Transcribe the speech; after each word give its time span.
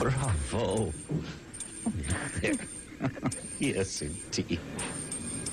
Bravo. 0.00 0.94
yes, 3.58 4.00
indeed. 4.00 4.58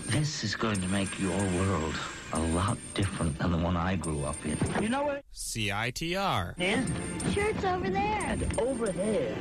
This 0.05 0.45
is 0.45 0.55
going 0.55 0.79
to 0.79 0.87
make 0.87 1.19
your 1.19 1.37
world 1.37 1.93
a 2.31 2.39
lot 2.39 2.77
different 2.93 3.37
than 3.39 3.51
the 3.51 3.57
one 3.57 3.75
I 3.75 3.97
grew 3.97 4.23
up 4.23 4.37
in. 4.45 4.57
You 4.81 4.87
know 4.87 5.03
what? 5.03 5.25
CITR. 5.33 6.53
Yeah? 6.57 6.85
Sure, 7.33 7.49
it's 7.49 7.65
over 7.65 7.89
there. 7.89 8.21
And 8.23 8.59
over 8.61 8.87
there 8.87 9.35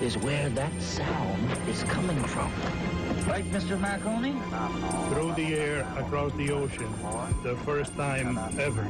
is 0.00 0.16
where 0.18 0.48
that 0.50 0.80
sound 0.80 1.50
is 1.68 1.82
coming 1.82 2.22
from. 2.22 2.52
Right, 3.26 3.44
Mr. 3.50 3.76
Marconi? 3.80 4.36
Through 5.12 5.32
the 5.34 5.56
air, 5.56 5.80
across 5.98 6.32
the 6.34 6.52
ocean, 6.52 6.92
the 7.42 7.56
first 7.64 7.96
time 7.96 8.38
ever. 8.60 8.84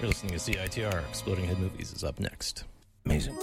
You're 0.00 0.08
listening 0.08 0.32
to 0.32 0.38
CITR. 0.38 1.08
Exploding 1.08 1.44
Head 1.46 1.58
Movies 1.58 1.92
is 1.92 2.04
up 2.04 2.20
next. 2.20 2.62
Amazing. 3.04 3.36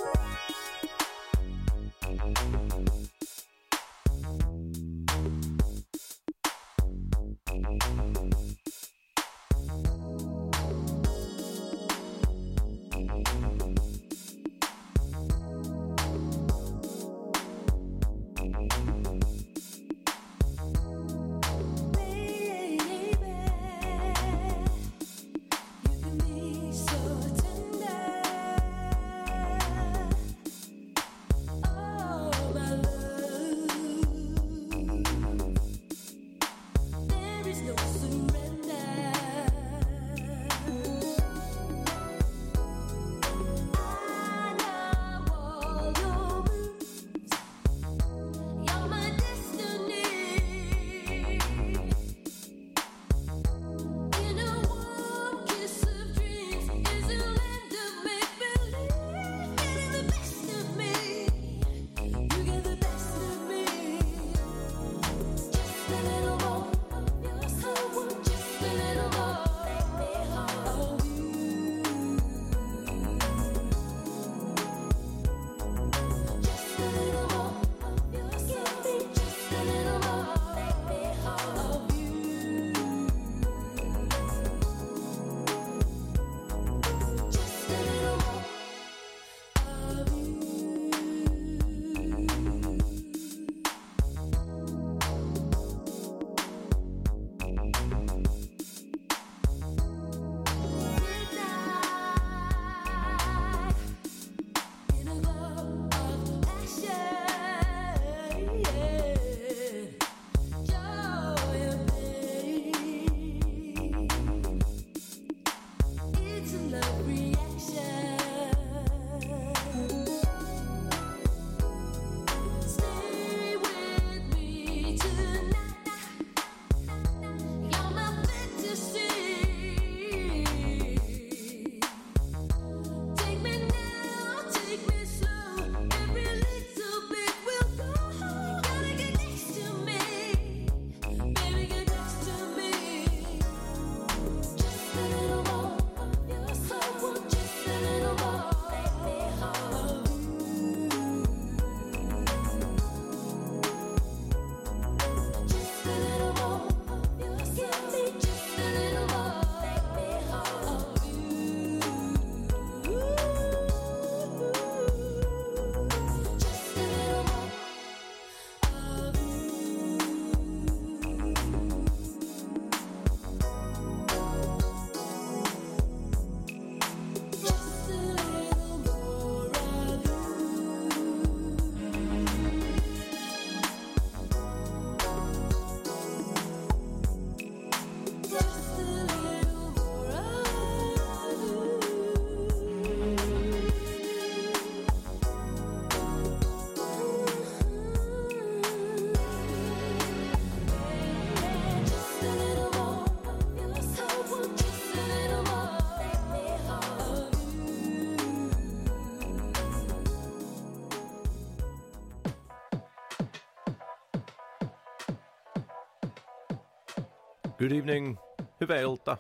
Good 217.66 217.78
evening, 217.78 218.18
hyvää 218.62 218.82
ilta, 218.82 219.18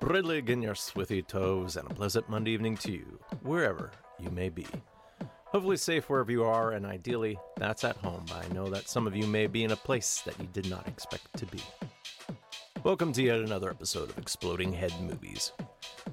brillig 0.00 0.50
in 0.50 0.62
your 0.62 0.74
swithy 0.74 1.22
toes, 1.22 1.76
and 1.76 1.90
a 1.90 1.94
pleasant 1.94 2.28
Monday 2.28 2.50
evening 2.50 2.78
to 2.78 2.90
you, 2.90 3.20
wherever 3.44 3.90
you 4.18 4.30
may 4.30 4.50
be. 4.50 4.66
Hopefully 5.52 5.76
safe 5.76 6.10
wherever 6.10 6.32
you 6.32 6.42
are, 6.42 6.72
and 6.72 6.84
ideally, 6.84 7.38
that's 7.56 7.84
at 7.84 7.96
home. 7.96 8.24
I 8.34 8.52
know 8.54 8.68
that 8.70 8.88
some 8.88 9.06
of 9.06 9.14
you 9.14 9.28
may 9.28 9.46
be 9.46 9.62
in 9.62 9.70
a 9.70 9.76
place 9.76 10.20
that 10.24 10.40
you 10.40 10.48
did 10.52 10.68
not 10.68 10.88
expect 10.88 11.38
to 11.38 11.46
be. 11.46 11.60
Welcome 12.82 13.12
to 13.12 13.22
yet 13.22 13.38
another 13.38 13.70
episode 13.70 14.10
of 14.10 14.18
Exploding 14.18 14.72
Head 14.72 14.92
Movies. 15.00 15.52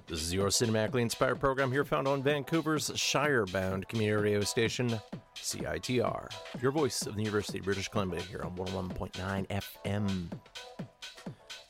This 0.06 0.22
is 0.22 0.32
your 0.32 0.50
cinematically 0.50 1.02
inspired 1.02 1.40
program 1.40 1.72
here 1.72 1.86
found 1.86 2.08
on 2.08 2.22
Vancouver's 2.22 2.92
Shire-bound 2.94 3.88
community 3.88 4.24
radio 4.24 4.42
station, 4.42 5.02
CITR, 5.36 6.28
your 6.62 6.72
voice 6.72 7.08
of 7.08 7.16
the 7.16 7.24
University 7.24 7.58
of 7.58 7.66
British 7.66 7.88
Columbia 7.88 8.22
here 8.22 8.44
on 8.44 8.56
101.9 8.56 9.48
FM. 9.48 10.30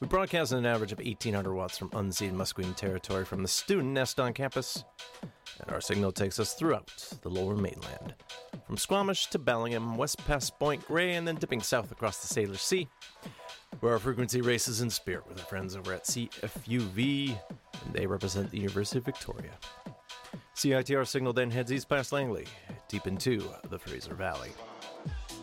We 0.03 0.09
broadcast 0.09 0.51
an 0.51 0.65
average 0.65 0.91
of 0.91 0.97
1800 0.97 1.53
watts 1.53 1.77
from 1.77 1.89
unceded 1.91 2.33
Musqueam 2.33 2.75
territory 2.75 3.23
from 3.23 3.41
the 3.41 3.47
student 3.47 3.93
nest 3.93 4.19
on 4.19 4.33
campus, 4.33 4.83
and 5.61 5.71
our 5.71 5.79
signal 5.79 6.11
takes 6.11 6.41
us 6.41 6.55
throughout 6.55 6.91
the 7.21 7.29
lower 7.29 7.55
mainland. 7.55 8.13
From 8.67 8.75
Squamish 8.75 9.27
to 9.27 9.39
Bellingham, 9.39 9.95
west 9.95 10.17
past 10.27 10.59
Point 10.59 10.85
Grey, 10.85 11.13
and 11.13 11.25
then 11.25 11.35
dipping 11.35 11.61
south 11.61 11.89
across 11.93 12.17
the 12.17 12.27
Salish 12.27 12.59
Sea. 12.59 12.89
where 13.79 13.93
our 13.93 13.99
frequency 13.99 14.41
races 14.41 14.81
in 14.81 14.89
spirit 14.89 15.25
with 15.25 15.39
our 15.39 15.45
friends 15.45 15.73
over 15.73 15.93
at 15.93 16.03
CFUV, 16.03 17.39
and 17.85 17.93
they 17.93 18.05
represent 18.05 18.51
the 18.51 18.57
University 18.57 18.99
of 18.99 19.05
Victoria. 19.05 19.51
CITR 20.53 21.07
signal 21.07 21.31
then 21.31 21.49
heads 21.49 21.71
east 21.71 21.87
past 21.87 22.11
Langley, 22.11 22.47
deep 22.89 23.07
into 23.07 23.49
the 23.69 23.79
Fraser 23.79 24.15
Valley. 24.15 24.51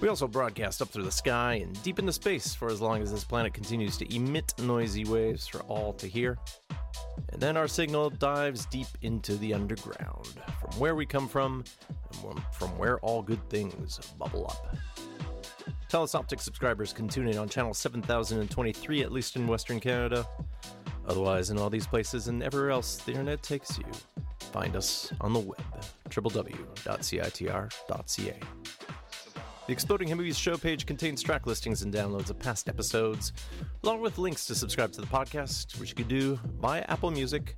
We 0.01 0.09
also 0.09 0.27
broadcast 0.27 0.81
up 0.81 0.89
through 0.89 1.05
the 1.05 1.13
sky 1.13 1.55
and 1.55 1.81
deep 1.83 1.99
into 1.99 2.13
space 2.13 2.55
for 2.55 2.71
as 2.71 2.81
long 2.81 3.03
as 3.03 3.13
this 3.13 3.23
planet 3.23 3.53
continues 3.53 3.99
to 3.99 4.15
emit 4.15 4.55
noisy 4.59 5.05
waves 5.05 5.47
for 5.47 5.61
all 5.63 5.93
to 5.95 6.07
hear. 6.07 6.39
And 7.33 7.41
then 7.41 7.59
our 7.59 7.69
signal 7.69 8.09
dives 8.09 8.65
deep 8.67 8.87
into 9.03 9.37
the 9.37 9.53
underground, 9.53 10.27
from 10.59 10.81
where 10.81 10.95
we 10.95 11.05
come 11.05 11.29
from 11.29 11.65
and 12.25 12.43
from 12.53 12.71
where 12.79 12.99
all 13.01 13.21
good 13.21 13.47
things 13.51 13.99
bubble 14.19 14.47
up. 14.47 14.75
Telus 15.91 16.15
Optic 16.15 16.41
subscribers 16.41 16.95
can 16.95 17.07
tune 17.07 17.29
in 17.29 17.37
on 17.37 17.51
channel 17.51 17.75
7023, 17.75 19.03
at 19.03 19.13
least 19.13 19.37
in 19.37 19.47
Western 19.47 19.81
Canada. 19.81 20.27
Otherwise, 21.07 21.51
in 21.51 21.59
all 21.59 21.69
these 21.69 21.87
places 21.87 22.29
and 22.29 22.43
everywhere 22.43 22.71
else 22.71 22.97
the 22.99 23.11
internet 23.11 23.43
takes 23.43 23.77
you, 23.77 23.85
find 24.53 24.77
us 24.77 25.13
on 25.21 25.35
the 25.35 25.41
web, 25.41 25.61
www.citr.ca. 26.09 26.71
The 29.67 29.73
Exploding 29.73 30.09
Movies 30.17 30.39
show 30.39 30.57
page 30.57 30.87
contains 30.87 31.23
track 31.23 31.47
listings 31.47 31.83
and 31.83 31.95
downloads 31.95 32.31
of 32.31 32.39
past 32.39 32.69
episodes, 32.69 33.33
along 33.85 34.01
with 34.01 34.19
links 34.19 34.47
to 34.47 34.55
subscribe 34.55 34.91
to 34.93 35.01
the 35.01 35.07
podcast, 35.07 35.79
which 35.79 35.91
you 35.91 35.95
can 35.95 36.09
do 36.09 36.41
via 36.61 36.85
Apple 36.89 37.11
Music, 37.11 37.57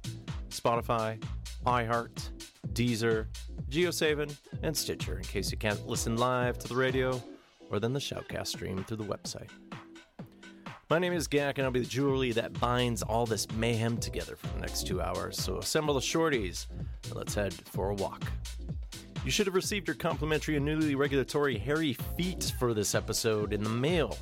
Spotify, 0.51 1.23
iHeart, 1.65 2.31
Deezer, 2.73 3.27
GeoSaven, 3.71 4.37
and 4.63 4.77
Stitcher 4.77 5.17
in 5.17 5.25
case 5.25 5.51
you 5.51 5.57
can't 5.57 5.87
listen 5.87 6.17
live 6.17 6.59
to 6.59 6.69
the 6.69 6.77
radio 6.77 7.23
or 7.71 7.81
then 7.81 7.93
the 7.95 8.01
Shoutcast 8.01 8.49
stream 8.49 8.85
through 8.85 8.99
the 8.99 9.05
website. 9.05 9.49
My 10.91 10.99
name 10.99 11.15
is 11.15 11.27
Gak, 11.27 11.57
and 11.57 11.63
I'll 11.65 11.71
be 11.71 11.81
the 11.81 11.87
jewelry 11.87 12.33
that 12.33 12.53
binds 12.61 13.03
all 13.03 13.25
this 13.25 13.51
mayhem 13.53 13.97
together 13.97 14.37
for 14.37 14.49
the 14.49 14.61
next 14.61 14.87
two 14.87 15.01
hours. 15.01 15.39
So 15.41 15.57
assemble 15.57 15.95
the 15.95 16.01
shorties 16.01 16.67
and 17.05 17.15
let's 17.15 17.35
head 17.35 17.55
for 17.55 17.89
a 17.89 17.95
walk. 17.95 18.23
You 19.25 19.31
should 19.31 19.47
have 19.47 19.55
received 19.55 19.87
your 19.87 19.95
complimentary 19.95 20.57
and 20.57 20.65
newly 20.65 20.97
regulatory 20.97 21.57
hairy 21.57 21.93
feet 22.17 22.53
for 22.59 22.75
this 22.75 22.93
episode 22.93 23.53
in 23.53 23.63
the 23.63 23.71
mail 23.71 24.19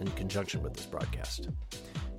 in 0.00 0.06
conjunction 0.12 0.62
with 0.62 0.74
this 0.74 0.86
broadcast. 0.86 1.48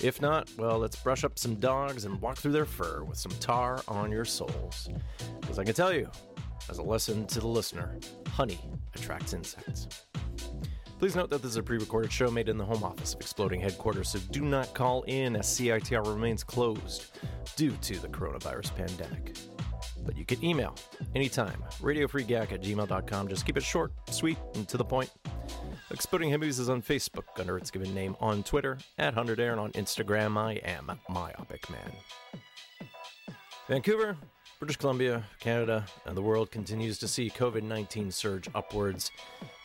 If 0.01 0.21
not, 0.21 0.51
well, 0.57 0.79
let's 0.79 0.97
brush 0.97 1.23
up 1.23 1.39
some 1.39 1.55
dogs 1.55 2.03
and 2.03 2.21
walk 2.21 2.37
through 2.37 2.51
their 2.51 2.65
fur 2.65 3.03
with 3.05 3.17
some 3.17 3.31
tar 3.39 3.81
on 3.87 4.11
your 4.11 4.25
soles. 4.25 4.89
Because 5.39 5.57
I 5.57 5.63
can 5.63 5.73
tell 5.73 5.93
you, 5.93 6.09
as 6.69 6.79
a 6.79 6.83
lesson 6.83 7.25
to 7.27 7.39
the 7.39 7.47
listener, 7.47 7.97
honey 8.27 8.59
attracts 8.93 9.33
insects. 9.33 9.87
Please 10.99 11.15
note 11.15 11.29
that 11.29 11.41
this 11.41 11.51
is 11.51 11.57
a 11.57 11.63
pre 11.63 11.77
recorded 11.77 12.11
show 12.11 12.29
made 12.29 12.49
in 12.49 12.57
the 12.57 12.65
home 12.65 12.83
office 12.83 13.13
of 13.13 13.21
Exploding 13.21 13.61
Headquarters, 13.61 14.09
so 14.09 14.19
do 14.31 14.41
not 14.41 14.73
call 14.73 15.03
in 15.03 15.37
as 15.37 15.47
CITR 15.47 16.05
remains 16.05 16.43
closed 16.43 17.05
due 17.55 17.71
to 17.83 17.97
the 17.99 18.09
coronavirus 18.09 18.75
pandemic. 18.75 19.37
But 20.07 20.17
you 20.17 20.23
can 20.23 20.43
email 20.43 20.73
anytime, 21.13 21.61
radiofreegak 21.81 22.53
at 22.53 22.63
gmail.com. 22.63 23.27
Just 23.27 23.45
keep 23.45 23.57
it 23.57 23.63
short, 23.63 23.91
sweet, 24.09 24.37
and 24.55 24.65
to 24.69 24.77
the 24.77 24.85
point. 24.85 25.11
Exploding 25.91 26.31
Hibbies 26.31 26.59
is 26.59 26.69
on 26.69 26.81
Facebook 26.81 27.25
under 27.37 27.57
its 27.57 27.69
given 27.69 27.93
name, 27.93 28.15
on 28.21 28.41
Twitter, 28.41 28.77
at 28.97 29.13
100 29.13 29.39
Air, 29.41 29.51
and 29.51 29.59
on 29.59 29.73
Instagram, 29.73 30.37
I 30.37 30.53
am 30.53 30.89
Myopic 31.09 31.69
Man. 31.69 31.91
Vancouver, 33.67 34.15
British 34.59 34.77
Columbia, 34.77 35.23
Canada, 35.39 35.85
and 36.05 36.15
the 36.15 36.21
world 36.21 36.51
continues 36.51 36.97
to 36.99 37.07
see 37.07 37.29
COVID 37.29 37.63
19 37.63 38.09
surge 38.09 38.47
upwards. 38.55 39.11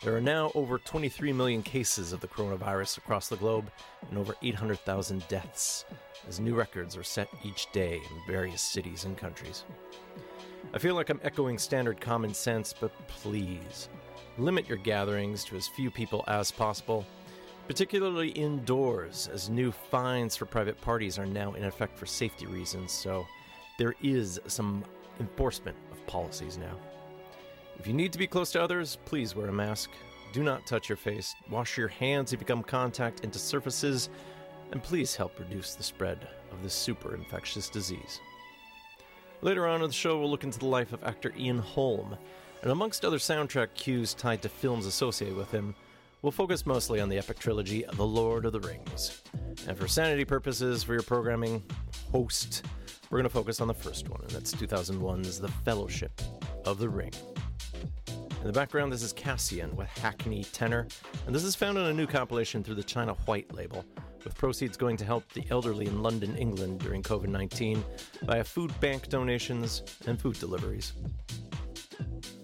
There 0.03 0.15
are 0.15 0.21
now 0.21 0.51
over 0.55 0.77
23 0.77 1.31
million 1.31 1.63
cases 1.63 2.11
of 2.11 2.19
the 2.19 2.27
coronavirus 2.27 2.97
across 2.97 3.29
the 3.29 3.37
globe 3.37 3.71
and 4.09 4.17
over 4.17 4.35
800,000 4.43 5.25
deaths, 5.29 5.85
as 6.27 6.41
new 6.41 6.53
records 6.53 6.97
are 6.97 7.03
set 7.03 7.29
each 7.45 7.71
day 7.71 7.95
in 7.95 8.27
various 8.27 8.61
cities 8.61 9.05
and 9.05 9.17
countries. 9.17 9.63
I 10.71 10.77
feel 10.77 10.95
like 10.95 11.09
I'm 11.09 11.19
echoing 11.23 11.57
standard 11.57 11.99
common 11.99 12.33
sense, 12.33 12.73
but 12.79 12.91
please, 13.07 13.89
limit 14.37 14.67
your 14.67 14.77
gatherings 14.77 15.43
to 15.45 15.55
as 15.55 15.67
few 15.67 15.91
people 15.91 16.23
as 16.27 16.51
possible, 16.51 17.05
particularly 17.67 18.29
indoors, 18.29 19.29
as 19.31 19.49
new 19.49 19.71
fines 19.71 20.35
for 20.35 20.45
private 20.45 20.79
parties 20.81 21.19
are 21.19 21.25
now 21.25 21.53
in 21.53 21.63
effect 21.63 21.97
for 21.97 22.05
safety 22.05 22.45
reasons, 22.45 22.91
so 22.91 23.25
there 23.77 23.95
is 24.01 24.39
some 24.47 24.83
enforcement 25.19 25.77
of 25.91 26.05
policies 26.07 26.57
now. 26.57 26.77
If 27.79 27.87
you 27.87 27.93
need 27.93 28.11
to 28.13 28.19
be 28.19 28.27
close 28.27 28.51
to 28.53 28.61
others, 28.61 28.97
please 29.05 29.35
wear 29.35 29.47
a 29.47 29.53
mask. 29.53 29.89
Do 30.31 30.43
not 30.43 30.65
touch 30.65 30.89
your 30.89 30.97
face. 30.97 31.35
Wash 31.49 31.77
your 31.77 31.87
hands 31.87 32.33
if 32.33 32.39
you 32.39 32.45
come 32.45 32.63
contact 32.63 33.21
into 33.21 33.37
surfaces, 33.37 34.09
and 34.71 34.81
please 34.81 35.15
help 35.15 35.39
reduce 35.39 35.75
the 35.75 35.83
spread 35.83 36.27
of 36.51 36.63
this 36.63 36.73
super 36.73 37.13
infectious 37.13 37.69
disease. 37.69 38.19
Later 39.43 39.67
on 39.67 39.81
in 39.81 39.87
the 39.89 39.93
show, 39.93 40.17
we'll 40.17 40.29
look 40.29 40.45
into 40.45 40.57
the 40.57 40.67
life 40.67 40.93
of 40.93 41.03
actor 41.03 41.33
Ian 41.37 41.59
Holm, 41.59 42.15
and 42.61 42.71
amongst 42.71 43.03
other 43.03 43.17
soundtrack 43.17 43.73
cues 43.73 44.13
tied 44.13 44.41
to 44.43 44.47
films 44.47 44.85
associated 44.85 45.35
with 45.35 45.51
him, 45.51 45.75
we'll 46.21 46.31
focus 46.31 46.65
mostly 46.65 47.01
on 47.01 47.09
the 47.09 47.17
epic 47.17 47.39
trilogy 47.39 47.83
The 47.91 48.05
Lord 48.05 48.45
of 48.45 48.53
the 48.53 48.61
Rings. 48.61 49.21
And 49.67 49.77
for 49.77 49.85
sanity 49.85 50.23
purposes 50.23 50.81
for 50.81 50.93
your 50.93 51.03
programming 51.03 51.61
host, 52.09 52.65
we're 53.09 53.17
going 53.17 53.29
to 53.29 53.29
focus 53.29 53.59
on 53.59 53.67
the 53.67 53.73
first 53.73 54.07
one, 54.07 54.21
and 54.21 54.29
that's 54.29 54.55
2001's 54.55 55.41
The 55.41 55.49
Fellowship 55.49 56.21
of 56.63 56.79
the 56.79 56.87
Ring. 56.87 57.11
In 58.07 58.47
the 58.47 58.53
background, 58.53 58.93
this 58.93 59.03
is 59.03 59.11
Kassian 59.11 59.73
with 59.73 59.89
Hackney 59.89 60.45
Tenor, 60.53 60.87
and 61.27 61.35
this 61.35 61.43
is 61.43 61.53
found 61.53 61.77
on 61.77 61.87
a 61.87 61.93
new 61.93 62.07
compilation 62.07 62.63
through 62.63 62.75
the 62.75 62.83
China 62.83 63.13
White 63.25 63.53
label, 63.53 63.83
with 64.23 64.35
proceeds 64.35 64.77
going 64.77 64.97
to 64.97 65.05
help 65.05 65.27
the 65.33 65.43
elderly 65.49 65.87
in 65.87 66.01
London, 66.01 66.35
England 66.37 66.79
during 66.79 67.01
COVID 67.01 67.27
19 67.27 67.83
via 68.23 68.43
food 68.43 68.77
bank 68.79 69.09
donations 69.09 69.83
and 70.07 70.19
food 70.19 70.39
deliveries. 70.39 70.93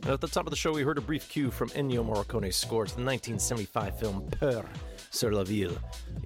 And 0.04 0.12
at 0.12 0.22
the 0.22 0.28
top 0.28 0.46
of 0.46 0.52
the 0.52 0.56
show, 0.56 0.72
we 0.72 0.82
heard 0.82 0.98
a 0.98 1.02
brief 1.02 1.30
cue 1.30 1.52
from 1.52 1.70
Ennio 1.70 2.04
Morricone's 2.06 2.56
score 2.56 2.86
to 2.86 2.96
the 2.96 3.04
1975 3.04 4.00
film 4.00 4.28
Peur 4.32 4.66
sur 5.12 5.32
la 5.32 5.44
Ville. 5.44 5.78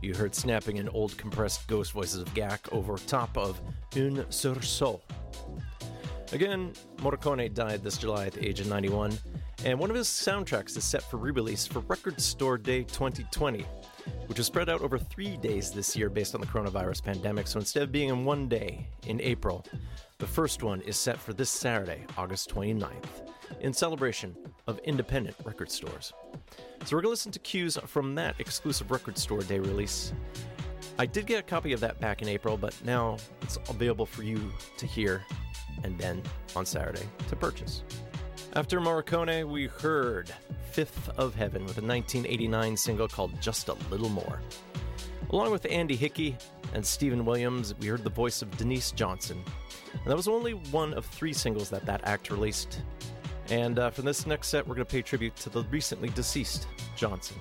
You 0.01 0.13
heard 0.13 0.35
snapping 0.35 0.79
and 0.79 0.89
old 0.93 1.17
compressed 1.17 1.67
ghost 1.67 1.91
voices 1.91 2.21
of 2.21 2.33
Gak 2.33 2.71
over 2.71 2.97
top 2.97 3.37
of 3.37 3.59
Un 3.95 4.25
Sursaut. 4.29 5.01
Again, 6.31 6.73
Morricone 6.97 7.53
died 7.53 7.83
this 7.83 7.97
July 7.97 8.27
at 8.27 8.33
the 8.33 8.47
age 8.47 8.59
of 8.59 8.67
91, 8.67 9.17
and 9.65 9.77
one 9.77 9.89
of 9.89 9.95
his 9.95 10.07
soundtracks 10.07 10.75
is 10.75 10.83
set 10.83 11.03
for 11.03 11.17
re 11.17 11.31
release 11.31 11.67
for 11.67 11.79
Record 11.81 12.19
Store 12.19 12.57
Day 12.57 12.83
2020, 12.83 13.65
which 14.27 14.39
is 14.39 14.45
spread 14.45 14.69
out 14.69 14.81
over 14.81 14.97
three 14.97 15.37
days 15.37 15.71
this 15.71 15.95
year 15.95 16.09
based 16.09 16.35
on 16.35 16.41
the 16.41 16.47
coronavirus 16.47 17.03
pandemic. 17.03 17.47
So 17.47 17.59
instead 17.59 17.83
of 17.83 17.91
being 17.91 18.09
in 18.09 18.25
one 18.25 18.47
day 18.47 18.87
in 19.07 19.21
April, 19.21 19.65
the 20.19 20.27
first 20.27 20.63
one 20.63 20.81
is 20.81 20.97
set 20.97 21.19
for 21.19 21.33
this 21.33 21.49
Saturday, 21.49 22.05
August 22.17 22.49
29th, 22.53 23.31
in 23.59 23.73
celebration 23.73 24.35
of 24.67 24.79
independent 24.79 25.35
record 25.43 25.69
stores. 25.71 26.13
So 26.85 26.95
we're 26.95 27.01
going 27.01 27.03
to 27.03 27.09
listen 27.09 27.31
to 27.31 27.39
cues 27.39 27.77
from 27.85 28.15
that 28.15 28.35
exclusive 28.39 28.91
record 28.91 29.17
store 29.17 29.41
day 29.41 29.59
release. 29.59 30.13
I 30.99 31.05
did 31.05 31.25
get 31.25 31.39
a 31.39 31.43
copy 31.43 31.73
of 31.73 31.79
that 31.79 31.99
back 31.99 32.21
in 32.21 32.27
April, 32.27 32.57
but 32.57 32.75
now 32.83 33.17
it's 33.41 33.57
available 33.69 34.05
for 34.05 34.23
you 34.23 34.51
to 34.77 34.85
hear 34.85 35.23
and 35.83 35.97
then 35.97 36.21
on 36.55 36.65
Saturday 36.65 37.07
to 37.29 37.35
purchase. 37.35 37.83
After 38.55 38.79
Morricone, 38.79 39.49
we 39.49 39.65
heard 39.65 40.31
Fifth 40.69 41.09
of 41.17 41.33
Heaven 41.33 41.65
with 41.65 41.79
a 41.79 41.81
1989 41.81 42.77
single 42.77 43.07
called 43.07 43.41
Just 43.41 43.67
a 43.67 43.73
Little 43.89 44.09
More. 44.09 44.41
Along 45.31 45.51
with 45.51 45.65
Andy 45.71 45.95
Hickey 45.95 46.37
and 46.75 46.85
Stephen 46.85 47.25
Williams, 47.25 47.73
we 47.79 47.87
heard 47.87 48.03
the 48.03 48.11
voice 48.11 48.43
of 48.43 48.55
Denise 48.55 48.91
Johnson. 48.91 49.43
And 49.93 50.05
that 50.05 50.15
was 50.15 50.27
only 50.27 50.51
one 50.51 50.93
of 50.93 51.03
three 51.07 51.33
singles 51.33 51.71
that 51.71 51.83
that 51.87 52.01
act 52.03 52.29
released. 52.29 52.83
And 53.49 53.79
uh, 53.79 53.89
for 53.89 54.03
this 54.03 54.27
next 54.27 54.49
set, 54.49 54.67
we're 54.67 54.75
going 54.75 54.85
to 54.85 54.91
pay 54.91 55.01
tribute 55.01 55.35
to 55.37 55.49
the 55.49 55.63
recently 55.71 56.09
deceased 56.09 56.67
Johnson. 56.95 57.37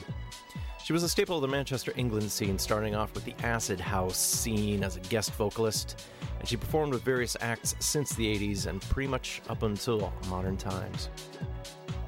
She 0.85 0.93
was 0.93 1.05
a 1.05 1.09
staple 1.09 1.37
of 1.37 1.43
the 1.43 1.49
Manchester, 1.49 1.93
England 1.97 2.31
scene, 2.33 2.59
starting 2.59 2.97
off 2.97 3.15
with 3.15 3.25
the 3.25 3.35
acid 3.45 3.79
house 3.79 4.17
scene 4.17 4.83
as 4.83 4.97
a 4.97 5.01
guest 5.01 5.33
vocalist, 5.35 6.09
and 6.41 6.49
she 6.49 6.57
performed 6.57 6.93
with 6.93 7.05
various 7.05 7.37
acts 7.41 7.77
since 7.79 8.15
the 8.17 8.27
80s 8.37 8.67
and 8.67 8.83
pretty 8.83 9.09
much 9.09 9.43
up 9.49 9.63
until 9.63 10.13
modern 10.29 10.57
times. 10.57 11.09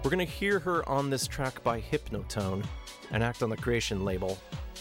We're 0.02 0.10
going 0.10 0.26
to 0.26 0.32
hear 0.32 0.58
her 0.58 0.86
on 0.88 1.08
this 1.08 1.28
track 1.28 1.62
by 1.62 1.80
Hypnotone, 1.80 2.64
an 3.12 3.22
act 3.22 3.44
on 3.44 3.48
the 3.48 3.56
Creation 3.56 4.04
label, 4.04 4.36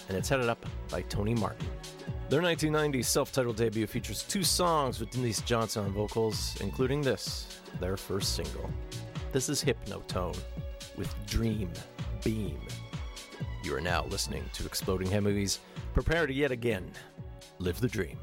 and 0.09 0.17
it's 0.17 0.27
headed 0.27 0.49
up 0.49 0.65
by 0.89 1.03
Tony 1.03 1.35
Martin. 1.35 1.67
Their 2.29 2.41
1990 2.41 3.03
self 3.03 3.31
titled 3.31 3.57
debut 3.57 3.85
features 3.85 4.23
two 4.23 4.43
songs 4.43 4.99
with 4.99 5.11
Denise 5.11 5.41
Johnson 5.41 5.85
on 5.85 5.93
vocals, 5.93 6.57
including 6.61 7.03
this, 7.03 7.59
their 7.79 7.95
first 7.95 8.35
single. 8.35 8.71
This 9.31 9.49
is 9.49 9.63
Hypnotone 9.63 10.37
with 10.97 11.13
Dream 11.27 11.71
Beam. 12.23 12.59
You 13.63 13.73
are 13.77 13.81
now 13.81 14.03
listening 14.09 14.43
to 14.55 14.65
Exploding 14.65 15.09
Head 15.09 15.23
Movies. 15.23 15.59
Prepare 15.93 16.27
to 16.27 16.33
yet 16.33 16.51
again 16.51 16.91
live 17.59 17.79
the 17.79 17.87
dream. 17.87 18.17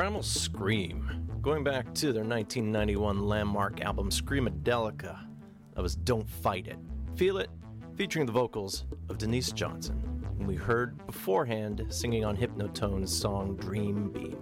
Primal 0.00 0.22
Scream, 0.22 1.28
going 1.42 1.62
back 1.62 1.92
to 1.96 2.06
their 2.06 2.24
1991 2.24 3.20
landmark 3.20 3.82
album 3.82 4.08
Screamadelica. 4.08 5.18
That 5.74 5.82
was 5.82 5.94
Don't 5.94 6.26
Fight 6.26 6.68
It. 6.68 6.78
Feel 7.16 7.36
It, 7.36 7.50
featuring 7.96 8.24
the 8.24 8.32
vocals 8.32 8.86
of 9.10 9.18
Denise 9.18 9.52
Johnson, 9.52 10.24
whom 10.38 10.46
we 10.46 10.56
heard 10.56 11.06
beforehand 11.06 11.84
singing 11.90 12.24
on 12.24 12.34
Hypnotone's 12.34 13.14
song 13.14 13.56
Dream 13.56 14.08
Beam. 14.08 14.38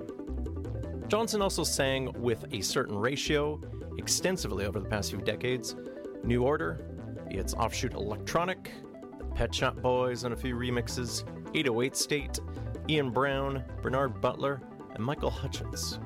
Johnson 1.08 1.42
also 1.42 1.64
sang 1.64 2.12
with 2.22 2.44
a 2.52 2.60
certain 2.60 2.96
ratio 2.96 3.60
extensively 3.98 4.64
over 4.64 4.78
the 4.78 4.88
past 4.88 5.10
few 5.10 5.20
decades. 5.20 5.74
New 6.22 6.44
Order, 6.44 6.86
its 7.32 7.52
offshoot 7.54 7.94
Electronic, 7.94 8.70
the 9.18 9.24
Pet 9.24 9.52
Shop 9.52 9.74
Boys 9.82 10.22
on 10.24 10.32
a 10.32 10.36
few 10.36 10.54
remixes, 10.54 11.24
808 11.52 11.96
State, 11.96 12.38
Ian 12.88 13.10
Brown, 13.10 13.64
Bernard 13.82 14.20
Butler, 14.20 14.62
and 14.98 15.06
Michael 15.06 15.30
Hutchence. 15.30 15.98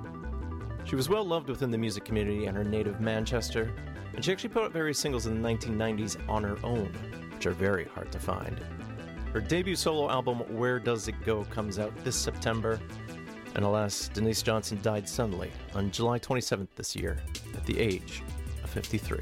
She 0.84 0.96
was 0.96 1.08
well 1.08 1.24
loved 1.24 1.48
within 1.48 1.70
the 1.70 1.78
music 1.78 2.04
community 2.04 2.46
and 2.46 2.56
her 2.56 2.62
native 2.64 3.00
Manchester, 3.00 3.72
and 4.14 4.24
she 4.24 4.30
actually 4.30 4.50
put 4.50 4.62
out 4.62 4.72
various 4.72 4.98
singles 4.98 5.26
in 5.26 5.42
the 5.42 5.48
1990s 5.48 6.28
on 6.28 6.44
her 6.44 6.58
own, 6.62 6.92
which 7.34 7.46
are 7.46 7.52
very 7.52 7.86
hard 7.86 8.12
to 8.12 8.18
find. 8.18 8.60
Her 9.32 9.40
debut 9.40 9.76
solo 9.76 10.10
album, 10.10 10.40
Where 10.56 10.78
Does 10.78 11.08
It 11.08 11.14
Go, 11.24 11.44
comes 11.44 11.78
out 11.78 11.92
this 12.04 12.16
September, 12.16 12.78
and 13.54 13.64
alas, 13.64 14.08
Denise 14.12 14.42
Johnson 14.42 14.78
died 14.82 15.08
suddenly 15.08 15.50
on 15.74 15.90
July 15.90 16.18
27th 16.18 16.68
this 16.76 16.94
year 16.94 17.18
at 17.54 17.64
the 17.64 17.78
age 17.78 18.22
of 18.62 18.70
53. 18.70 19.20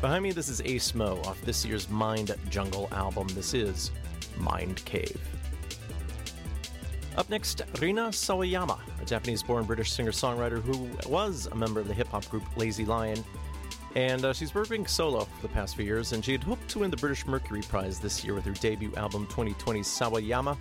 Behind 0.00 0.22
me, 0.22 0.32
this 0.32 0.48
is 0.48 0.60
AceMo 0.62 1.24
off 1.26 1.40
this 1.42 1.64
year's 1.64 1.88
Mind 1.88 2.34
Jungle 2.50 2.88
album. 2.92 3.28
This 3.28 3.54
is 3.54 3.92
Mind 4.36 4.84
Cave. 4.84 5.20
Up 7.16 7.30
next, 7.30 7.62
Rina 7.80 8.08
Sawayama, 8.08 8.78
a 9.00 9.04
Japanese 9.04 9.42
born 9.42 9.64
British 9.64 9.92
singer 9.92 10.10
songwriter 10.10 10.60
who 10.60 10.90
was 11.08 11.46
a 11.46 11.54
member 11.54 11.78
of 11.78 11.86
the 11.86 11.94
hip 11.94 12.08
hop 12.08 12.28
group 12.28 12.42
Lazy 12.56 12.84
Lion. 12.84 13.22
And 13.94 14.24
uh, 14.24 14.32
she's 14.32 14.52
working 14.52 14.84
solo 14.84 15.20
for 15.20 15.42
the 15.42 15.52
past 15.52 15.76
few 15.76 15.84
years, 15.84 16.12
and 16.12 16.24
she 16.24 16.32
had 16.32 16.42
hoped 16.42 16.68
to 16.70 16.80
win 16.80 16.90
the 16.90 16.96
British 16.96 17.24
Mercury 17.26 17.62
Prize 17.62 18.00
this 18.00 18.24
year 18.24 18.34
with 18.34 18.44
her 18.44 18.52
debut 18.52 18.92
album 18.96 19.26
2020 19.26 19.80
Sawayama. 19.80 20.60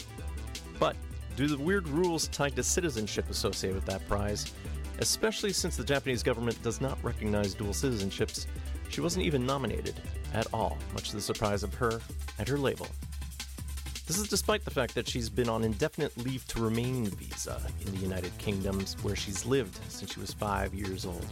But 0.78 0.96
due 1.36 1.48
to 1.48 1.56
the 1.56 1.63
weird 1.63 1.88
rules 1.88 2.28
tied 2.28 2.56
to 2.56 2.62
citizenship 2.63 3.32
associated 3.32 3.74
with 3.76 3.86
that 3.88 4.08
prize, 4.08 4.54
especially 5.00 5.54
since 5.54 5.76
the 5.76 5.84
Japanese 5.84 6.22
government 6.22 6.62
does 6.62 6.80
not 6.80 7.04
recognize 7.04 7.56
dual 7.56 7.74
citizenships, 7.74 8.46
she 8.89 9.02
wasn't 9.02 9.26
even 9.26 9.44
nominated 9.44 10.00
at 10.36 10.46
all, 10.54 10.78
much 10.94 11.10
to 11.10 11.16
the 11.16 11.22
surprise 11.22 11.63
of 11.63 11.74
her 11.74 12.00
and 12.38 12.48
her 12.48 12.60
label. 12.60 12.86
This 14.13 14.21
is 14.21 14.28
despite 14.28 14.63
the 14.63 14.69
fact 14.69 14.93
that 14.93 15.08
she's 15.08 15.28
been 15.28 15.49
on 15.49 15.63
indefinite 15.63 16.15
leave 16.19 16.45
to 16.49 16.62
remain 16.62 17.08
visa 17.08 17.60
in 17.84 17.91
the 17.95 17.97
United 17.97 18.38
Kingdom, 18.38 18.80
where 19.02 19.15
she's 19.15 19.43
lived 19.43 19.80
since 19.89 20.13
she 20.13 20.19
was 20.19 20.32
five 20.32 20.71
years 20.71 21.04
old. 21.04 21.26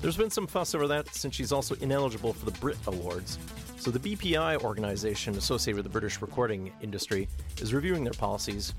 There's 0.00 0.16
been 0.16 0.30
some 0.30 0.46
fuss 0.46 0.74
over 0.74 0.88
that 0.88 1.14
since 1.14 1.34
she's 1.34 1.52
also 1.52 1.74
ineligible 1.82 2.32
for 2.32 2.46
the 2.46 2.58
Brit 2.60 2.78
Awards. 2.86 3.38
So 3.76 3.90
the 3.90 3.98
BPI 3.98 4.62
organization 4.62 5.36
associated 5.36 5.76
with 5.76 5.84
the 5.84 5.90
British 5.90 6.22
recording 6.22 6.72
industry 6.80 7.28
is 7.60 7.74
reviewing 7.74 8.04
their 8.04 8.14
policies, 8.14 8.72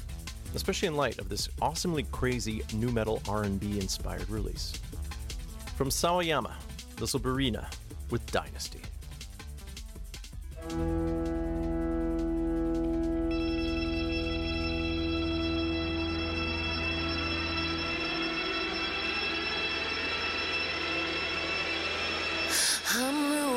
especially 0.56 0.88
in 0.88 0.96
light 0.96 1.20
of 1.20 1.30
this 1.30 1.50
awesomely 1.62 2.08
crazy 2.12 2.64
new 2.74 2.90
metal 2.90 3.22
R&B 3.30 3.80
inspired 3.80 4.28
release. 4.28 4.74
From 5.76 5.90
Sawayama, 5.90 6.54
this 6.98 7.14
will 7.14 7.22
with 8.10 8.26
Dynasty. 8.32 8.82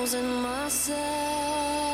Losing 0.07 0.40
myself 0.40 1.86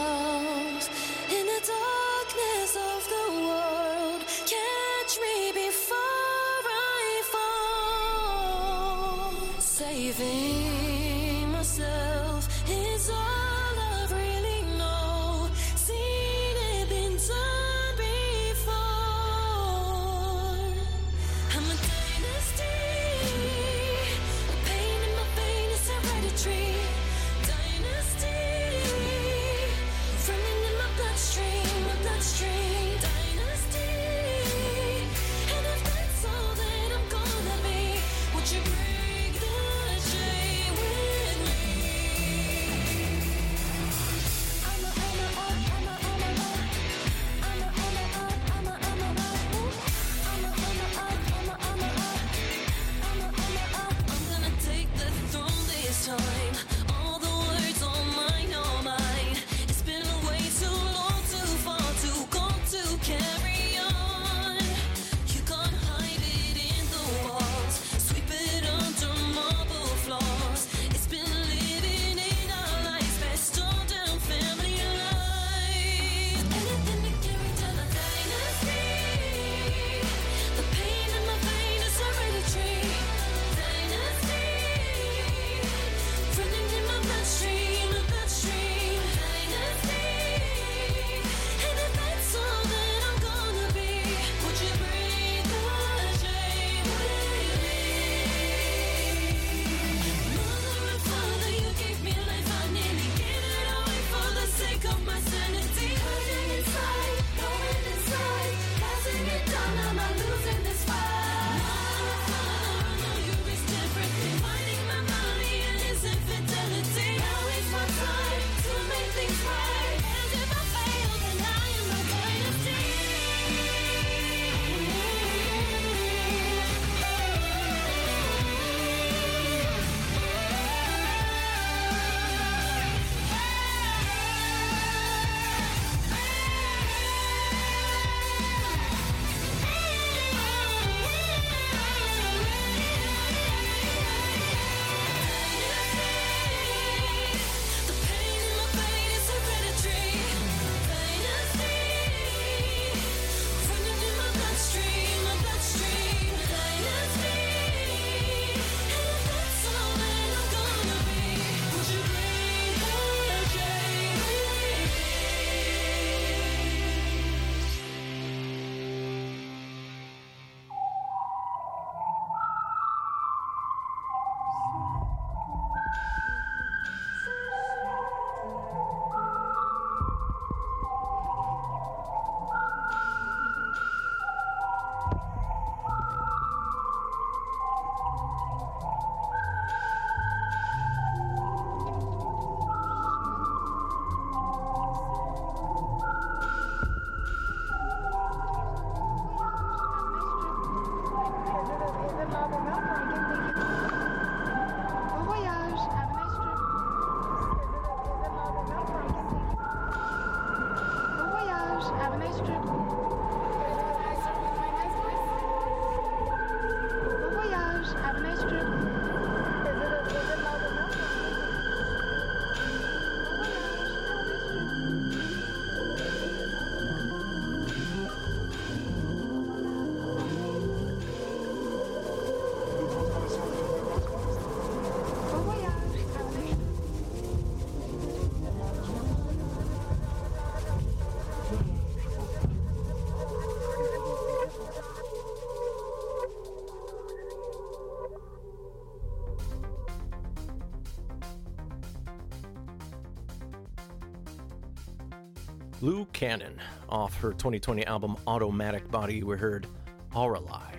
Canon, 256.23 256.57
off 256.89 257.19
her 257.19 257.33
2020 257.33 257.85
album 257.85 258.17
Audomatic 258.29 258.89
Body, 258.93 259.25
we 259.25 259.37
heard 259.37 259.67
Aurelie. 260.15 260.77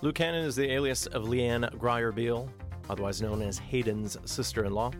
Lou 0.00 0.14
Canon 0.14 0.46
is 0.46 0.56
the 0.56 0.72
alias 0.72 1.06
of 1.08 1.24
Leanne 1.24 1.78
Grier 1.78 2.10
Beale, 2.10 2.48
otherwise 2.88 3.20
known 3.20 3.42
as 3.42 3.58
Hayden's 3.58 4.16
sister 4.24 4.64
in 4.64 4.72
law. 4.72 4.92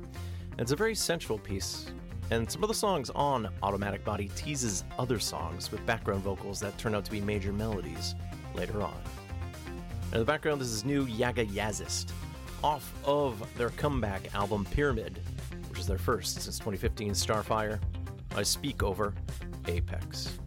It's 0.59 0.73
a 0.73 0.77
very 0.77 0.95
sensual 0.95 1.39
piece, 1.39 1.87
and 2.31 2.53
some 2.53 2.63
of 2.65 2.69
the 2.69 2.75
songs 2.75 3.09
on 3.09 3.49
Audomatic 3.63 4.05
Body 4.05 4.29
teases 4.37 4.85
other 4.99 5.19
songs 5.19 5.73
with 5.73 5.87
background 5.87 6.23
vocals 6.23 6.61
that 6.61 6.77
turn 6.77 6.95
out 6.95 7.07
to 7.07 7.11
be 7.11 7.23
major 7.23 7.51
melodies 7.51 8.15
later 8.55 8.83
on. 8.83 9.01
In 10.13 10.19
the 10.19 10.27
background, 10.27 10.61
this 10.61 10.69
is 10.69 10.85
new 10.85 11.07
Jaga 11.07 11.49
Jazzist, 11.49 12.11
off 12.63 12.93
of 13.07 13.43
their 13.57 13.71
comeback 13.71 14.35
album 14.35 14.67
Pyramid, 14.71 15.19
which 15.71 15.79
is 15.79 15.87
their 15.87 15.97
first 15.97 16.43
since 16.43 16.59
2015 16.59 17.13
Starfire. 17.13 17.81
I 18.37 18.43
speak 18.43 18.83
over 18.83 19.15
Apex. 19.67 20.39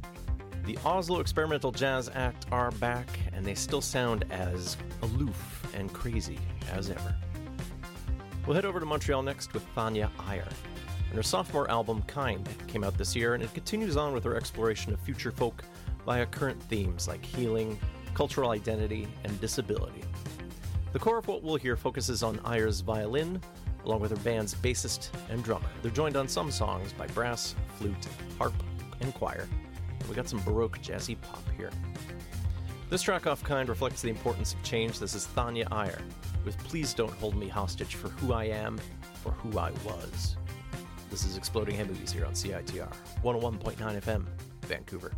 The 0.64 0.78
Oslo 0.86 1.22
Experimental 1.22 1.72
Jazz 1.72 2.08
Act 2.14 2.46
are 2.52 2.70
back, 2.74 3.08
and 3.34 3.44
they 3.44 3.56
still 3.56 3.82
sound 3.82 4.26
as 4.30 4.78
aloof 5.02 5.66
and 5.76 5.92
crazy 5.92 6.38
as 6.72 6.92
ever. 6.92 7.16
We'll 8.46 8.54
head 8.54 8.66
over 8.66 8.80
to 8.80 8.86
Montreal 8.86 9.24
next 9.24 9.54
with 9.56 9.66
Thanya 9.74 10.12
Iyer. 10.20 10.48
And 11.08 11.16
her 11.16 11.24
sophomore 11.24 11.70
album, 11.72 12.04
Kind, 12.04 12.48
came 12.68 12.84
out 12.84 12.96
this 12.96 13.16
year, 13.16 13.34
and 13.34 13.42
it 13.42 13.52
continues 13.56 13.98
on 13.98 14.14
with 14.14 14.24
her 14.24 14.36
exploration 14.36 14.94
of 14.94 15.00
future 15.00 15.32
folk 15.32 15.64
via 16.06 16.28
current 16.28 16.62
themes 16.64 17.08
like 17.08 17.26
healing, 17.26 17.80
cultural 18.14 18.52
identity, 18.52 19.08
and 19.24 19.42
disability. 19.42 20.04
The 20.94 21.00
core 21.00 21.18
of 21.18 21.28
what 21.28 21.42
we'll 21.42 21.56
hear 21.56 21.76
focuses 21.76 22.22
on 22.22 22.38
Iyer's 22.46 22.82
violin, 22.82 23.42
along 23.86 24.02
with 24.02 24.12
her 24.12 24.18
band's 24.18 24.56
bassist 24.56 25.10
and 25.30 25.44
drummer. 25.44 25.70
They're 25.82 25.92
joined 25.92 26.18
on 26.18 26.28
some 26.28 26.52
songs 26.52 26.94
by 26.94 27.08
brass, 27.08 27.56
flute, 27.76 28.08
harp, 28.38 28.54
and 29.02 29.14
choir. 29.14 29.48
we 30.08 30.16
got 30.16 30.28
some 30.28 30.42
Baroque 30.44 30.80
jazzy 30.80 31.20
pop 31.22 31.44
here. 31.58 31.72
This 32.90 33.02
track 33.04 33.28
off 33.28 33.44
kind 33.44 33.70
reflects 33.70 34.02
the 34.02 34.10
importance 34.10 34.54
of 34.54 34.64
change. 34.64 35.00
This 35.00 35.14
is 35.14 35.28
Thanya 35.36 35.68
Iyer 35.72 36.02
with 36.44 36.58
Please 36.60 36.94
Don't 36.94 37.14
Hold 37.14 37.36
Me 37.36 37.48
Hostage 37.48 37.96
for 37.96 38.10
Who 38.10 38.34
I 38.34 38.46
Am, 38.46 38.80
for 39.24 39.32
Who 39.32 39.58
I 39.60 39.72
Was. 39.86 40.38
This 41.12 41.26
is 41.26 41.38
Exploding 41.38 41.76
Head 41.76 41.88
Movies 41.88 42.12
here 42.12 42.26
on 42.26 42.34
CITR 42.34 42.92
101.9 43.24 43.76
FM, 43.78 44.26
Vancouver. 44.66 45.12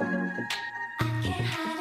Spinning, 0.00 0.32
spinning, 0.32 1.46
spinning. 1.52 1.79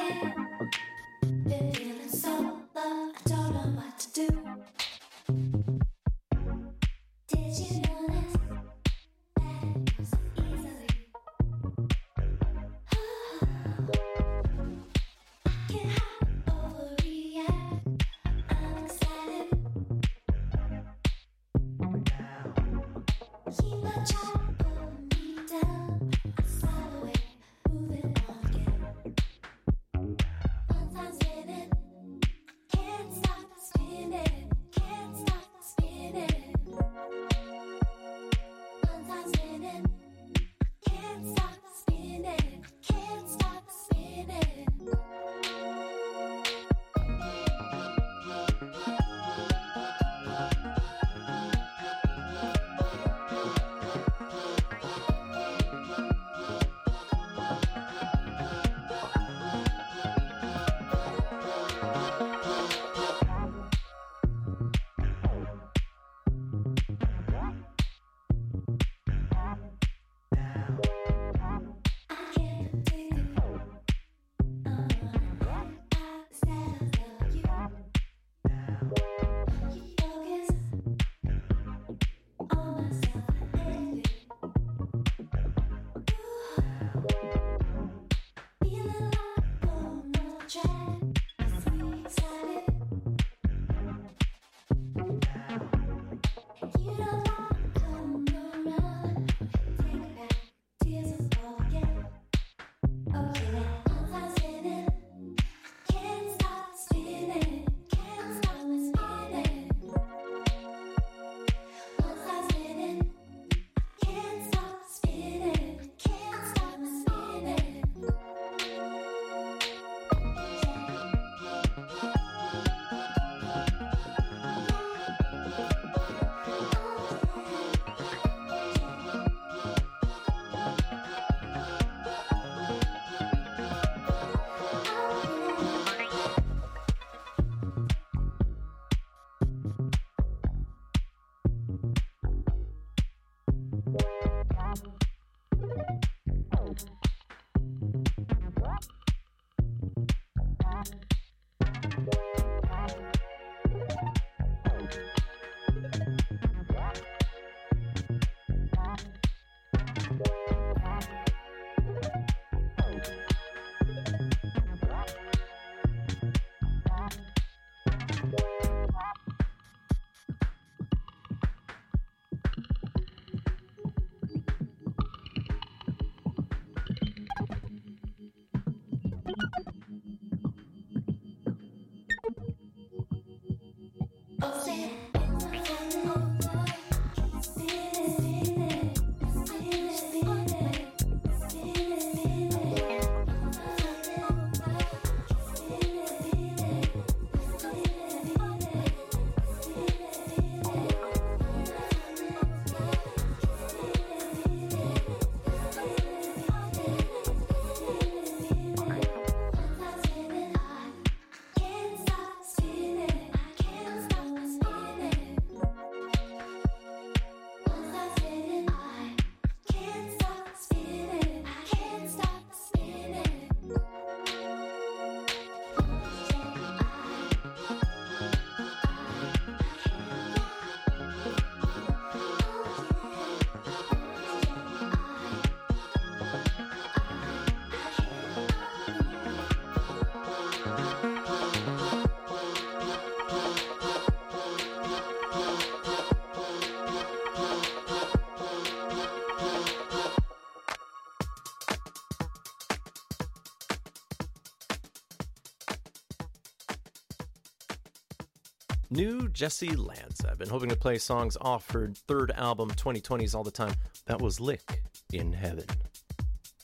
New 259.39 259.45
Jessy 259.45 259.73
Lanza. 259.73 260.29
I've 260.29 260.37
been 260.37 260.49
hoping 260.49 260.67
to 260.67 260.75
play 260.75 260.97
songs 260.97 261.37
off 261.39 261.71
her 261.71 261.91
third 262.09 262.31
album, 262.31 262.69
2020s, 262.71 263.33
all 263.33 263.43
the 263.43 263.49
time. 263.49 263.73
That 264.05 264.21
was 264.21 264.41
Lick 264.41 264.83
in 265.13 265.31
Heaven. 265.31 265.63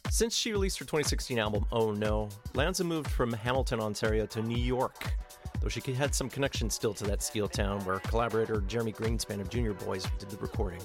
Since 0.10 0.36
she 0.36 0.52
released 0.52 0.80
her 0.80 0.84
2016 0.84 1.40
album, 1.40 1.66
Oh 1.72 1.94
No, 1.94 2.28
Lanza 2.54 2.84
moved 2.84 3.10
from 3.10 3.32
Hamilton, 3.32 3.80
Ontario 3.80 4.26
to 4.26 4.42
New 4.42 4.58
York, 4.58 5.14
though 5.62 5.70
she 5.70 5.80
had 5.94 6.14
some 6.14 6.30
connection 6.30 6.70
still 6.70 6.94
to 6.96 7.06
that 7.06 7.24
steel 7.24 7.48
town 7.48 7.80
where 7.86 8.00
collaborator 8.00 8.60
Jeremy 8.68 8.92
Greenspan 8.92 9.40
of 9.40 9.50
Junior 9.50 9.74
Boys 9.74 10.06
did 10.20 10.30
the 10.30 10.38
recording. 10.38 10.82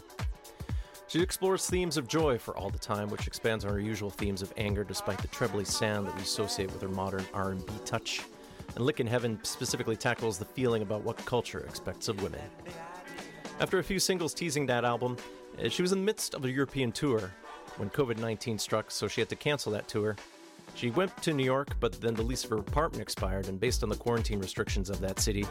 She 1.08 1.20
explores 1.20 1.66
themes 1.66 1.96
of 1.96 2.06
joy 2.06 2.38
for 2.38 2.56
all 2.56 2.70
the 2.70 2.78
time, 2.78 3.08
which 3.08 3.26
expands 3.26 3.64
on 3.64 3.72
her 3.72 3.80
usual 3.80 4.10
themes 4.10 4.42
of 4.42 4.52
anger 4.56 4.84
despite 4.84 5.18
the 5.18 5.28
trebly 5.28 5.64
sound 5.64 6.06
that 6.06 6.14
we 6.14 6.22
associate 6.22 6.70
with 6.70 6.82
her 6.82 6.88
modern 6.88 7.26
R&B 7.34 7.72
touch. 7.84 8.22
And 8.80 8.86
Lick 8.86 8.98
in 8.98 9.06
Heaven 9.06 9.38
specifically 9.42 9.94
tackles 9.94 10.38
the 10.38 10.46
feeling 10.46 10.80
about 10.80 11.04
what 11.04 11.22
culture 11.26 11.58
expects 11.68 12.08
of 12.08 12.22
women. 12.22 12.40
After 13.60 13.78
a 13.78 13.84
few 13.84 13.98
singles 13.98 14.32
teasing 14.32 14.64
that 14.68 14.86
album, 14.86 15.18
eh, 15.58 15.68
she 15.68 15.82
was 15.82 15.92
in 15.92 15.98
the 15.98 16.04
midst 16.06 16.32
of 16.32 16.46
a 16.46 16.50
European 16.50 16.90
tour 16.90 17.30
when 17.76 17.90
COVID 17.90 18.16
19 18.16 18.58
struck, 18.58 18.90
so 18.90 19.06
she 19.06 19.20
had 19.20 19.28
to 19.28 19.36
cancel 19.36 19.70
that 19.72 19.86
tour. 19.86 20.16
She 20.74 20.90
went 20.92 21.14
to 21.22 21.34
New 21.34 21.44
York, 21.44 21.76
but 21.78 22.00
then 22.00 22.14
the 22.14 22.22
lease 22.22 22.42
of 22.44 22.48
her 22.48 22.56
apartment 22.56 23.02
expired, 23.02 23.48
and 23.48 23.60
based 23.60 23.82
on 23.82 23.90
the 23.90 23.96
quarantine 23.96 24.38
restrictions 24.38 24.88
of 24.88 24.98
that 25.00 25.20
city, 25.20 25.46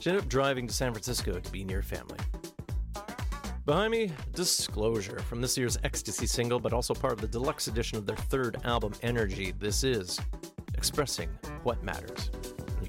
she 0.00 0.10
ended 0.10 0.24
up 0.24 0.28
driving 0.28 0.66
to 0.66 0.74
San 0.74 0.92
Francisco 0.92 1.38
to 1.38 1.52
be 1.52 1.62
near 1.62 1.82
family. 1.82 2.18
Behind 3.64 3.92
me, 3.92 4.10
Disclosure 4.32 5.20
from 5.20 5.40
this 5.40 5.56
year's 5.56 5.78
Ecstasy 5.84 6.26
single, 6.26 6.58
but 6.58 6.72
also 6.72 6.94
part 6.94 7.12
of 7.12 7.20
the 7.20 7.28
deluxe 7.28 7.68
edition 7.68 7.96
of 7.96 8.06
their 8.06 8.16
third 8.16 8.56
album, 8.64 8.92
Energy. 9.02 9.52
This 9.56 9.84
is 9.84 10.18
Expressing 10.74 11.28
What 11.62 11.80
Matters. 11.84 12.28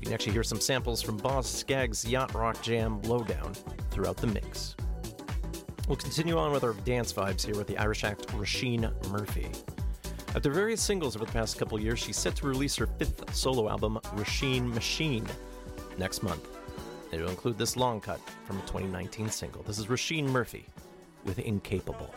You 0.03 0.07
can 0.07 0.15
actually 0.15 0.33
hear 0.33 0.43
some 0.43 0.59
samples 0.59 1.01
from 1.01 1.15
Boz 1.15 1.49
Skaggs' 1.49 2.05
Yacht 2.05 2.33
Rock 2.35 2.61
Jam 2.61 3.01
Lowdown 3.03 3.53
throughout 3.89 4.17
the 4.17 4.27
mix. 4.27 4.75
We'll 5.87 5.95
continue 5.95 6.37
on 6.37 6.51
with 6.51 6.65
our 6.65 6.73
dance 6.73 7.13
vibes 7.13 7.45
here 7.45 7.55
with 7.55 7.67
the 7.67 7.77
Irish 7.77 8.03
act 8.03 8.27
Róisín 8.27 8.91
Murphy. 9.11 9.49
After 10.35 10.51
various 10.51 10.81
singles 10.81 11.15
over 11.15 11.23
the 11.23 11.31
past 11.31 11.57
couple 11.57 11.79
years, 11.79 11.99
she's 11.99 12.17
set 12.17 12.35
to 12.35 12.47
release 12.47 12.75
her 12.75 12.85
fifth 12.85 13.33
solo 13.33 13.69
album, 13.69 13.97
Róisín 14.13 14.73
Machine, 14.73 15.25
next 15.97 16.21
month. 16.21 16.49
It'll 17.13 17.29
include 17.29 17.57
this 17.57 17.77
long 17.77 18.01
cut 18.01 18.19
from 18.43 18.57
a 18.57 18.61
2019 18.63 19.29
single. 19.29 19.63
This 19.63 19.79
is 19.79 19.85
Róisín 19.85 20.25
Murphy 20.25 20.65
with 21.23 21.39
Incapable. 21.39 22.13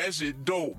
That 0.00 0.14
shit 0.14 0.46
dope. 0.46 0.78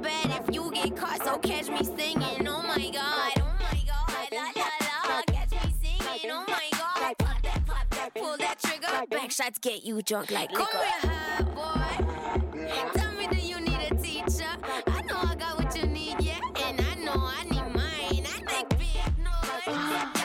Bad 0.00 0.30
if 0.48 0.54
you 0.54 0.70
get 0.72 0.96
caught, 0.96 1.22
so 1.22 1.38
catch 1.38 1.68
me 1.68 1.84
singing. 1.84 2.48
Oh 2.48 2.62
my 2.62 2.90
god, 2.90 3.32
oh 3.36 3.54
my 3.60 3.78
god, 3.86 4.28
la 4.32 4.50
la 4.56 4.68
la. 4.80 5.22
Catch 5.26 5.52
me 5.52 5.74
singing, 5.80 6.30
oh 6.32 6.44
my 6.48 6.68
god. 6.72 7.18
Pop 7.18 7.42
that, 7.42 7.66
pop 7.66 7.90
that, 7.90 8.14
pull 8.14 8.36
that 8.38 8.58
trigger. 8.60 9.06
Back 9.10 9.30
shots 9.30 9.58
get 9.58 9.84
you 9.84 10.02
drunk 10.02 10.30
like 10.30 10.50
liquor. 10.50 10.66
Come 10.72 10.80
here, 10.80 11.10
hot 11.12 11.54
boy. 11.54 12.98
Tell 12.98 13.12
me, 13.12 13.26
do 13.28 13.36
you 13.36 13.60
need 13.60 13.90
a 13.90 13.94
teacher? 13.94 14.48
I 14.86 15.02
know 15.02 15.18
I 15.22 15.34
got 15.36 15.58
what 15.62 15.76
you 15.76 15.86
need, 15.86 16.20
yeah. 16.20 16.40
And 16.64 16.80
I 16.80 16.94
know 16.96 17.14
I 17.16 17.44
need 17.44 17.74
mine. 17.74 18.26
I 18.26 18.42
make 18.44 18.68
big 18.70 19.18
noise. 19.18 19.66
I'm 19.66 20.16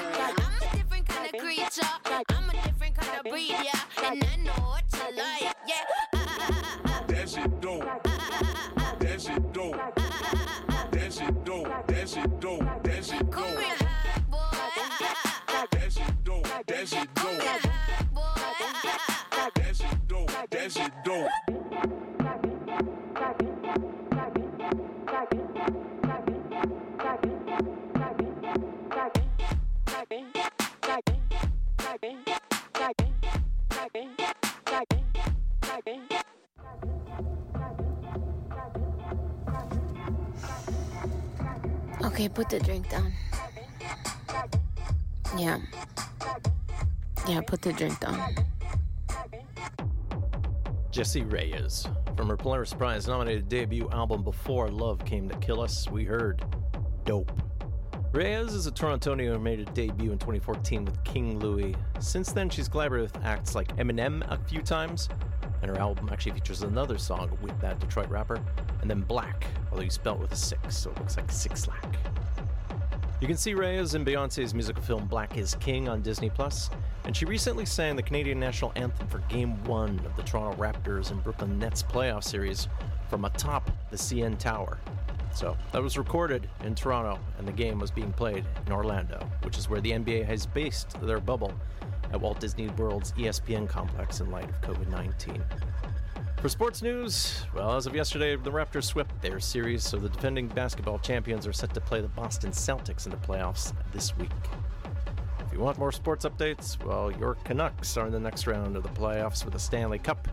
a 0.62 0.76
different 0.76 1.08
kind 1.08 1.34
of 1.34 1.42
creature. 1.42 1.92
I'm 2.06 2.50
a 2.50 2.54
different 2.54 2.96
kind 2.96 3.20
of 3.20 3.32
breed, 3.32 3.50
yeah. 3.52 3.80
And 4.04 4.24
I 4.24 4.37
Okay, 42.04 42.30
put 42.30 42.50
the 42.50 42.60
drink 42.60 42.90
down. 42.90 43.12
Yeah. 45.38 45.60
Yeah, 47.28 47.42
put 47.42 47.62
the 47.62 47.74
drink 47.74 48.00
down. 48.00 48.36
Jessie 50.92 51.24
Reyez. 51.24 51.88
From 52.18 52.30
her 52.30 52.38
Polaris 52.38 52.74
Prize 52.74 53.08
nominated 53.08 53.48
debut 53.48 53.90
album 53.92 54.24
Before 54.24 54.70
Love 54.70 55.06
Came 55.06 55.30
to 55.30 55.38
Kill 55.38 55.62
Us, 55.62 55.88
we 55.90 56.04
heard 56.04 56.44
Dope. 57.06 57.32
Reyez 58.14 58.48
is 58.48 58.66
a 58.66 58.72
Torontonian 58.72 59.34
who 59.34 59.38
made 59.40 59.60
a 59.60 59.66
debut 59.66 60.12
in 60.12 60.18
2014 60.18 60.86
with 60.86 61.04
King 61.04 61.40
Louis. 61.40 61.76
Since 62.00 62.32
then, 62.32 62.50
she's 62.50 62.68
collaborated 62.68 63.12
with 63.12 63.24
acts 63.24 63.54
like 63.54 63.76
Eminem 63.78 64.24
a 64.32 64.38
few 64.48 64.62
times, 64.62 65.10
and 65.62 65.70
her 65.70 65.78
album 65.78 66.10
actually 66.12 66.32
features 66.32 66.64
another 66.64 66.98
song 66.98 67.38
with 67.42 67.60
that 67.62 67.80
Detroit 67.80 68.10
rapper, 68.10 68.40
and 68.82 68.90
then 68.90 69.02
Black, 69.02 69.46
although 69.70 69.84
you 69.84 69.90
spell 69.90 70.16
it 70.16 70.22
with 70.22 70.32
a 70.32 70.36
six, 70.36 70.78
so 70.78 70.90
it 70.90 70.98
looks 70.98 71.18
like 71.18 71.30
Six 71.32 71.68
Lack. 71.68 71.96
You 73.22 73.28
can 73.28 73.38
see 73.38 73.54
Reyez 73.54 73.94
in 73.94 74.06
Beyonce's 74.06 74.54
musical 74.54 74.82
film 74.82 75.06
Black 75.06 75.38
is 75.38 75.56
King 75.56 75.90
on 75.90 76.02
Disney 76.02 76.30
Plus, 76.30 76.70
and 77.08 77.16
she 77.16 77.24
recently 77.24 77.66
sang 77.66 77.96
the 77.96 78.04
Canadian 78.04 78.38
national 78.38 78.74
anthem 78.76 79.08
for 79.08 79.20
Game 79.30 79.64
1 79.64 80.02
of 80.06 80.14
the 80.18 80.24
Toronto 80.24 80.62
Raptors 80.62 81.10
and 81.10 81.24
Brooklyn 81.24 81.58
Nets 81.58 81.82
playoff 81.82 82.22
series 82.22 82.68
from 83.10 83.24
atop 83.24 83.72
the 83.90 83.96
CN 83.96 84.38
Tower. 84.38 84.78
So, 85.34 85.56
that 85.72 85.82
was 85.82 85.98
recorded 85.98 86.50
in 86.66 86.76
Toronto, 86.76 87.18
and 87.38 87.48
the 87.48 87.54
game 87.54 87.80
was 87.80 87.92
being 87.92 88.12
played 88.12 88.44
in 88.66 88.74
Orlando, 88.74 89.26
which 89.44 89.58
is 89.58 89.70
where 89.70 89.80
the 89.80 89.92
NBA 89.92 90.26
has 90.26 90.46
based 90.46 91.00
their 91.02 91.22
bubble 91.22 91.54
at 92.12 92.20
Walt 92.20 92.42
Disney 92.42 92.68
World's 92.72 93.14
ESPN 93.14 93.70
complex 93.70 94.20
in 94.20 94.30
light 94.30 94.50
of 94.50 94.60
COVID 94.62 94.90
19. 94.90 95.42
For 96.42 96.50
sports 96.50 96.82
news, 96.82 97.46
well, 97.56 97.78
as 97.78 97.88
of 97.88 97.96
yesterday, 97.96 98.36
the 98.36 98.52
Raptors 98.52 98.84
swept 98.84 99.22
their 99.22 99.40
series, 99.40 99.82
so 99.82 99.96
the 99.96 100.10
defending 100.10 100.50
basketball 100.50 101.00
champions 101.00 101.48
are 101.48 101.54
set 101.54 101.74
to 101.74 101.80
play 101.80 102.02
the 102.02 102.10
Boston 102.10 102.52
Celtics 102.52 103.06
in 103.06 103.12
the 103.12 103.18
playoffs 103.18 103.74
this 103.94 104.18
week. 104.18 104.32
You 105.58 105.64
want 105.64 105.80
more 105.80 105.92
sports 105.92 106.24
updates, 106.24 106.80
well, 106.86 107.12
your 107.12 107.34
Canucks 107.44 107.98
are 107.98 108.06
in 108.06 108.12
the 108.12 108.20
next 108.20 108.46
round 108.46 108.78
of 108.78 108.84
the 108.84 108.90
playoffs 108.90 109.44
with 109.44 109.54
the 109.54 109.60
Stanley 109.60 109.98
Cup. 109.98 110.28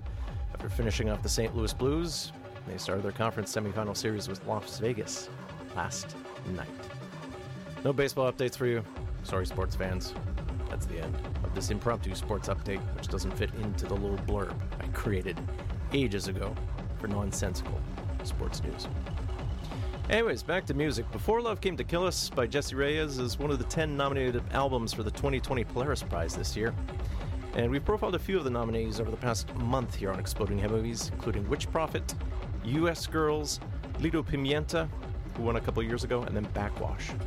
After 0.52 0.68
finishing 0.68 1.08
off 1.08 1.22
the 1.22 1.30
St. 1.30 1.56
Louis 1.56 1.72
Blues, 1.72 2.30
they 2.68 2.76
started 2.76 3.02
their 3.02 3.12
conference 3.12 3.50
semifinal 3.50 3.96
series 3.96 4.28
with 4.28 4.46
Las 4.46 4.78
Vegas 4.80 5.30
last 5.74 6.14
night. 6.54 6.68
No 7.86 7.92
baseball 7.94 8.30
updates 8.30 8.54
for 8.54 8.66
you. 8.66 8.84
Sorry, 9.22 9.46
sports 9.46 9.74
fans. 9.74 10.12
That's 10.68 10.84
the 10.84 11.00
end 11.00 11.16
of 11.42 11.54
this 11.54 11.70
impromptu 11.70 12.14
sports 12.14 12.48
update, 12.48 12.80
which 12.94 13.08
doesn't 13.08 13.34
fit 13.34 13.48
into 13.62 13.86
the 13.86 13.94
little 13.94 14.18
blurb 14.26 14.54
I 14.78 14.88
created 14.88 15.40
ages 15.94 16.28
ago 16.28 16.54
for 16.98 17.08
nonsensical 17.08 17.80
sports 18.24 18.62
news. 18.62 18.88
Anyways, 20.10 20.42
back 20.42 20.66
to 20.66 20.74
music. 20.74 21.10
Before 21.12 21.40
Love 21.40 21.62
Came 21.62 21.78
to 21.78 21.82
Kill 21.82 22.06
Us 22.06 22.28
by 22.28 22.46
Jessie 22.46 22.76
Reyez 22.76 23.18
is 23.18 23.38
one 23.38 23.50
of 23.50 23.58
the 23.58 23.64
10 23.64 23.96
nominated 23.96 24.42
albums 24.52 24.92
for 24.92 25.02
the 25.02 25.10
2020 25.10 25.64
Polaris 25.64 26.02
Prize 26.02 26.36
this 26.36 26.54
year. 26.54 26.74
And 27.54 27.70
we've 27.70 27.82
profiled 27.82 28.14
a 28.14 28.18
few 28.18 28.36
of 28.36 28.44
the 28.44 28.50
nominees 28.50 29.00
over 29.00 29.10
the 29.10 29.16
past 29.16 29.52
month 29.54 29.94
here 29.94 30.12
on 30.12 30.20
Exploding 30.20 30.58
Head 30.58 30.72
Movies, 30.72 31.10
including 31.10 31.48
Witch 31.48 31.70
Prophet, 31.72 32.14
US 32.64 33.06
Girls, 33.06 33.60
Lido 33.98 34.22
Pimienta, 34.22 34.90
who 35.38 35.42
won 35.42 35.56
a 35.56 35.60
couple 35.60 35.82
years 35.82 36.04
ago, 36.04 36.22
and 36.22 36.36
then 36.36 36.44
Backxwash. 36.52 37.18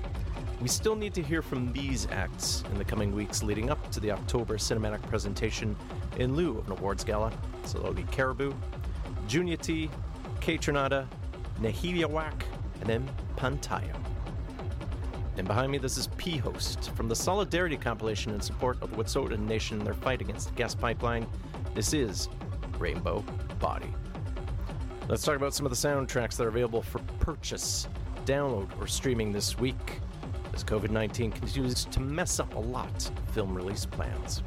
We 0.62 0.68
still 0.68 0.96
need 0.96 1.16
to 1.16 1.24
hear 1.24 1.42
from 1.42 1.74
these 1.74 2.08
acts 2.12 2.64
in 2.72 2.78
the 2.78 2.86
coming 2.86 3.12
weeks 3.12 3.42
leading 3.42 3.72
up 3.72 3.90
to 3.90 4.00
the 4.00 4.12
October 4.12 4.58
cinematic 4.58 5.02
presentation 5.10 5.76
in 6.18 6.36
lieu 6.36 6.60
of 6.60 6.68
an 6.68 6.74
awards 6.74 7.04
gala. 7.04 7.34
So 7.66 7.80
that'll 7.80 7.94
be 7.94 8.04
Caribou, 8.04 8.54
Junia 9.28 9.58
T, 9.58 9.90
K 10.42 10.60
Tronada, 10.60 11.08
nêhiyawak, 11.60 12.44
and 12.80 12.90
then 12.90 13.10
Pantayo. 13.36 13.96
And 15.38 15.48
behind 15.48 15.72
me, 15.72 15.78
this 15.78 15.98
is 15.98 16.08
Phost 16.08 16.90
from 16.92 17.08
the 17.08 17.16
Solidarity 17.16 17.78
compilation 17.78 18.34
in 18.34 18.42
support 18.42 18.82
of 18.82 18.90
the 18.92 18.98
Wet'suwet'en 18.98 19.46
Nation 19.48 19.78
in 19.80 19.86
their 19.86 19.94
fight 19.94 20.20
against 20.20 20.50
the 20.50 20.56
gas 20.56 20.74
pipeline. 20.74 21.28
This 21.76 21.94
is 21.94 22.28
Rainbow 22.80 23.24
Body. 23.60 23.94
Let's 25.08 25.24
talk 25.24 25.36
about 25.36 25.54
some 25.54 25.66
of 25.66 25.70
the 25.70 25.76
soundtracks 25.76 26.38
that 26.38 26.46
are 26.46 26.50
available 26.50 26.82
for 26.82 27.00
purchase, 27.20 27.88
download, 28.26 28.70
or 28.82 28.88
streaming 28.88 29.32
this 29.32 29.58
week 29.60 30.02
as 30.54 30.64
COVID 30.64 30.90
19 30.90 31.32
continues 31.32 31.86
to 31.86 32.00
mess 32.00 32.40
up 32.40 32.56
a 32.56 32.60
lot 32.60 33.10
of 33.10 33.34
film 33.34 33.54
release 33.54 33.86
plans. 33.86 34.42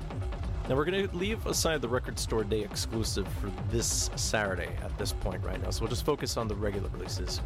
Now, 0.69 0.77
we're 0.77 0.85
going 0.85 1.09
to 1.09 1.17
leave 1.17 1.45
aside 1.47 1.83
the 1.83 1.89
Record 1.89 2.19
Store 2.19 2.45
Day 2.45 2.61
exclusive 2.61 3.27
for 3.41 3.51
this 3.71 4.11
Saturday 4.17 4.69
at 4.83 4.97
this 4.99 5.13
point 5.13 5.43
right 5.45 5.61
now, 5.63 5.71
so 5.71 5.83
we'll 5.83 5.91
just 5.91 6.05
focus 6.05 6.37
on 6.37 6.47
the 6.47 6.55
regular 6.55 6.89
releases. 6.91 7.41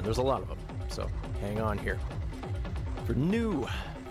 And 0.00 0.06
there's 0.06 0.16
a 0.16 0.22
lot 0.22 0.40
of 0.40 0.48
them, 0.48 0.58
so 0.88 1.06
hang 1.42 1.60
on 1.60 1.76
here. 1.76 1.98
For 3.06 3.12
new 3.12 3.66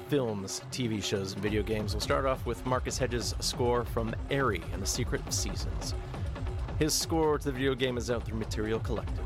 films, 0.07 0.61
TV 0.71 1.03
shows, 1.03 1.33
and 1.33 1.41
video 1.41 1.63
games, 1.63 1.95
we'll 1.95 2.01
start 2.01 2.27
off 2.27 2.45
with 2.45 2.63
Marcus 2.63 2.95
Hedges' 2.95 3.33
score 3.39 3.85
from 3.85 4.13
Ary 4.29 4.61
and 4.71 4.83
the 4.83 4.85
Secret 4.85 5.33
Seasons. 5.33 5.95
His 6.77 6.93
score 6.93 7.39
to 7.39 7.43
the 7.43 7.51
video 7.51 7.73
game 7.73 7.97
is 7.97 8.11
out 8.11 8.23
through 8.23 8.37
Material 8.37 8.79
Collective. 8.79 9.25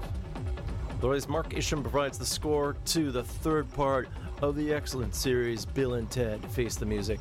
Otherwise, 0.99 1.27
Mark 1.27 1.53
Isham 1.53 1.81
provides 1.81 2.17
the 2.17 2.25
score 2.25 2.77
to 2.85 3.11
the 3.11 3.23
third 3.23 3.69
part 3.73 4.07
of 4.41 4.55
the 4.55 4.73
excellent 4.73 5.13
series 5.15 5.65
Bill 5.65 5.95
and 5.95 6.09
Ted 6.09 6.39
Face 6.51 6.77
the 6.77 6.85
Music. 6.85 7.19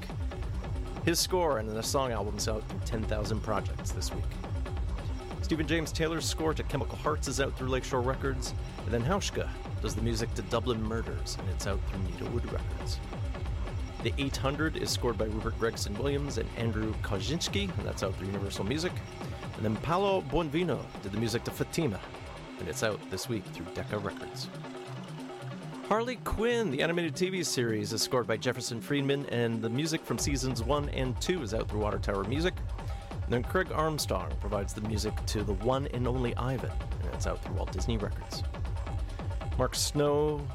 His 1.05 1.19
score 1.19 1.59
and 1.59 1.69
the 1.69 1.83
song 1.83 2.13
albums 2.13 2.47
out 2.47 2.63
through 2.69 2.79
10,000 2.85 3.41
Projects 3.41 3.91
this 3.91 4.15
week. 4.15 4.23
Stephen 5.53 5.69
James 5.69 5.93
Taylor's 5.93 6.25
score 6.25 6.55
to 6.55 6.63
Chemical 6.63 6.97
Hearts 6.97 7.29
is 7.29 7.39
out 7.39 7.55
through 7.59 7.69
Lakeshore 7.69 8.01
Records, 8.01 8.55
and 8.87 8.89
then 8.91 9.05
Hauschka 9.05 9.51
does 9.83 9.95
the 9.95 10.01
music 10.01 10.33
to 10.33 10.41
Dublin 10.41 10.83
Murders, 10.83 11.37
and 11.39 11.47
it's 11.51 11.67
out 11.67 11.79
through 11.91 12.01
Needlewood 12.05 12.51
Records. 12.51 12.99
The 14.03 14.15
800 14.17 14.79
is 14.79 14.89
scored 14.89 15.19
by 15.19 15.27
Rupert 15.27 15.59
Gregson 15.59 15.93
Williams 15.99 16.39
and 16.39 16.49
Andrew 16.57 16.95
Kawczynski, 17.03 17.65
and 17.77 17.87
that's 17.87 18.03
out 18.03 18.15
through 18.17 18.29
Universal 18.29 18.65
Music. 18.65 18.93
And 19.57 19.63
then 19.63 19.77
Paolo 19.77 20.23
Buonvino 20.23 20.81
did 21.03 21.13
the 21.13 21.19
music 21.19 21.45
to 21.45 21.51
Fatima, 21.51 22.01
and 22.59 22.67
it's 22.67 22.83
out 22.83 22.99
this 23.11 23.29
week 23.29 23.45
through 23.53 23.67
Decca 23.75 23.99
Records. 23.99 24.49
Harley 25.87 26.17
Quinn, 26.25 26.71
the 26.71 26.81
animated 26.81 27.15
TV 27.15 27.45
series, 27.45 27.93
is 27.93 28.01
scored 28.01 28.27
by 28.27 28.39
Jefferson 28.39 28.81
Friedman, 28.81 29.27
and 29.27 29.61
the 29.61 29.69
music 29.69 30.03
from 30.03 30.17
seasons 30.17 30.63
1 30.63 30.89
and 30.89 31.21
2 31.21 31.43
is 31.43 31.53
out 31.53 31.69
through 31.69 31.81
Water 31.81 31.99
Tower 31.99 32.25
Music. 32.25 32.55
Then 33.33 33.43
Craig 33.43 33.73
Armstrong 33.73 34.31
provides 34.41 34.75
the 34.75 34.83
music 34.83 35.15
to 35.25 35.43
the 35.43 35.55
one 35.55 35.87
and 35.95 36.07
only 36.07 36.37
Ivan, 36.37 36.69
and 36.69 37.15
it's 37.15 37.27
out 37.27 37.43
through 37.43 37.55
Walt 37.55 37.73
Disney 37.73 37.97
Records. 37.97 38.43
Mark 39.57 39.75
Snow 39.75 40.47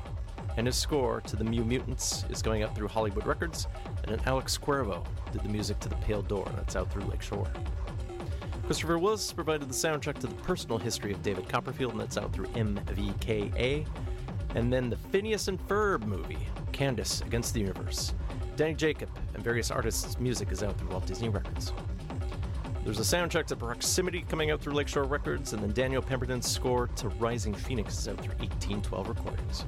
and 0.58 0.68
his 0.68 0.76
score 0.76 1.20
to 1.22 1.36
the 1.36 1.44
New 1.44 1.66
Mutants 1.66 2.24
is 2.30 2.44
going 2.44 2.62
out 2.62 2.76
through 2.76 2.90
Hollywood 2.90 3.26
Records, 3.26 3.66
and 4.04 4.12
then 4.12 4.22
Alex 4.28 4.60
Cuervo 4.60 5.04
did 5.32 5.42
the 5.42 5.50
music 5.50 5.80
to 5.80 5.90
the 5.90 5.96
Pale 5.96 6.22
Door, 6.22 6.50
and 6.50 6.58
that's 6.60 6.76
out 6.76 6.92
through 6.92 7.06
Lakeshore. 7.06 7.48
Christopher 8.68 9.00
Willis 9.00 9.34
provided 9.34 9.68
the 9.68 9.74
soundtrack 9.74 10.20
to 10.20 10.28
the 10.28 10.36
personal 10.36 10.78
history 10.78 11.12
of 11.12 11.24
David 11.24 11.50
Copperfield, 11.50 11.94
and 11.94 12.02
that's 12.02 12.16
out 12.16 12.32
through 12.32 12.46
MVKA. 12.50 13.88
And 14.54 14.72
then 14.72 14.92
the 14.92 14.98
Phineas 14.98 15.48
and 15.48 15.60
Ferb 15.68 16.06
movie, 16.06 16.48
Candace 16.74 17.22
Against 17.22 17.56
the 17.56 17.60
Universe. 17.60 18.14
Danny 18.56 18.76
Jacob 18.76 19.10
and 19.34 19.44
various 19.44 19.72
artists' 19.72 20.20
music 20.20 20.52
is 20.52 20.62
out 20.62 20.78
through 20.78 20.90
Walt 20.90 21.08
Disney 21.08 21.30
Records. 21.30 21.74
There's 22.84 23.00
a 23.00 23.18
soundtrack 23.18 23.48
to 23.48 23.56
Proximity 23.56 24.22
coming 24.22 24.52
out 24.52 24.62
through 24.62 24.74
Lakeshore 24.74 25.04
Records, 25.04 25.54
and 25.54 25.62
then 25.62 25.74
Daniel 25.74 26.02
Pemberton's 26.02 26.50
score 26.50 26.88
to 26.88 27.10
Rising 27.10 27.54
Phoenix 27.54 27.98
is 27.98 28.08
out 28.08 28.18
through 28.18 28.36
1812 28.36 29.10
Recordings. 29.10 29.66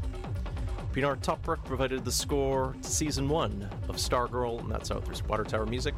Pinar 0.93 1.18
Toprak 1.18 1.64
provided 1.66 2.03
the 2.03 2.12
score 2.12 2.76
to 2.82 2.89
season 2.89 3.30
one 3.30 3.70
of 3.88 3.97
Stargirl, 3.97 4.60
and 4.62 4.72
that's 4.72 4.89
out 4.91 5.05
through 5.05 5.28
Water 5.28 5.43
Tower 5.43 5.66
Music. 5.66 5.95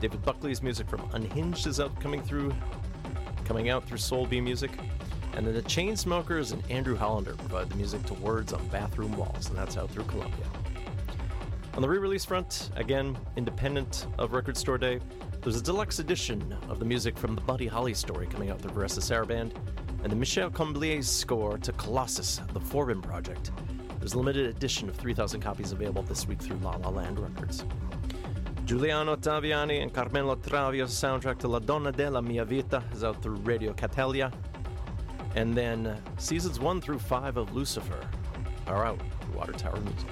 David 0.00 0.22
Buckley's 0.22 0.62
music 0.62 0.88
from 0.88 1.08
Unhinged 1.14 1.66
is 1.66 1.80
out 1.80 1.98
coming 2.00 2.22
through, 2.22 2.54
coming 3.44 3.70
out 3.70 3.86
through 3.88 3.98
Soul 3.98 4.26
Beam 4.26 4.44
Music. 4.44 4.70
And 5.32 5.46
then 5.46 5.54
the 5.54 5.62
Chainsmokers 5.62 6.52
and 6.52 6.62
Andrew 6.70 6.96
Hollander 6.96 7.34
provide 7.34 7.70
the 7.70 7.76
music 7.76 8.04
to 8.04 8.14
Words 8.14 8.52
on 8.52 8.64
Bathroom 8.68 9.16
Walls, 9.16 9.48
and 9.48 9.58
that's 9.58 9.76
out 9.76 9.90
through 9.90 10.04
Columbia. 10.04 10.46
On 11.74 11.82
the 11.82 11.88
re 11.88 11.98
release 11.98 12.24
front, 12.24 12.70
again, 12.76 13.18
independent 13.36 14.06
of 14.18 14.32
Record 14.32 14.56
Store 14.56 14.78
Day, 14.78 15.00
there's 15.44 15.56
a 15.56 15.62
deluxe 15.62 15.98
edition 15.98 16.56
of 16.70 16.78
the 16.78 16.86
music 16.86 17.18
from 17.18 17.34
the 17.34 17.40
Buddy 17.42 17.66
Holly 17.66 17.92
story 17.92 18.26
coming 18.26 18.50
out 18.50 18.62
through 18.62 18.70
Varese 18.70 18.98
Sarabande, 18.98 19.54
and 20.02 20.10
the 20.10 20.16
Michel 20.16 20.48
Colombier's 20.48 21.06
score 21.06 21.58
to 21.58 21.70
Colossus, 21.72 22.40
the 22.54 22.60
Forbin 22.60 23.02
Project. 23.02 23.50
There's 23.98 24.14
a 24.14 24.18
limited 24.18 24.46
edition 24.46 24.88
of 24.88 24.96
3,000 24.96 25.42
copies 25.42 25.72
available 25.72 26.02
this 26.02 26.26
week 26.26 26.40
through 26.40 26.56
La 26.58 26.76
La 26.76 26.88
Land 26.88 27.18
Records. 27.18 27.62
Giuliano 28.64 29.16
Taviani 29.16 29.82
and 29.82 29.92
Carmelo 29.92 30.34
Travia's 30.36 30.92
soundtrack 30.92 31.38
to 31.40 31.48
La 31.48 31.58
Donna 31.58 31.92
della 31.92 32.22
Mia 32.22 32.46
Vita 32.46 32.82
is 32.94 33.04
out 33.04 33.22
through 33.22 33.36
Radio 33.36 33.74
Catalia. 33.74 34.32
And 35.36 35.52
then 35.52 36.00
seasons 36.16 36.58
one 36.58 36.80
through 36.80 37.00
five 37.00 37.36
of 37.36 37.54
Lucifer 37.54 38.08
are 38.66 38.86
out 38.86 38.98
through 39.20 39.36
Water 39.36 39.52
Tower 39.52 39.78
Music. 39.80 40.08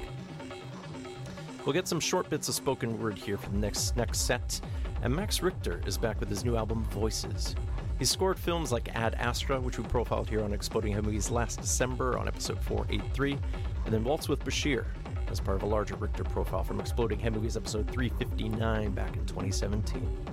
We'll 1.65 1.73
get 1.73 1.89
some 1.89 2.01
short 2.01 2.29
bits 2.29 2.51
of 2.51 2.55
spoken 2.55 3.01
word 3.01 3.17
here 3.17 3.39
for 3.39 3.49
the 3.49 3.57
next 3.57 3.97
next 3.97 4.27
set. 4.27 4.61
And 5.03 5.15
Max 5.15 5.43
Richter 5.43 5.81
is 5.85 5.99
back 5.99 6.21
with 6.21 6.29
his 6.29 6.45
new 6.45 6.57
album 6.57 6.85
Voices. 6.85 7.57
He 7.99 8.05
scored 8.05 8.39
films 8.39 8.71
like 8.71 8.95
Ad 8.95 9.15
Astra, 9.17 9.61
which 9.61 9.77
we 9.77 9.85
profiled 9.85 10.29
here 10.29 10.45
on 10.45 10.53
Exploding 10.53 10.93
Head 10.93 11.05
Movies 11.05 11.29
last 11.29 11.61
December 11.61 12.17
on 12.17 12.29
episode 12.29 12.61
483, 12.61 13.37
and 13.85 13.93
then 13.93 14.05
Waltz 14.05 14.29
with 14.29 14.45
Bashir 14.45 14.87
as 15.29 15.41
part 15.41 15.57
of 15.57 15.65
a 15.65 15.67
larger 15.67 15.97
Richter 15.97 16.23
profile 16.23 16.63
from 16.63 16.79
Exploding 16.79 17.19
Head 17.19 17.35
Movies 17.35 17.57
episode 17.57 17.91
359 17.91 18.93
back 18.93 19.17
in 19.17 19.27
2017. 19.27 20.32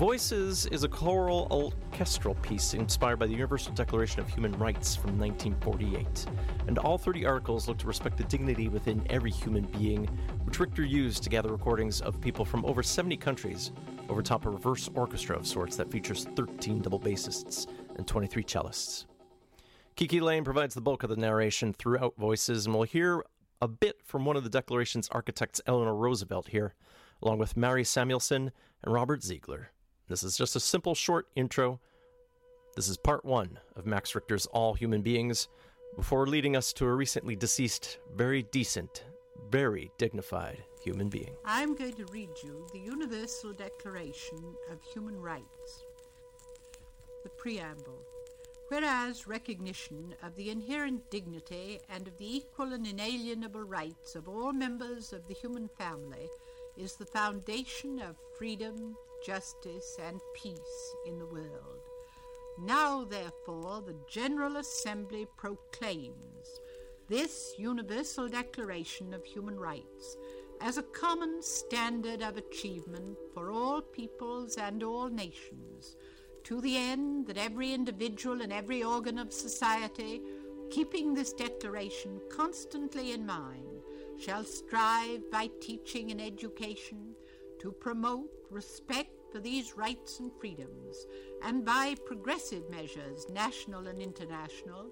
Voices 0.00 0.64
is 0.64 0.82
a 0.82 0.88
choral 0.88 1.46
orchestral 1.50 2.34
piece 2.36 2.72
inspired 2.72 3.18
by 3.18 3.26
the 3.26 3.34
Universal 3.34 3.74
Declaration 3.74 4.20
of 4.20 4.28
Human 4.30 4.52
Rights 4.52 4.96
from 4.96 5.18
1948, 5.18 6.24
and 6.68 6.78
all 6.78 6.96
30 6.96 7.26
articles 7.26 7.68
look 7.68 7.76
to 7.76 7.86
respect 7.86 8.16
the 8.16 8.24
dignity 8.24 8.68
within 8.68 9.06
every 9.10 9.30
human 9.30 9.64
being, 9.64 10.06
which 10.44 10.58
Richter 10.58 10.86
used 10.86 11.22
to 11.24 11.28
gather 11.28 11.52
recordings 11.52 12.00
of 12.00 12.18
people 12.18 12.46
from 12.46 12.64
over 12.64 12.82
70 12.82 13.18
countries 13.18 13.72
over 14.08 14.22
top 14.22 14.46
a 14.46 14.48
reverse 14.48 14.88
orchestra 14.94 15.36
of 15.36 15.46
sorts 15.46 15.76
that 15.76 15.90
features 15.90 16.26
13 16.34 16.80
double 16.80 16.98
bassists 16.98 17.66
and 17.96 18.06
23 18.06 18.42
cellists. 18.44 19.04
KiKi 19.98 20.22
Layne 20.22 20.44
provides 20.44 20.74
the 20.74 20.80
bulk 20.80 21.02
of 21.02 21.10
the 21.10 21.16
narration 21.16 21.74
throughout 21.74 22.14
Voices, 22.16 22.64
and 22.64 22.74
we'll 22.74 22.84
hear 22.84 23.22
a 23.60 23.68
bit 23.68 24.00
from 24.02 24.24
one 24.24 24.38
of 24.38 24.44
the 24.44 24.48
Declaration's 24.48 25.10
architects, 25.10 25.60
Eleanor 25.66 25.94
Roosevelt, 25.94 26.48
here, 26.48 26.72
along 27.22 27.36
with 27.36 27.54
Mari 27.54 27.84
Samuelsen 27.84 28.50
and 28.82 28.94
Robert 28.94 29.22
Ziegler. 29.22 29.72
This 30.10 30.24
is 30.24 30.36
just 30.36 30.56
a 30.56 30.60
simple, 30.60 30.96
short 30.96 31.28
intro. 31.36 31.78
This 32.74 32.88
is 32.88 32.96
part 32.96 33.24
one 33.24 33.60
of 33.76 33.86
Max 33.86 34.12
Richter's 34.12 34.46
All 34.46 34.74
Human 34.74 35.02
Beings, 35.02 35.46
before 35.94 36.26
leading 36.26 36.56
us 36.56 36.72
to 36.74 36.86
a 36.86 36.92
recently 36.92 37.36
deceased, 37.36 37.98
very 38.16 38.42
decent, 38.42 39.04
very 39.52 39.92
dignified 39.98 40.64
human 40.82 41.10
being. 41.10 41.36
I'm 41.44 41.76
going 41.76 41.92
to 41.92 42.06
read 42.06 42.30
you 42.42 42.66
the 42.72 42.80
Universal 42.80 43.52
Declaration 43.52 44.56
of 44.72 44.82
Human 44.92 45.16
Rights. 45.16 45.84
The 47.22 47.30
Preamble. 47.30 48.02
Whereas 48.66 49.28
recognition 49.28 50.16
of 50.24 50.34
the 50.34 50.50
inherent 50.50 51.08
dignity 51.12 51.78
and 51.88 52.08
of 52.08 52.18
the 52.18 52.36
equal 52.38 52.72
and 52.72 52.84
inalienable 52.84 53.62
rights 53.62 54.16
of 54.16 54.28
all 54.28 54.52
members 54.52 55.12
of 55.12 55.28
the 55.28 55.34
human 55.34 55.68
family 55.78 56.26
is 56.76 56.96
the 56.96 57.06
foundation 57.06 58.00
of 58.00 58.16
freedom, 58.36 58.96
justice, 59.24 59.98
and 60.06 60.20
peace 60.34 60.94
in 61.06 61.18
the 61.18 61.26
world. 61.26 61.80
Now, 62.58 63.04
therefore, 63.04 63.82
the 63.82 63.96
General 64.08 64.56
Assembly 64.56 65.26
proclaims 65.36 66.60
this 67.08 67.54
Universal 67.58 68.28
Declaration 68.28 69.14
of 69.14 69.24
Human 69.24 69.58
Rights 69.58 70.16
as 70.60 70.76
a 70.78 70.82
common 70.82 71.42
standard 71.42 72.22
of 72.22 72.36
achievement 72.36 73.16
for 73.32 73.50
all 73.50 73.80
peoples 73.80 74.56
and 74.56 74.82
all 74.82 75.08
nations, 75.08 75.96
to 76.44 76.60
the 76.60 76.76
end 76.76 77.26
that 77.26 77.38
every 77.38 77.72
individual 77.72 78.42
and 78.42 78.52
every 78.52 78.82
organ 78.82 79.18
of 79.18 79.32
society 79.32 80.20
keeping 80.70 81.12
this 81.12 81.32
declaration 81.32 82.20
constantly 82.30 83.12
in 83.12 83.26
mind, 83.26 83.82
shall 84.18 84.44
strive 84.44 85.30
by 85.30 85.50
teaching 85.60 86.10
and 86.10 86.20
education 86.20 87.14
to 87.60 87.70
promote 87.72 88.30
respect 88.50 89.10
for 89.30 89.38
these 89.38 89.76
rights 89.76 90.18
and 90.18 90.32
freedoms, 90.40 91.06
and 91.44 91.64
by 91.64 91.94
progressive 92.06 92.68
measures, 92.70 93.26
national 93.30 93.86
and 93.86 94.00
international, 94.02 94.86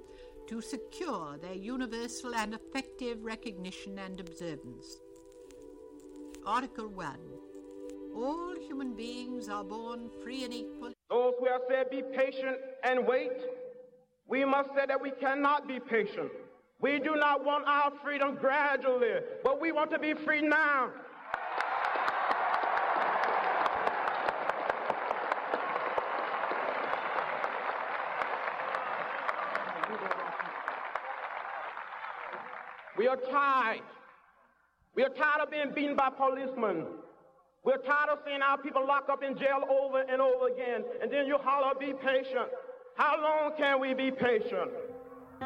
to 0.46 0.60
secure 0.60 1.36
their 1.42 1.54
universal 1.54 2.34
and 2.34 2.54
effective 2.54 3.22
recognition 3.22 3.98
and 3.98 4.20
observance. 4.20 4.98
Article 6.46 6.88
1. 6.88 7.16
All 8.14 8.54
human 8.66 8.94
beings 8.94 9.48
are 9.48 9.64
born 9.64 10.08
free 10.22 10.44
and 10.44 10.54
equal. 10.54 10.92
Those 11.10 11.34
who 11.38 11.46
have 11.46 11.62
said 11.68 11.90
be 11.90 12.02
patient 12.02 12.56
and 12.84 13.06
wait, 13.06 13.32
we 14.26 14.44
must 14.44 14.70
say 14.74 14.86
that 14.86 15.00
we 15.00 15.10
cannot 15.10 15.66
be 15.66 15.80
patient. 15.80 16.30
We 16.80 16.98
do 16.98 17.16
not 17.16 17.44
want 17.44 17.66
our 17.66 17.92
freedom 18.04 18.36
gradually, 18.36 19.20
but 19.42 19.60
we 19.60 19.72
want 19.72 19.90
to 19.90 19.98
be 19.98 20.14
free 20.14 20.42
now. 20.42 20.90
We 33.09 33.14
are 33.14 33.30
tired. 33.30 33.80
We 34.94 35.02
are 35.02 35.09
tired 35.09 35.40
of 35.40 35.50
being 35.50 35.72
beaten 35.74 35.96
by 35.96 36.11
policemen. 36.11 36.84
We're 37.64 37.78
tired 37.78 38.11
of 38.11 38.18
seeing 38.26 38.42
our 38.42 38.59
people 38.59 38.86
locked 38.86 39.09
up 39.09 39.22
in 39.22 39.34
jail 39.34 39.64
over 39.66 40.02
and 40.02 40.20
over 40.20 40.48
again. 40.48 40.84
And 41.00 41.11
then 41.11 41.26
you 41.26 41.38
holler, 41.38 41.74
be 41.74 41.94
patient. 41.94 42.50
How 42.96 43.16
long 43.18 43.56
can 43.56 43.80
we 43.80 43.94
be 43.94 44.11
patient? 44.11 44.72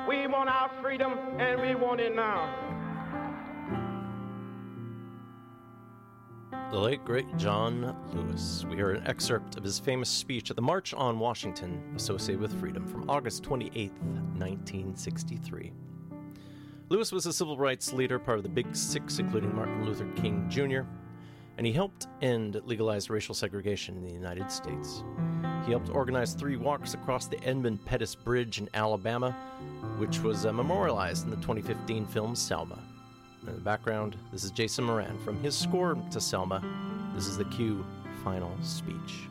We 0.09 0.27
want 0.27 0.51
our 0.51 0.73
freedom 0.83 1.13
and 1.39 1.61
we 1.61 1.77
want 1.77 2.01
it 2.01 2.17
now. 2.17 2.53
The 6.73 6.81
late 6.81 7.05
great 7.05 7.37
John 7.37 7.95
Lewis. 8.13 8.67
We 8.69 8.75
hear 8.75 8.91
an 8.91 9.07
excerpt 9.07 9.57
of 9.57 9.63
his 9.63 9.79
famous 9.79 10.09
speech 10.09 10.51
at 10.51 10.57
the 10.57 10.63
March 10.63 10.95
on 10.95 11.21
Washington 11.21 11.81
associated 11.95 12.41
with 12.41 12.59
freedom 12.59 12.89
from 12.89 13.09
August 13.09 13.45
28, 13.45 13.93
1963. 13.93 15.73
Lewis 16.93 17.11
was 17.11 17.25
a 17.25 17.33
civil 17.33 17.57
rights 17.57 17.95
leader, 17.95 18.19
part 18.19 18.37
of 18.37 18.43
the 18.43 18.51
Big 18.51 18.77
Six, 18.77 19.19
including 19.19 19.57
Martin 19.57 19.87
Luther 19.87 20.07
King 20.15 20.47
Jr., 20.51 20.81
and 21.57 21.67
he 21.67 21.73
helped 21.73 22.07
end 22.21 22.61
legalized 22.67 23.09
racial 23.09 23.35
segregation 23.35 23.97
in 23.97 24.07
the 24.07 24.13
United 24.13 24.51
States. 24.51 25.03
He 25.65 25.71
helped 25.71 25.89
organize 25.89 26.35
three 26.35 26.57
walks 26.59 26.93
across 26.93 27.29
the 27.29 27.43
Edmund 27.45 27.83
Pettus 27.87 28.15
Bridge 28.15 28.59
in 28.59 28.69
Alabama, 28.75 29.31
which 29.97 30.21
was 30.21 30.45
uh, 30.45 30.53
memorialized 30.53 31.25
in 31.25 31.31
the 31.31 31.37
2015 31.37 32.05
film 32.09 32.37
Selma. 32.37 32.79
In 33.47 33.55
the 33.55 33.61
background, 33.63 34.19
this 34.31 34.45
is 34.45 34.51
Jason 34.51 34.85
Moran 34.85 35.19
from 35.21 35.43
his 35.43 35.57
score 35.57 35.97
to 36.11 36.21
Selma. 36.21 36.63
This 37.15 37.27
is 37.27 37.39
the 37.39 37.47
Q 37.47 37.87
final 38.23 38.55
speech. 38.61 39.31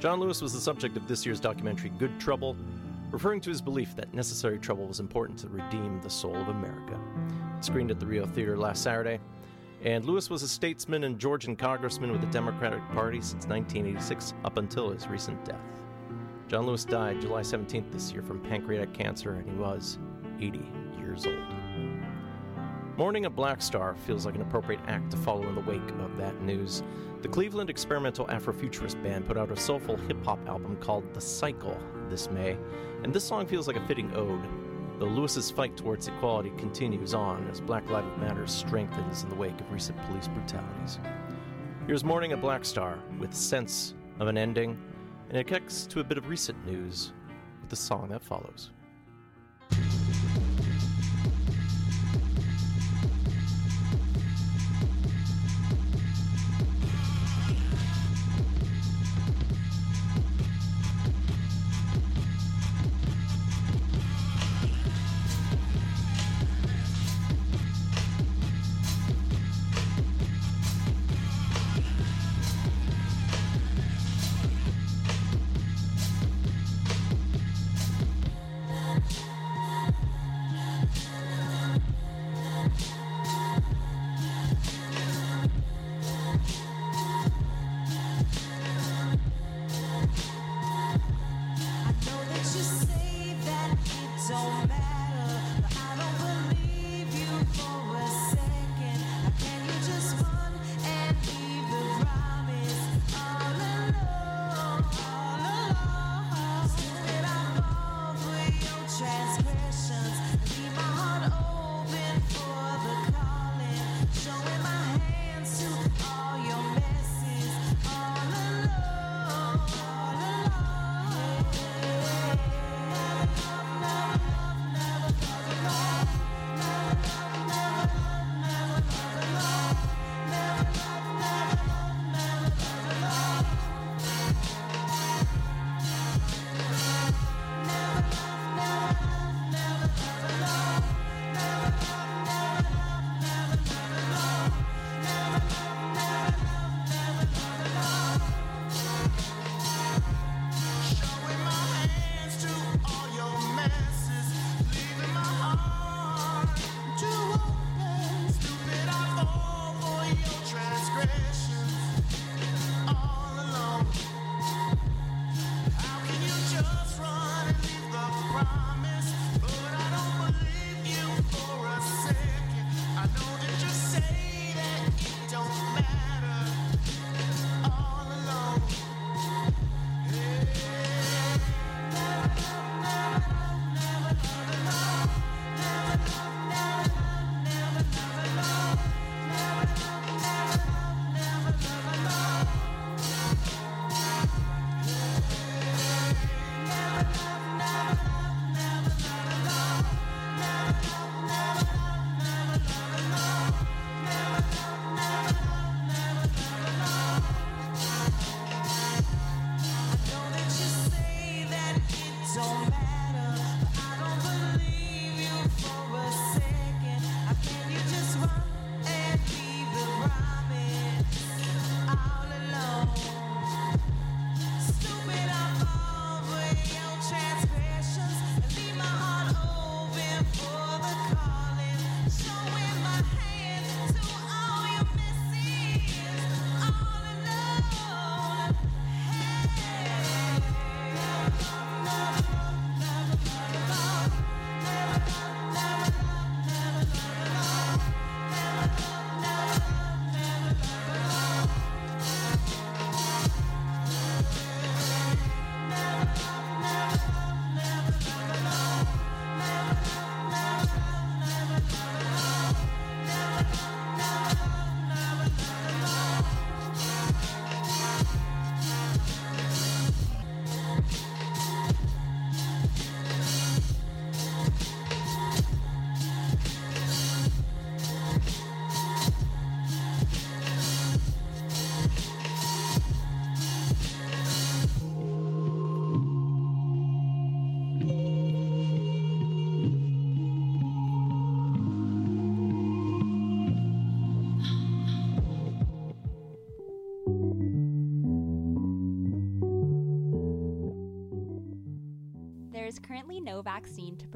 John 0.00 0.18
Lewis 0.18 0.42
was 0.42 0.52
the 0.52 0.60
subject 0.60 0.96
of 0.96 1.06
this 1.06 1.24
year's 1.24 1.38
documentary 1.38 1.90
Good 1.90 2.18
Trouble, 2.18 2.56
referring 3.10 3.40
to 3.42 3.50
his 3.50 3.60
belief 3.60 3.94
that 3.96 4.12
necessary 4.14 4.58
trouble 4.58 4.86
was 4.86 5.00
important 5.00 5.38
to 5.40 5.48
redeem 5.48 6.00
the 6.00 6.10
soul 6.10 6.36
of 6.36 6.48
America. 6.48 6.98
It 7.56 7.64
screened 7.64 7.90
at 7.90 8.00
the 8.00 8.06
Rio 8.06 8.26
Theater 8.26 8.56
last 8.56 8.82
Saturday, 8.82 9.20
and 9.82 10.04
Lewis 10.04 10.30
was 10.30 10.42
a 10.42 10.48
statesman 10.48 11.04
and 11.04 11.18
Georgian 11.18 11.56
congressman 11.56 12.12
with 12.12 12.20
the 12.20 12.26
Democratic 12.28 12.80
Party 12.90 13.20
since 13.20 13.46
1986 13.46 14.34
up 14.44 14.56
until 14.56 14.90
his 14.90 15.06
recent 15.06 15.44
death. 15.44 15.60
John 16.48 16.66
Lewis 16.66 16.84
died 16.84 17.20
July 17.20 17.40
17th 17.40 17.90
this 17.92 18.12
year 18.12 18.22
from 18.22 18.40
pancreatic 18.40 18.92
cancer, 18.92 19.34
and 19.34 19.48
he 19.48 19.56
was 19.56 19.98
80 20.40 20.60
years 20.98 21.26
old. 21.26 21.55
Mourning 22.96 23.26
a 23.26 23.30
Black 23.30 23.60
Star 23.60 23.94
feels 23.94 24.24
like 24.24 24.36
an 24.36 24.40
appropriate 24.40 24.80
act 24.86 25.10
to 25.10 25.18
follow 25.18 25.46
in 25.46 25.54
the 25.54 25.60
wake 25.60 25.90
of 26.00 26.16
that 26.16 26.40
news. 26.40 26.82
The 27.20 27.28
Cleveland 27.28 27.68
experimental 27.68 28.24
Afrofuturist 28.26 29.02
band 29.02 29.26
put 29.26 29.36
out 29.36 29.50
a 29.50 29.56
soulful 29.56 29.96
hip 29.96 30.24
hop 30.24 30.38
album 30.48 30.76
called 30.76 31.12
The 31.12 31.20
Cycle 31.20 31.78
this 32.08 32.30
May, 32.30 32.56
and 33.02 33.12
this 33.12 33.22
song 33.24 33.46
feels 33.46 33.66
like 33.66 33.76
a 33.76 33.86
fitting 33.86 34.10
ode. 34.14 34.42
Though 34.98 35.08
Lewis's 35.08 35.50
fight 35.50 35.76
towards 35.76 36.08
equality 36.08 36.52
continues 36.56 37.12
on 37.12 37.46
as 37.50 37.60
Black 37.60 37.86
Lives 37.90 38.08
Matter 38.18 38.46
strengthens 38.46 39.24
in 39.24 39.28
the 39.28 39.34
wake 39.34 39.60
of 39.60 39.70
recent 39.70 39.98
police 40.06 40.28
brutalities. 40.28 40.98
Here's 41.86 42.02
Mourning 42.02 42.32
a 42.32 42.36
Black 42.38 42.64
Star 42.64 42.98
with 43.18 43.34
Sense 43.34 43.92
of 44.20 44.28
an 44.28 44.38
Ending, 44.38 44.78
and 45.28 45.36
it 45.36 45.46
connects 45.46 45.86
to 45.88 46.00
a 46.00 46.04
bit 46.04 46.16
of 46.16 46.30
recent 46.30 46.64
news 46.64 47.12
with 47.60 47.68
the 47.68 47.76
song 47.76 48.08
that 48.08 48.24
follows. 48.24 48.70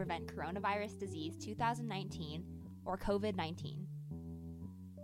Prevent 0.00 0.34
coronavirus 0.34 0.98
disease 0.98 1.36
2019 1.36 2.42
or 2.86 2.96
COVID 2.96 3.36
19. 3.36 3.86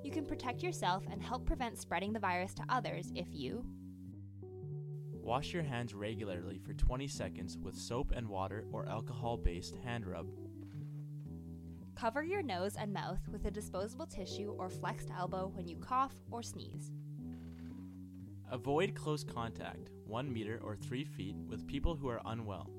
You 0.03 0.11
can 0.11 0.24
protect 0.24 0.62
yourself 0.62 1.05
and 1.12 1.22
help 1.22 1.44
prevent 1.44 1.76
spreading 1.76 2.14
the 2.14 2.18
virus 2.18 2.55
to 2.55 2.62
others 2.70 3.12
if 3.14 3.26
you 3.30 3.62
Wash 5.20 5.53
your 5.53 5.64
hands 5.64 5.92
regularly 5.92 6.59
for 6.64 6.72
20 6.72 7.07
seconds 7.09 7.59
with 7.59 7.76
soap 7.76 8.12
and 8.16 8.26
water 8.26 8.64
or 8.72 8.88
alcohol 8.88 9.36
based 9.36 9.76
hand 9.84 10.07
rub. 10.07 10.28
cover 11.94 12.22
your 12.22 12.40
nose 12.40 12.76
and 12.76 12.90
mouth 12.90 13.20
with 13.30 13.44
a 13.44 13.51
disposable 13.51 14.07
tissue 14.07 14.55
or 14.57 14.70
flexed 14.70 15.11
elbow 15.14 15.53
when 15.55 15.68
you 15.68 15.76
cough 15.76 16.14
or 16.30 16.42
sneeze. 16.42 16.90
Avoid 18.51 18.94
close 18.94 19.24
contact, 19.24 19.90
1 20.07 20.32
meter 20.32 20.59
or 20.64 20.74
3 20.74 21.05
feet, 21.05 21.36
with 21.49 21.66
people 21.66 21.94
who 21.97 22.09
are 22.09 22.22
unwell. 22.24 22.70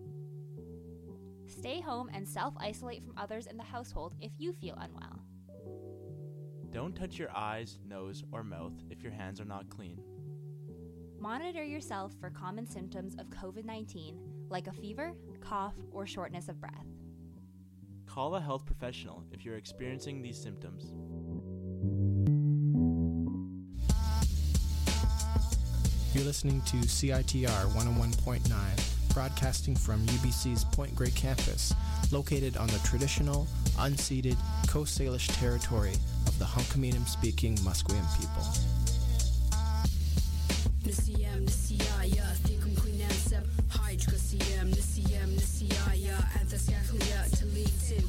Stay 1.47 1.79
home 1.79 2.09
and 2.13 2.27
self 2.27 2.53
isolate 2.57 3.03
from 3.03 3.17
others 3.17 3.47
in 3.47 3.57
the 3.57 3.63
household 3.63 4.15
if 4.19 4.31
you 4.37 4.53
feel 4.53 4.77
unwell. 4.79 5.21
Don't 6.71 6.95
touch 6.95 7.17
your 7.17 7.35
eyes, 7.35 7.79
nose, 7.87 8.23
or 8.31 8.43
mouth 8.43 8.73
if 8.89 9.01
your 9.01 9.11
hands 9.11 9.39
are 9.39 9.45
not 9.45 9.69
clean. 9.69 9.99
Monitor 11.19 11.63
yourself 11.63 12.13
for 12.19 12.29
common 12.29 12.67
symptoms 12.67 13.15
of 13.17 13.29
COVID 13.29 13.65
19 13.65 14.19
like 14.49 14.67
a 14.67 14.73
fever, 14.73 15.13
cough, 15.41 15.75
or 15.91 16.05
shortness 16.05 16.49
of 16.49 16.59
breath. 16.59 16.85
Call 18.05 18.35
a 18.35 18.41
health 18.41 18.65
professional 18.65 19.23
if 19.31 19.43
you're 19.43 19.57
experiencing 19.57 20.21
these 20.21 20.41
symptoms. 20.41 20.93
You're 26.13 26.25
listening 26.25 26.61
to 26.61 26.77
CITR 26.77 27.73
101.9, 27.73 28.96
broadcasting 29.18 29.76
from 29.76 29.99
UBC's 30.05 30.63
Point 30.63 30.93
Grey 30.93 31.09
campus, 31.09 31.74
located 32.11 32.55
on 32.55 32.68
the 32.68 32.78
traditional, 32.86 33.47
unceded 33.78 34.38
Coast 34.68 34.99
Salish 34.99 35.28
territory 35.39 35.93
of 36.28 36.38
the 36.38 36.45
Hunkaminam 36.45 37.03
speaking 37.07 37.55
Musqueam 37.65 38.05
people. 38.20 38.45
Nisiyam 40.86 41.49
nisiyaya 41.49 42.28
thikum 42.45 42.76
kuinam 42.78 43.11
sep 43.11 43.43
hajka 43.70 44.18
siyam 44.22 44.70
nisiyam 44.70 45.34
nisiyaya 45.34 46.18
anthas 46.38 46.70
yaklia 46.70 47.26
talitin 47.34 48.05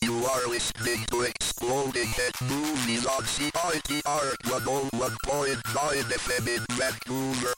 You 0.00 0.24
are 0.24 0.46
listening 0.48 1.04
to 1.10 1.22
Exploding 1.22 2.08
Head 2.08 2.32
Movies 2.48 3.04
on 3.04 3.22
CITR 3.24 4.34
101.9 4.48 6.02
FM 6.24 6.48
in 6.48 6.64
Vancouver. 6.74 7.57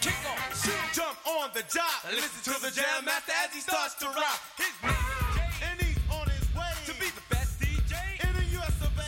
Kick 0.00 0.14
off, 0.28 0.64
shoot, 0.64 0.74
jump 0.92 1.16
on 1.26 1.50
the 1.54 1.62
job. 1.62 1.90
Listen 2.10 2.52
to 2.52 2.60
the 2.60 2.70
jam 2.70 3.04
master 3.04 3.32
as 3.44 3.54
he 3.54 3.60
starts 3.60 3.94
to 3.94 4.06
rock. 4.06 4.40
His 4.56 4.72
name 4.82 5.16
and 5.62 5.80
he's 5.80 5.98
on 6.12 6.28
his 6.28 6.46
way 6.54 6.72
to 6.86 6.92
be 7.00 7.06
the 7.10 7.22
best 7.30 7.60
DJ 7.60 7.96
in 8.22 8.32
the 8.34 8.44
US 8.60 8.76
of 8.82 8.92
A. 8.98 9.02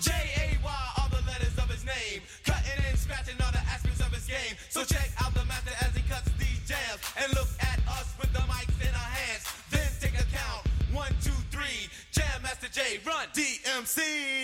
J-A-Y 0.00 0.92
are 0.98 1.08
the 1.10 1.22
letters 1.26 1.56
of 1.58 1.68
his 1.70 1.84
name. 1.84 2.22
Cutting 2.44 2.84
and 2.88 2.98
scratching 2.98 3.36
all 3.42 3.52
the 3.52 3.64
aspects 3.68 4.00
of 4.00 4.12
his 4.12 4.26
game. 4.26 4.56
So 4.70 4.84
check 4.84 5.10
out 5.20 5.34
the 5.34 5.44
master 5.44 5.72
as 5.80 5.94
he 5.94 6.02
cuts 6.08 6.30
these 6.38 6.60
jams. 6.66 7.00
And 7.20 7.32
look 7.34 7.48
at 7.60 7.80
us 7.88 8.14
with 8.18 8.32
the 8.32 8.40
mics 8.48 8.80
in 8.80 8.94
our 8.94 9.10
hands. 9.20 9.44
Then 9.70 9.90
take 10.00 10.18
a 10.18 10.24
count. 10.32 10.66
One, 10.92 11.12
two, 11.22 11.36
three. 11.50 11.88
Jam 12.12 12.42
Master 12.42 12.68
Jay, 12.68 13.00
run. 13.04 13.28
DMC. 13.34 14.43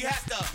He 0.00 0.06
has 0.06 0.24
to. 0.24 0.49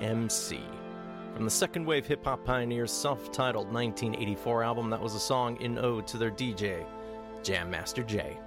DMC. 0.00 0.60
From 1.34 1.44
the 1.44 1.50
second 1.50 1.84
wave 1.84 2.06
hip 2.06 2.24
hop 2.24 2.44
pioneers' 2.44 2.90
self 2.90 3.30
titled 3.30 3.72
1984 3.72 4.62
album, 4.62 4.90
that 4.90 5.00
was 5.00 5.14
a 5.14 5.20
song 5.20 5.60
in 5.60 5.78
ode 5.78 6.06
to 6.06 6.16
their 6.18 6.30
DJ, 6.30 6.84
Jam 7.42 7.70
Master 7.70 8.02
Jay. 8.02 8.38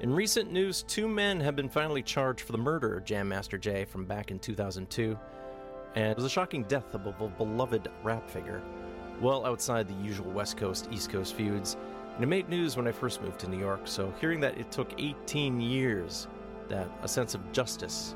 In 0.00 0.14
recent 0.14 0.50
news, 0.50 0.82
two 0.82 1.06
men 1.06 1.40
have 1.40 1.54
been 1.54 1.68
finally 1.68 2.02
charged 2.02 2.40
for 2.40 2.52
the 2.52 2.58
murder 2.58 2.96
of 2.96 3.04
Jam 3.04 3.28
Master 3.28 3.58
Jay 3.58 3.84
from 3.84 4.06
back 4.06 4.30
in 4.30 4.38
2002, 4.38 5.16
and 5.94 6.06
it 6.06 6.16
was 6.16 6.24
a 6.24 6.30
shocking 6.30 6.64
death 6.64 6.94
of 6.94 7.06
a 7.06 7.28
beloved 7.28 7.88
rap 8.02 8.28
figure. 8.28 8.62
Well 9.20 9.44
outside 9.44 9.86
the 9.86 10.02
usual 10.02 10.30
West 10.30 10.56
Coast 10.56 10.88
East 10.90 11.10
Coast 11.10 11.34
feuds, 11.34 11.76
And 12.14 12.24
it 12.24 12.26
made 12.26 12.48
news 12.48 12.76
when 12.76 12.88
I 12.88 12.92
first 12.92 13.22
moved 13.22 13.38
to 13.40 13.48
New 13.48 13.58
York, 13.58 13.82
so 13.84 14.12
hearing 14.20 14.40
that 14.40 14.58
it 14.58 14.70
took 14.72 14.92
18 14.98 15.60
years, 15.60 16.26
that 16.68 16.88
a 17.02 17.08
sense 17.08 17.34
of 17.34 17.52
justice 17.52 18.14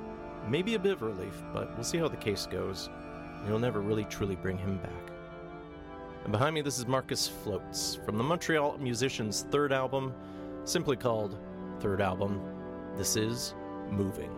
may 0.48 0.62
be 0.62 0.74
a 0.74 0.78
bit 0.78 0.92
of 0.92 1.02
relief, 1.02 1.42
but 1.52 1.74
we'll 1.74 1.84
see 1.84 1.98
how 1.98 2.08
the 2.08 2.16
case 2.16 2.46
goes. 2.46 2.88
You'll 3.46 3.58
never 3.58 3.80
really 3.80 4.04
truly 4.04 4.36
bring 4.36 4.58
him 4.58 4.78
back. 4.78 5.12
And 6.24 6.32
behind 6.32 6.54
me, 6.54 6.62
this 6.62 6.78
is 6.78 6.86
Markus 6.86 7.28
Floats 7.28 7.98
from 8.04 8.16
the 8.16 8.24
Montreal 8.24 8.78
musician's 8.78 9.42
third 9.50 9.72
album, 9.72 10.14
simply 10.64 10.96
called 10.96 11.38
Third 11.80 12.00
Album. 12.00 12.40
This 12.96 13.16
is 13.16 13.54
Moving. 13.90 14.30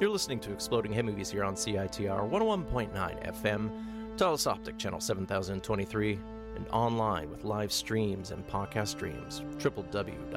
You're 0.00 0.10
listening 0.10 0.40
to 0.40 0.52
Exploding 0.52 0.92
Head 0.92 1.04
Movies 1.04 1.30
here 1.30 1.44
on 1.44 1.54
CITR 1.54 2.28
101.9 2.28 3.42
FM, 3.42 3.70
Telus 4.16 4.46
Optic 4.46 4.78
Channel 4.78 4.98
7023, 4.98 6.18
and 6.56 6.66
online 6.72 7.30
with 7.30 7.44
live 7.44 7.70
streams 7.70 8.32
and 8.32 8.44
podcast 8.48 8.88
streams, 8.88 9.42
www.citr.ca. 9.58 10.30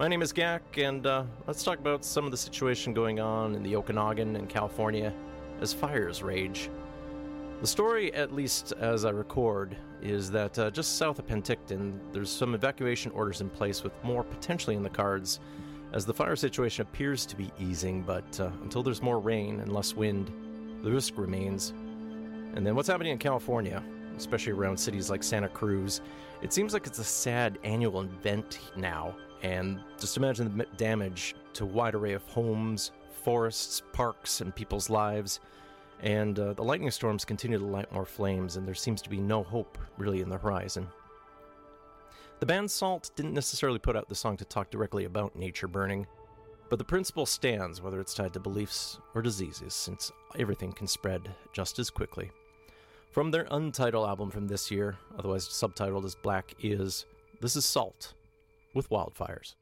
My 0.00 0.08
name 0.08 0.22
is 0.22 0.32
Gak, 0.32 0.78
and 0.78 1.06
uh, 1.06 1.24
let's 1.46 1.62
talk 1.62 1.78
about 1.78 2.06
some 2.06 2.24
of 2.24 2.30
the 2.30 2.36
situation 2.38 2.94
going 2.94 3.20
on 3.20 3.54
in 3.54 3.62
the 3.62 3.76
Okanagan 3.76 4.34
and 4.34 4.48
California 4.48 5.12
as 5.60 5.74
fires 5.74 6.22
rage. 6.22 6.70
The 7.60 7.66
story, 7.66 8.10
at 8.14 8.32
least 8.32 8.72
as 8.80 9.04
I 9.04 9.10
record, 9.10 9.76
is 10.00 10.30
that 10.30 10.58
uh, 10.58 10.70
just 10.70 10.96
south 10.96 11.18
of 11.18 11.26
Penticton, 11.26 11.98
there's 12.14 12.30
some 12.30 12.54
evacuation 12.54 13.12
orders 13.12 13.42
in 13.42 13.50
place 13.50 13.84
with 13.84 13.92
more 14.02 14.24
potentially 14.24 14.74
in 14.74 14.82
the 14.82 14.88
cards, 14.88 15.38
as 15.92 16.06
the 16.06 16.14
fire 16.14 16.34
situation 16.34 16.80
appears 16.80 17.26
to 17.26 17.36
be 17.36 17.52
easing, 17.60 18.00
but 18.00 18.40
uh, 18.40 18.48
until 18.62 18.82
there's 18.82 19.02
more 19.02 19.18
rain 19.18 19.60
and 19.60 19.70
less 19.70 19.92
wind, 19.94 20.32
the 20.82 20.90
risk 20.90 21.18
remains. 21.18 21.74
And 22.54 22.66
then 22.66 22.74
what's 22.74 22.88
happening 22.88 23.12
in 23.12 23.18
California, 23.18 23.84
especially 24.16 24.54
around 24.54 24.78
cities 24.78 25.10
like 25.10 25.22
Santa 25.22 25.50
Cruz, 25.50 26.00
it 26.40 26.54
seems 26.54 26.72
like 26.72 26.86
it's 26.86 27.00
a 27.00 27.04
sad 27.04 27.58
annual 27.64 28.00
event 28.00 28.60
now. 28.76 29.14
And 29.42 29.80
just 29.98 30.16
imagine 30.16 30.56
the 30.56 30.66
damage 30.76 31.34
to 31.54 31.64
a 31.64 31.66
wide 31.66 31.94
array 31.94 32.12
of 32.12 32.22
homes, 32.24 32.92
forests, 33.22 33.82
parks, 33.92 34.40
and 34.40 34.54
people's 34.54 34.90
lives. 34.90 35.40
And 36.02 36.38
uh, 36.38 36.54
the 36.54 36.64
lightning 36.64 36.90
storms 36.90 37.24
continue 37.24 37.58
to 37.58 37.64
light 37.64 37.92
more 37.92 38.06
flames, 38.06 38.56
and 38.56 38.66
there 38.66 38.74
seems 38.74 39.02
to 39.02 39.10
be 39.10 39.20
no 39.20 39.42
hope 39.42 39.78
really 39.98 40.20
in 40.20 40.28
the 40.28 40.38
horizon. 40.38 40.88
The 42.38 42.46
band 42.46 42.70
SAULT 42.70 43.10
didn't 43.16 43.34
necessarily 43.34 43.78
put 43.78 43.96
out 43.96 44.08
the 44.08 44.14
song 44.14 44.38
to 44.38 44.46
talk 44.46 44.70
directly 44.70 45.04
about 45.04 45.36
nature 45.36 45.68
burning, 45.68 46.06
but 46.70 46.78
the 46.78 46.84
principle 46.84 47.26
stands 47.26 47.82
whether 47.82 48.00
it's 48.00 48.14
tied 48.14 48.32
to 48.32 48.40
beliefs 48.40 48.98
or 49.14 49.20
diseases, 49.20 49.74
since 49.74 50.10
everything 50.38 50.72
can 50.72 50.86
spread 50.86 51.28
just 51.52 51.78
as 51.78 51.90
quickly. 51.90 52.30
From 53.10 53.30
their 53.30 53.46
untitled 53.50 54.08
album 54.08 54.30
from 54.30 54.46
this 54.46 54.70
year, 54.70 54.96
otherwise 55.18 55.48
subtitled 55.48 56.04
as 56.04 56.14
Black 56.14 56.54
Is, 56.60 57.04
this 57.40 57.56
is 57.56 57.66
SAULT 57.66 58.14
with 58.74 58.90
Wildfires. 58.90 59.54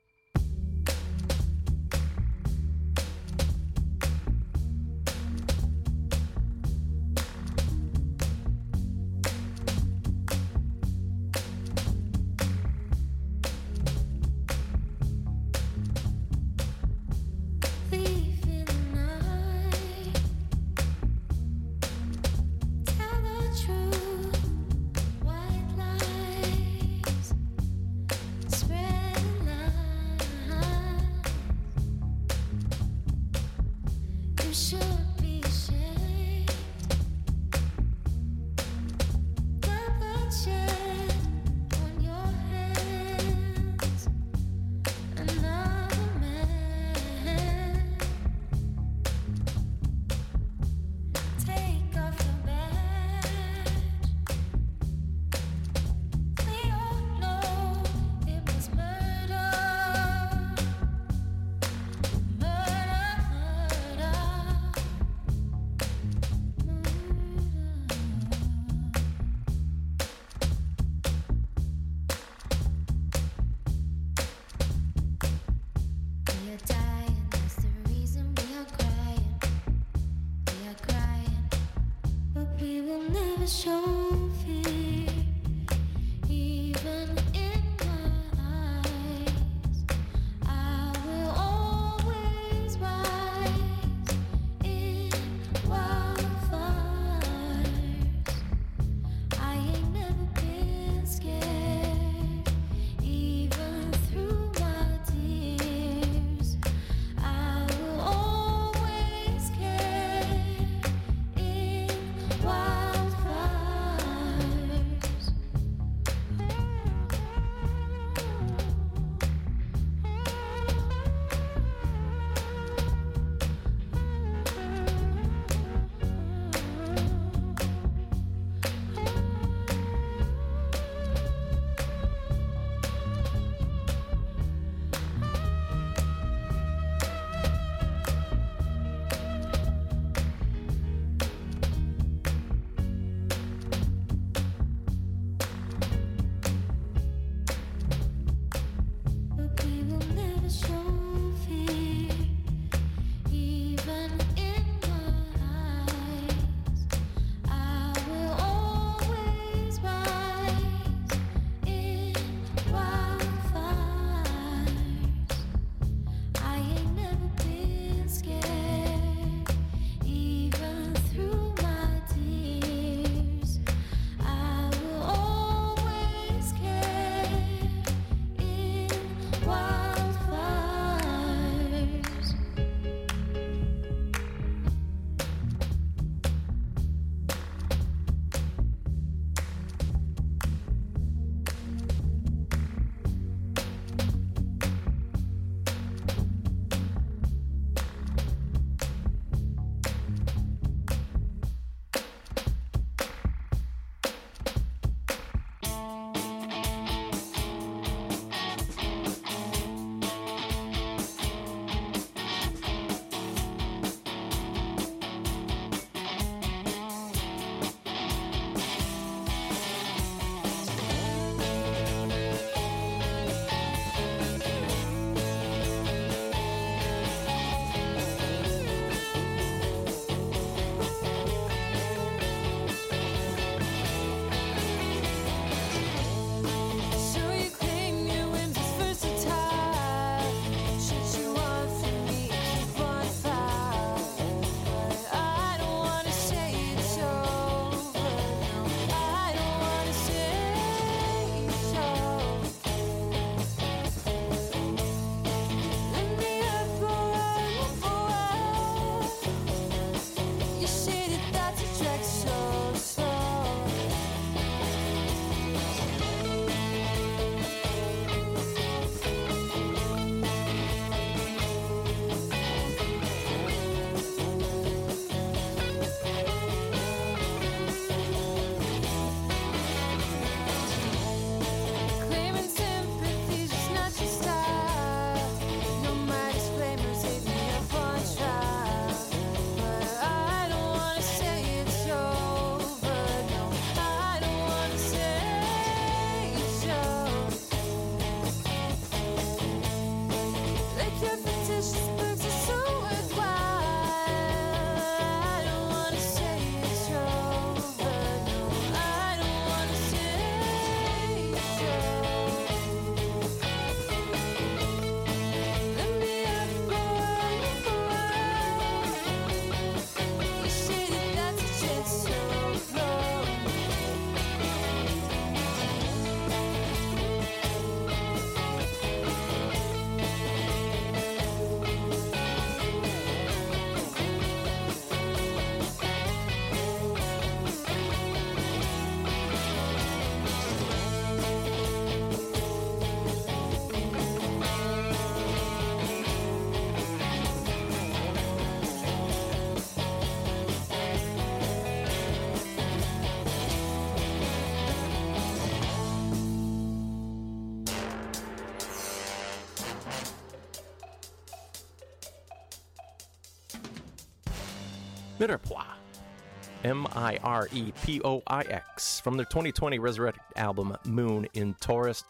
M 366.68 366.86
I 366.94 367.18
R 367.22 367.48
E 367.54 367.72
P 367.82 367.98
O 368.04 368.22
I 368.26 368.42
X. 368.42 369.00
From 369.00 369.16
their 369.16 369.24
2020 369.24 369.78
resurrected 369.78 370.22
album 370.36 370.76
Moon 370.84 371.26
in 371.32 371.54
Taurus, 371.54 372.04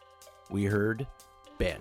we 0.50 0.64
heard 0.64 1.06
Ben. 1.58 1.80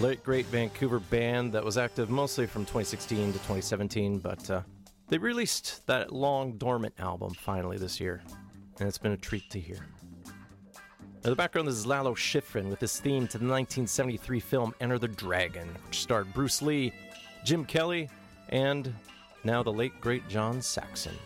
Late 0.00 0.22
great 0.22 0.46
Vancouver 0.46 1.00
band 1.00 1.52
that 1.52 1.64
was 1.64 1.76
active 1.76 2.08
mostly 2.08 2.46
from 2.46 2.62
2016 2.62 3.32
to 3.32 3.38
2017, 3.38 4.20
but 4.20 4.48
uh, 4.48 4.62
they 5.08 5.18
released 5.18 5.84
that 5.88 6.12
long 6.12 6.52
dormant 6.58 6.94
album 7.00 7.34
finally 7.34 7.76
this 7.76 7.98
year, 7.98 8.22
and 8.78 8.86
it's 8.86 8.98
been 8.98 9.12
a 9.12 9.16
treat 9.16 9.50
to 9.50 9.58
hear. 9.58 9.84
Now, 11.24 11.30
the 11.30 11.36
background 11.36 11.66
is 11.66 11.86
Lalo 11.86 12.14
Schifrin 12.14 12.70
with 12.70 12.80
his 12.80 13.00
theme 13.00 13.26
to 13.26 13.38
the 13.38 13.46
1973 13.46 14.38
film 14.38 14.74
Enter 14.80 14.98
the 15.00 15.08
Dragon, 15.08 15.68
which 15.86 16.02
starred 16.02 16.32
Bruce 16.34 16.62
Lee, 16.62 16.92
Jim 17.44 17.64
Kelly, 17.64 18.08
and 18.48 18.94
now 19.42 19.64
the 19.64 19.72
late 19.72 20.00
great 20.00 20.28
John 20.28 20.62
Saxon. 20.62 21.16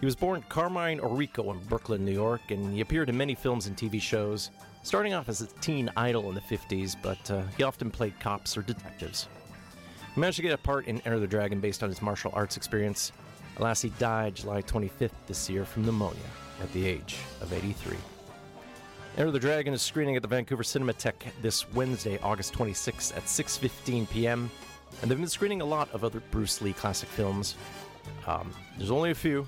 He 0.00 0.06
was 0.06 0.14
born 0.14 0.44
Carmine 0.48 1.00
Orrico 1.00 1.52
in 1.52 1.58
Brooklyn, 1.64 2.04
New 2.04 2.12
York, 2.12 2.50
and 2.50 2.72
he 2.72 2.80
appeared 2.80 3.08
in 3.08 3.16
many 3.16 3.34
films 3.34 3.66
and 3.66 3.76
TV 3.76 4.00
shows, 4.00 4.50
starting 4.84 5.12
off 5.12 5.28
as 5.28 5.40
a 5.40 5.46
teen 5.60 5.90
idol 5.96 6.28
in 6.28 6.36
the 6.36 6.40
50s, 6.40 6.94
but 7.02 7.30
uh, 7.30 7.42
he 7.56 7.64
often 7.64 7.90
played 7.90 8.18
cops 8.20 8.56
or 8.56 8.62
detectives. 8.62 9.28
He 10.14 10.20
managed 10.20 10.36
to 10.36 10.42
get 10.42 10.52
a 10.52 10.58
part 10.58 10.86
in 10.86 11.00
Enter 11.00 11.18
the 11.18 11.26
Dragon 11.26 11.58
based 11.58 11.82
on 11.82 11.88
his 11.88 12.00
martial 12.00 12.30
arts 12.32 12.56
experience. 12.56 13.10
Alas, 13.56 13.82
he 13.82 13.88
died 13.90 14.36
July 14.36 14.62
25th 14.62 15.10
this 15.26 15.50
year 15.50 15.64
from 15.64 15.84
pneumonia 15.84 16.20
at 16.62 16.72
the 16.72 16.86
age 16.86 17.18
of 17.40 17.52
83. 17.52 17.96
Enter 19.16 19.32
the 19.32 19.40
Dragon 19.40 19.74
is 19.74 19.82
screening 19.82 20.14
at 20.14 20.22
the 20.22 20.28
Vancouver 20.28 20.62
Cinematheque 20.62 21.32
this 21.42 21.68
Wednesday, 21.72 22.20
August 22.22 22.54
26th 22.54 23.16
at 23.16 23.24
6:15 23.24 24.08
p.m. 24.10 24.48
And 25.02 25.10
they've 25.10 25.18
been 25.18 25.28
screening 25.28 25.60
a 25.60 25.64
lot 25.64 25.90
of 25.92 26.04
other 26.04 26.20
Bruce 26.30 26.62
Lee 26.62 26.72
classic 26.72 27.08
films. 27.08 27.56
Um, 28.28 28.52
there's 28.76 28.92
only 28.92 29.10
a 29.10 29.14
few, 29.16 29.44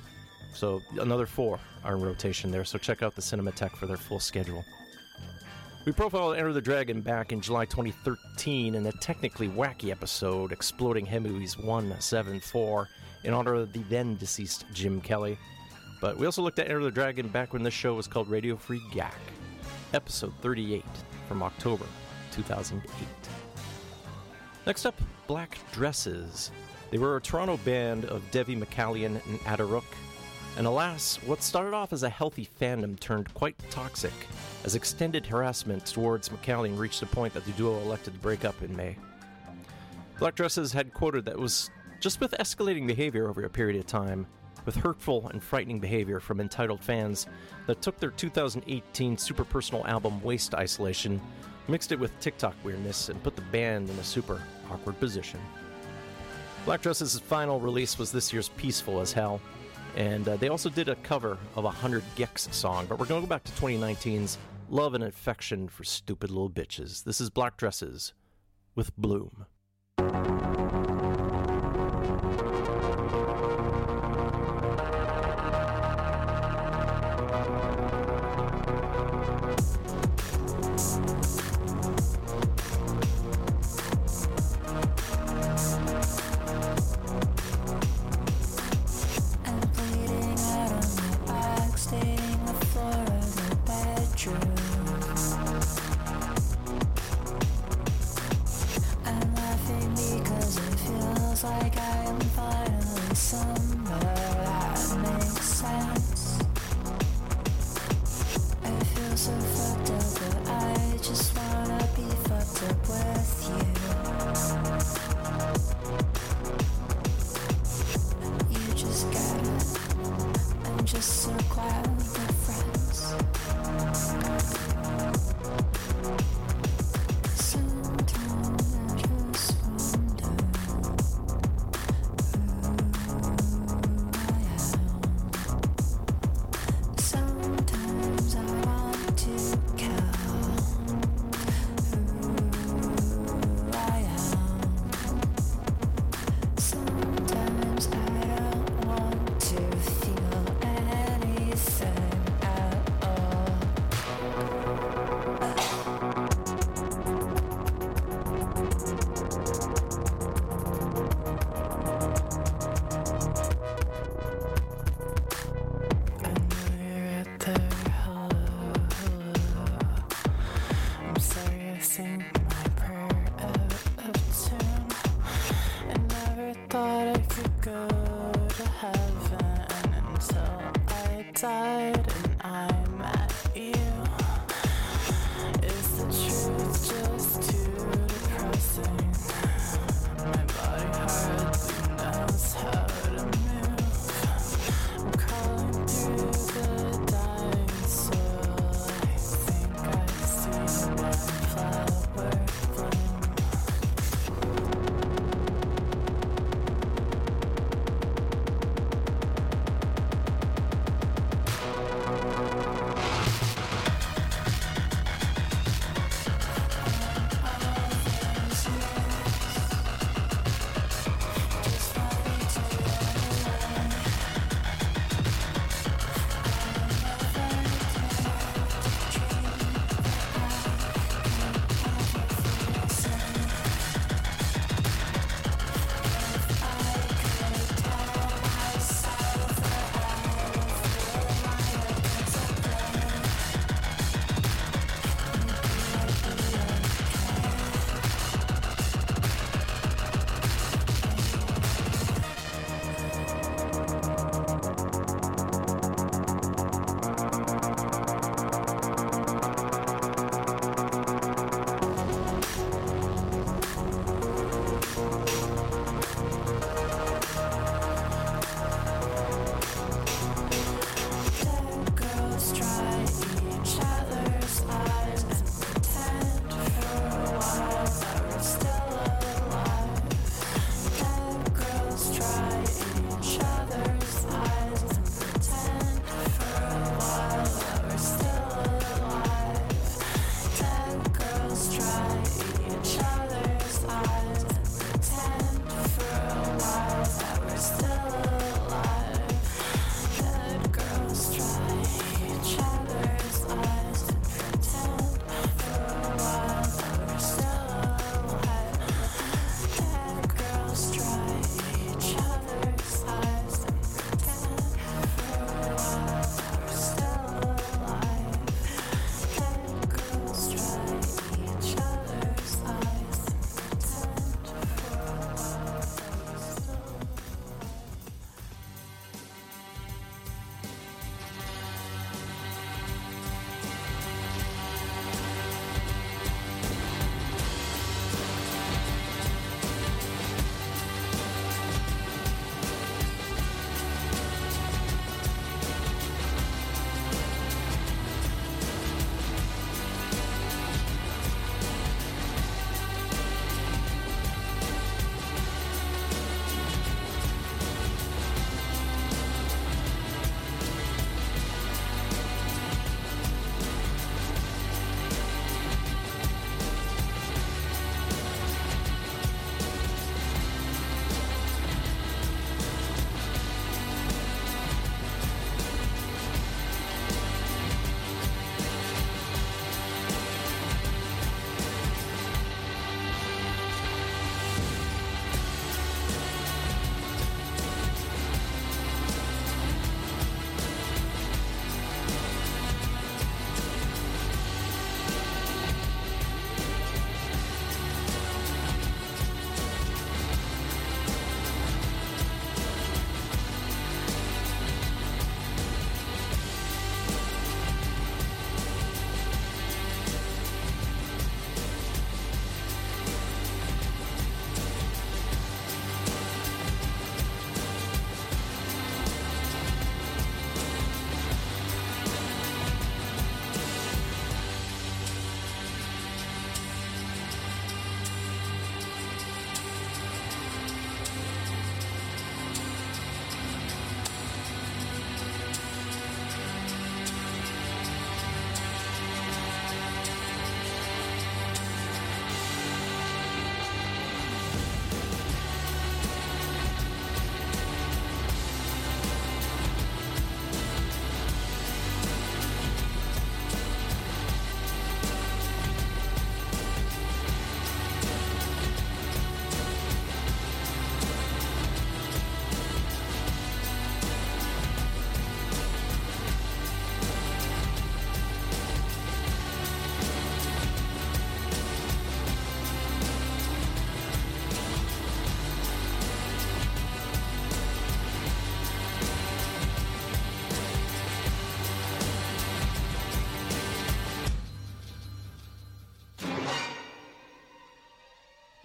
so 0.52 0.82
another 0.98 1.26
four 1.26 1.58
are 1.84 1.94
in 1.96 2.02
rotation 2.02 2.50
there. 2.50 2.64
So 2.64 2.78
check 2.78 3.02
out 3.02 3.14
the 3.14 3.22
Cinematheque 3.22 3.76
for 3.76 3.86
their 3.86 3.96
full 3.96 4.20
schedule. 4.20 4.64
We 5.86 5.92
profiled 5.92 6.36
Enter 6.36 6.52
the 6.52 6.60
Dragon 6.60 7.00
back 7.00 7.32
in 7.32 7.40
July 7.40 7.64
2013 7.64 8.74
in 8.74 8.86
a 8.86 8.92
technically 8.92 9.48
wacky 9.48 9.90
episode, 9.90 10.52
Exploding 10.52 11.06
Head 11.06 11.22
Movies 11.22 11.56
174, 11.56 12.88
in 13.24 13.32
honor 13.32 13.54
of 13.54 13.72
the 13.72 13.82
then 13.84 14.16
deceased 14.16 14.66
Jim 14.74 15.00
Kelly. 15.00 15.38
But 16.00 16.18
we 16.18 16.26
also 16.26 16.42
looked 16.42 16.58
at 16.58 16.66
Enter 16.66 16.82
the 16.82 16.90
Dragon 16.90 17.28
back 17.28 17.52
when 17.54 17.62
this 17.62 17.72
show 17.72 17.94
was 17.94 18.06
called 18.06 18.28
Radio 18.28 18.56
Free 18.56 18.82
Gak, 18.92 19.14
episode 19.94 20.34
38 20.42 20.84
from 21.26 21.42
October 21.42 21.86
2008. 22.32 23.08
Next 24.66 24.84
up, 24.84 25.00
Black 25.26 25.58
Dresses. 25.72 26.50
They 26.90 26.98
were 26.98 27.16
a 27.16 27.20
Toronto 27.20 27.56
band 27.58 28.04
of 28.04 28.22
Devi 28.30 28.56
McCallion 28.56 29.20
and 29.26 29.40
Ada 29.48 29.64
Rook. 29.64 29.84
And 30.56 30.66
alas, 30.66 31.16
what 31.24 31.42
started 31.42 31.74
off 31.74 31.92
as 31.92 32.02
a 32.02 32.08
healthy 32.08 32.48
fandom 32.60 32.98
turned 32.98 33.32
quite 33.34 33.56
toxic 33.70 34.12
as 34.64 34.74
extended 34.74 35.26
harassment 35.26 35.86
towards 35.86 36.28
McCallion 36.28 36.78
reached 36.78 37.02
a 37.02 37.06
point 37.06 37.32
that 37.34 37.44
the 37.44 37.52
duo 37.52 37.80
elected 37.80 38.14
to 38.14 38.20
break 38.20 38.44
up 38.44 38.60
in 38.62 38.76
May. 38.76 38.96
Black 40.18 40.34
Dresses 40.34 40.72
had 40.72 40.92
quoted 40.92 41.24
that 41.24 41.32
it 41.32 41.40
was 41.40 41.70
just 41.98 42.20
with 42.20 42.32
escalating 42.32 42.86
behavior 42.86 43.28
over 43.28 43.42
a 43.44 43.50
period 43.50 43.78
of 43.78 43.86
time, 43.86 44.26
with 44.66 44.76
hurtful 44.76 45.28
and 45.28 45.42
frightening 45.42 45.80
behavior 45.80 46.20
from 46.20 46.40
entitled 46.40 46.80
fans 46.80 47.26
that 47.66 47.80
took 47.80 47.98
their 47.98 48.10
2018 48.10 49.16
super 49.16 49.44
personal 49.44 49.86
album 49.86 50.22
Waste 50.22 50.54
Isolation, 50.54 51.20
mixed 51.68 51.92
it 51.92 51.98
with 51.98 52.18
TikTok 52.20 52.54
weirdness, 52.62 53.08
and 53.08 53.22
put 53.22 53.36
the 53.36 53.42
band 53.42 53.88
in 53.88 53.98
a 53.98 54.04
super 54.04 54.42
awkward 54.70 54.98
position. 55.00 55.40
Black 56.66 56.82
Dresses' 56.82 57.18
final 57.18 57.58
release 57.58 57.98
was 57.98 58.12
this 58.12 58.32
year's 58.32 58.50
Peaceful 58.50 59.00
as 59.00 59.12
Hell, 59.12 59.40
and 60.00 60.26
uh, 60.26 60.36
they 60.36 60.48
also 60.48 60.70
did 60.70 60.88
a 60.88 60.94
cover 60.96 61.32
of 61.56 61.64
a 61.64 61.68
100 61.68 62.02
gecs 62.16 62.50
song, 62.54 62.86
but 62.86 62.98
we're 62.98 63.04
going 63.04 63.20
to 63.20 63.26
go 63.26 63.28
back 63.28 63.44
to 63.44 63.52
2019's 63.52 64.38
Love 64.70 64.94
and 64.94 65.04
Affection 65.04 65.68
for 65.68 65.84
Stupid 65.84 66.30
Little 66.30 66.48
Bitches. 66.48 67.04
This 67.04 67.20
is 67.20 67.28
Black 67.28 67.58
Dresses 67.58 68.14
with 68.74 68.96
Bloom. 68.96 69.44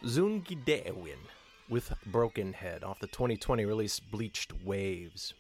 Zoongide'ewin 0.06 1.18
with 1.68 1.92
Broken 2.06 2.54
Head 2.54 2.84
off 2.84 3.00
the 3.00 3.08
2020 3.08 3.66
release 3.66 4.00
Bleached 4.00 4.54
Wavves. 4.64 5.34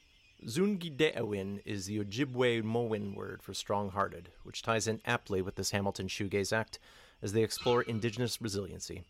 Zungi 0.44 0.90
Deewin 0.90 1.62
is 1.66 1.86
the 1.86 2.00
Ojibwe 2.00 2.64
Moan 2.64 3.14
word 3.14 3.44
for 3.44 3.54
strong 3.54 3.92
hearted, 3.92 4.30
which 4.42 4.64
ties 4.64 4.88
in 4.88 5.02
aptly 5.06 5.44
with 5.44 5.54
this 5.54 5.70
Hamilton 5.70 6.08
Shoegaze 6.08 6.52
act 6.52 6.80
as 7.22 7.32
they 7.32 7.44
explore 7.44 7.84
indigenous 7.84 8.42
resiliency. 8.42 9.04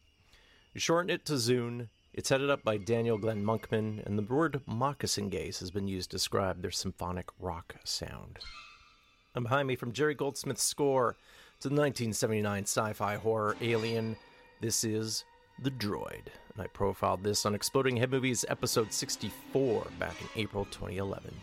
You 0.74 0.82
shorten 0.82 1.10
it 1.10 1.26
to 1.28 1.38
Zoon, 1.38 1.88
it's 2.14 2.28
headed 2.28 2.50
up 2.50 2.66
by 2.66 2.76
Daniel 2.76 3.18
Glenn 3.18 3.42
Monkman, 3.42 4.06
and 4.06 4.18
the 4.18 4.24
word 4.24 4.60
moccasin 4.66 5.30
gaze 5.30 5.62
has 5.62 5.72
been 5.72 5.88
used 5.88 6.12
to 6.12 6.18
describe 6.18 6.62
their 6.62 6.72
symphonic 6.72 7.30
rock 7.40 7.76
sound. 7.86 8.40
And 9.34 9.44
behind 9.44 9.70
me 9.70 9.78
from 9.78 9.94
Jerry 9.94 10.16
Goldsmith's 10.16 10.64
score 10.64 11.16
to 11.62 11.70
the 11.70 11.76
1979 11.76 12.64
sci 12.64 12.92
fi 12.92 13.16
horror 13.16 13.56
Alien, 13.62 14.18
this 14.60 14.84
is 14.84 15.24
The 15.58 15.72
Droid. 15.72 16.28
And 16.54 16.64
I 16.64 16.68
profiled 16.68 17.24
this 17.24 17.46
on 17.46 17.56
Exploding 17.56 17.96
Head 17.96 18.12
Movies 18.12 18.44
episode 18.50 18.92
64 18.92 19.88
back 19.98 20.20
in 20.22 20.28
April 20.36 20.66
2011. 20.66 21.34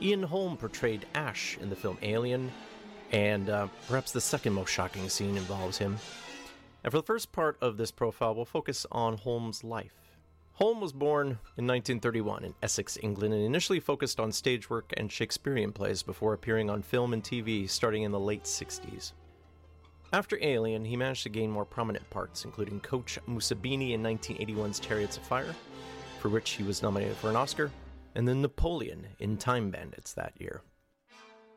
Ian 0.00 0.22
Holm 0.22 0.56
portrayed 0.56 1.06
Ash 1.14 1.58
in 1.60 1.70
the 1.70 1.76
film 1.76 1.98
Alien, 2.02 2.52
and 3.10 3.50
uh, 3.50 3.66
perhaps 3.88 4.12
the 4.12 4.20
second 4.20 4.52
most 4.52 4.70
shocking 4.70 5.08
scene 5.08 5.36
involves 5.36 5.76
him. 5.76 5.98
And 6.84 6.92
for 6.92 6.98
the 6.98 7.06
first 7.06 7.32
part 7.32 7.58
of 7.60 7.76
this 7.76 7.90
profile, 7.90 8.34
we'll 8.34 8.44
focus 8.44 8.86
on 8.92 9.16
Holm's 9.16 9.64
life. 9.64 9.94
Holm 10.52 10.80
was 10.80 10.92
born 10.92 11.26
in 11.56 11.66
1931 11.66 12.44
in 12.44 12.54
Essex, 12.62 12.96
England, 13.02 13.34
and 13.34 13.42
initially 13.42 13.80
focused 13.80 14.20
on 14.20 14.30
stage 14.30 14.70
work 14.70 14.92
and 14.96 15.10
Shakespearean 15.10 15.72
plays 15.72 16.02
before 16.02 16.32
appearing 16.32 16.70
on 16.70 16.82
film 16.82 17.12
and 17.12 17.24
TV 17.24 17.68
starting 17.68 18.04
in 18.04 18.12
the 18.12 18.20
late 18.20 18.44
60s. 18.44 19.12
After 20.12 20.38
Alien, 20.42 20.84
he 20.84 20.96
managed 20.96 21.22
to 21.22 21.28
gain 21.28 21.50
more 21.50 21.64
prominent 21.64 22.08
parts, 22.10 22.44
including 22.44 22.80
Coach 22.80 23.18
Mussabini 23.28 23.92
in 23.92 24.02
1981's 24.02 24.80
Chariots 24.80 25.16
of 25.16 25.22
Fire, 25.22 25.54
for 26.18 26.28
which 26.28 26.50
he 26.50 26.64
was 26.64 26.82
nominated 26.82 27.16
for 27.16 27.30
an 27.30 27.36
Oscar, 27.36 27.70
and 28.16 28.26
then 28.26 28.42
Napoleon 28.42 29.06
in 29.20 29.36
Time 29.36 29.70
Bandits 29.70 30.12
that 30.14 30.32
year. 30.38 30.62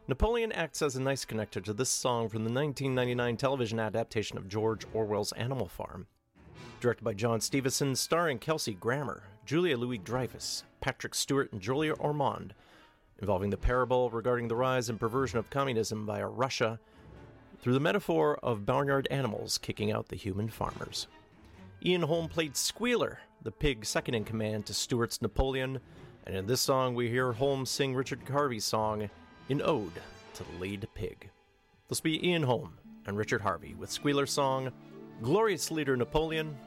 Napoleon 0.08 0.52
acts 0.52 0.84
as 0.84 0.96
a 0.96 1.02
nice 1.02 1.26
connector 1.26 1.64
to 1.64 1.74
this 1.74 1.90
song 1.90 2.30
from 2.30 2.44
the 2.44 2.52
1999 2.52 3.38
television 3.38 3.80
adaptation 3.80 4.38
of 4.38 4.48
George 4.48 4.86
Orwell's 4.94 5.32
Animal 5.32 5.68
Farm. 5.68 6.06
Directed 6.80 7.04
by 7.04 7.14
John 7.14 7.42
Stephenson, 7.42 7.96
starring 7.96 8.38
Kelsey 8.38 8.74
Grammer, 8.74 9.24
Julia 9.46 9.78
Louis 9.78 9.98
Dreyfus, 9.98 10.64
Patrick 10.80 11.16
Stewart, 11.16 11.52
and 11.54 11.62
Julia 11.62 11.94
Ormond, 11.94 12.54
involving 13.20 13.50
the 13.50 13.58
parable 13.58 14.12
regarding 14.12 14.48
the 14.48 14.56
rise 14.56 14.90
and 14.90 15.00
perversion 15.00 15.40
of 15.40 15.50
communism 15.50 16.06
via 16.06 16.28
Russia 16.28 16.80
through 17.64 17.73
the 17.73 17.80
metaphor 17.80 18.38
of 18.44 18.65
barnyard 18.65 19.07
animals 19.10 19.57
kicking 19.57 19.90
out 19.90 20.10
the 20.10 20.18
human 20.18 20.49
farmers. 20.49 21.07
Ian 21.85 22.02
Holm 22.02 22.27
played 22.27 22.57
Squealer, 22.57 23.19
the 23.41 23.52
pig 23.52 23.85
second 23.85 24.15
in 24.15 24.26
command 24.26 24.65
to 24.65 24.73
Stewart's 24.73 25.22
Napoleon, 25.22 25.80
and 26.27 26.35
in 26.35 26.45
this 26.45 26.60
song 26.60 26.94
we 26.94 27.07
hear 27.07 27.31
Holm 27.31 27.65
sing 27.65 27.95
Richard 27.95 28.19
Harvey's 28.30 28.65
song, 28.65 29.10
An 29.48 29.61
Ode 29.61 29.94
to 30.34 30.44
the 30.44 30.60
Lead 30.60 30.85
Pig. 30.94 31.30
This 31.88 32.03
will 32.03 32.11
be 32.11 32.27
Ian 32.27 32.44
Holm 32.44 32.77
and 33.06 33.15
Richard 33.15 33.40
Harvey 33.40 33.76
with 33.76 33.90
Squealer's 33.90 34.31
song, 34.31 34.69
Glorious 35.22 35.72
Leader 35.72 35.95
Napoleon, 35.95 36.57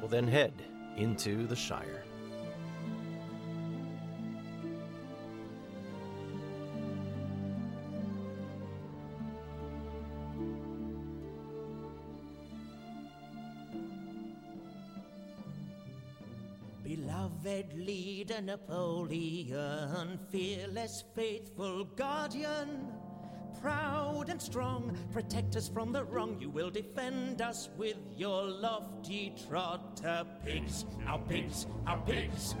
will 0.00 0.08
then 0.08 0.26
head 0.26 0.52
into 0.96 1.46
the 1.46 1.54
Shire. 1.54 2.03
Beloved 17.44 17.74
leader 17.78 18.40
Napoleon, 18.40 20.18
fearless, 20.30 21.04
faithful 21.14 21.84
guardian, 21.84 22.90
proud 23.60 24.30
and 24.30 24.40
strong, 24.40 24.96
protect 25.12 25.54
us 25.54 25.68
from 25.68 25.92
the 25.92 26.04
wrong. 26.04 26.38
You 26.40 26.48
will 26.48 26.70
defend 26.70 27.42
us 27.42 27.68
with 27.76 27.98
your 28.16 28.44
lofty 28.44 29.34
trotter 29.46 30.24
pigs, 30.42 30.86
our 31.06 31.18
pigs, 31.18 31.66
our 31.86 31.98
pigs. 32.06 32.54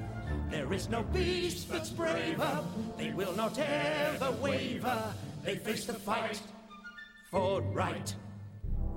There 0.50 0.70
is 0.74 0.90
no 0.90 1.02
beast 1.02 1.70
that's 1.70 1.88
braver. 1.88 2.62
They 2.98 3.10
will 3.10 3.34
not 3.34 3.58
ever 3.58 4.32
waver. 4.32 5.14
They 5.44 5.56
face 5.56 5.86
the 5.86 5.94
fight 5.94 6.42
for 7.30 7.62
right 7.62 8.14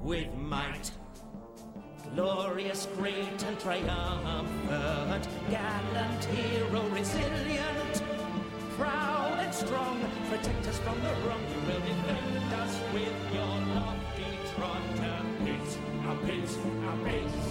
with 0.04 0.34
might. 0.34 0.92
Glorious, 2.16 2.88
great, 2.98 3.44
and 3.44 3.60
triumphant, 3.60 5.28
gallant 5.50 6.26
hero, 6.26 6.82
resilient, 6.90 8.04
proud 8.78 9.40
and 9.40 9.54
strong. 9.54 10.00
Protect 10.30 10.68
us 10.68 10.80
from 10.80 11.00
the 11.02 11.14
wrong. 11.28 11.42
You 11.54 11.60
will 11.68 11.80
defend 11.80 12.54
us 12.54 12.80
with 12.94 13.34
your 13.34 13.58
lofty 13.76 14.26
trot. 14.56 14.82
Our 16.06 16.12
our 16.12 16.18
pace, 16.26 16.58
our. 17.06 17.47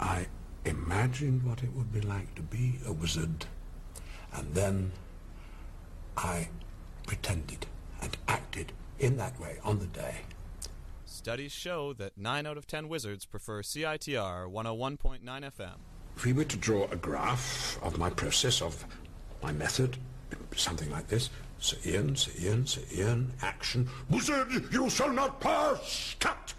I 0.00 0.26
imagined 0.64 1.42
what 1.44 1.62
it 1.62 1.72
would 1.74 1.92
be 1.92 2.00
like 2.00 2.34
to 2.34 2.42
be 2.42 2.78
a 2.86 2.92
wizard, 2.92 3.46
and 4.34 4.54
then 4.54 4.92
I 6.16 6.48
pretended 7.06 7.66
and 8.02 8.16
acted 8.28 8.72
in 8.98 9.16
that 9.16 9.38
way 9.40 9.58
on 9.64 9.78
the 9.78 9.86
day. 9.86 10.16
Studies 11.04 11.52
show 11.52 11.92
that 11.94 12.16
9 12.16 12.46
out 12.46 12.56
of 12.56 12.66
10 12.66 12.88
wizards 12.88 13.24
prefer 13.24 13.62
CITR 13.62 14.50
101.9 14.50 15.20
FM. 15.24 15.74
If 16.16 16.24
we 16.24 16.32
were 16.32 16.44
to 16.44 16.56
draw 16.56 16.84
a 16.90 16.96
graph 16.96 17.78
of 17.82 17.98
my 17.98 18.10
process, 18.10 18.62
of 18.62 18.84
my 19.42 19.52
method, 19.52 19.96
something 20.56 20.90
like 20.90 21.08
this 21.08 21.30
Sir 21.58 21.76
Ian, 21.84 22.16
Sir 22.16 22.32
Ian, 22.40 22.66
Sir 22.66 22.82
Ian, 22.94 23.32
action, 23.42 23.88
wizard, 24.10 24.48
you 24.72 24.90
shall 24.90 25.12
not 25.12 25.40
pass, 25.40 26.14
cut! 26.20 26.54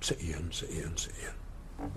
Sir 0.00 0.16
Ian, 0.20 0.50
Sir 0.50 0.66
Ian, 0.70 0.96
Sir 0.96 1.10
Ian. 1.22 1.34
In 1.82 1.88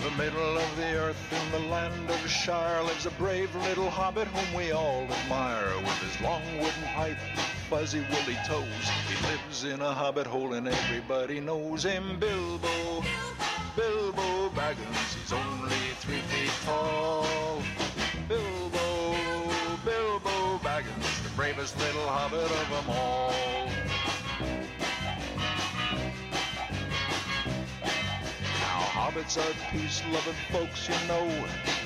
the 0.00 0.10
middle 0.16 0.56
of 0.56 0.76
the 0.76 0.94
earth, 0.94 1.32
in 1.32 1.52
the 1.52 1.68
land 1.68 2.08
of 2.08 2.30
Shire, 2.30 2.82
lives 2.82 3.04
a 3.04 3.10
brave 3.12 3.54
little 3.56 3.90
hobbit 3.90 4.28
whom 4.28 4.54
we 4.58 4.72
all 4.72 5.02
admire. 5.02 5.76
With 5.76 5.98
his 5.98 6.18
long 6.22 6.42
wooden 6.54 6.84
pipe, 6.94 7.18
fuzzy 7.68 8.00
woolly 8.00 8.38
toes, 8.46 8.64
he 9.08 9.14
lives 9.28 9.64
in 9.64 9.82
a 9.82 9.92
hobbit 9.92 10.26
hole 10.26 10.54
and 10.54 10.66
everybody 10.66 11.40
knows 11.40 11.82
him. 11.82 12.18
Bilbo, 12.18 13.04
Bilbo 13.76 14.48
Baggins, 14.50 15.14
he's 15.20 15.32
only 15.34 15.76
three 16.00 16.22
feet 16.22 16.52
tall. 16.64 17.60
Bravest 21.40 21.78
little 21.78 22.06
hobbit 22.06 22.50
of 22.50 22.68
them 22.68 22.90
all. 22.90 23.79
Hobbits 29.10 29.38
are 29.38 29.72
peace-loving 29.72 30.34
folks, 30.50 30.88
you 30.88 31.08
know. 31.08 31.26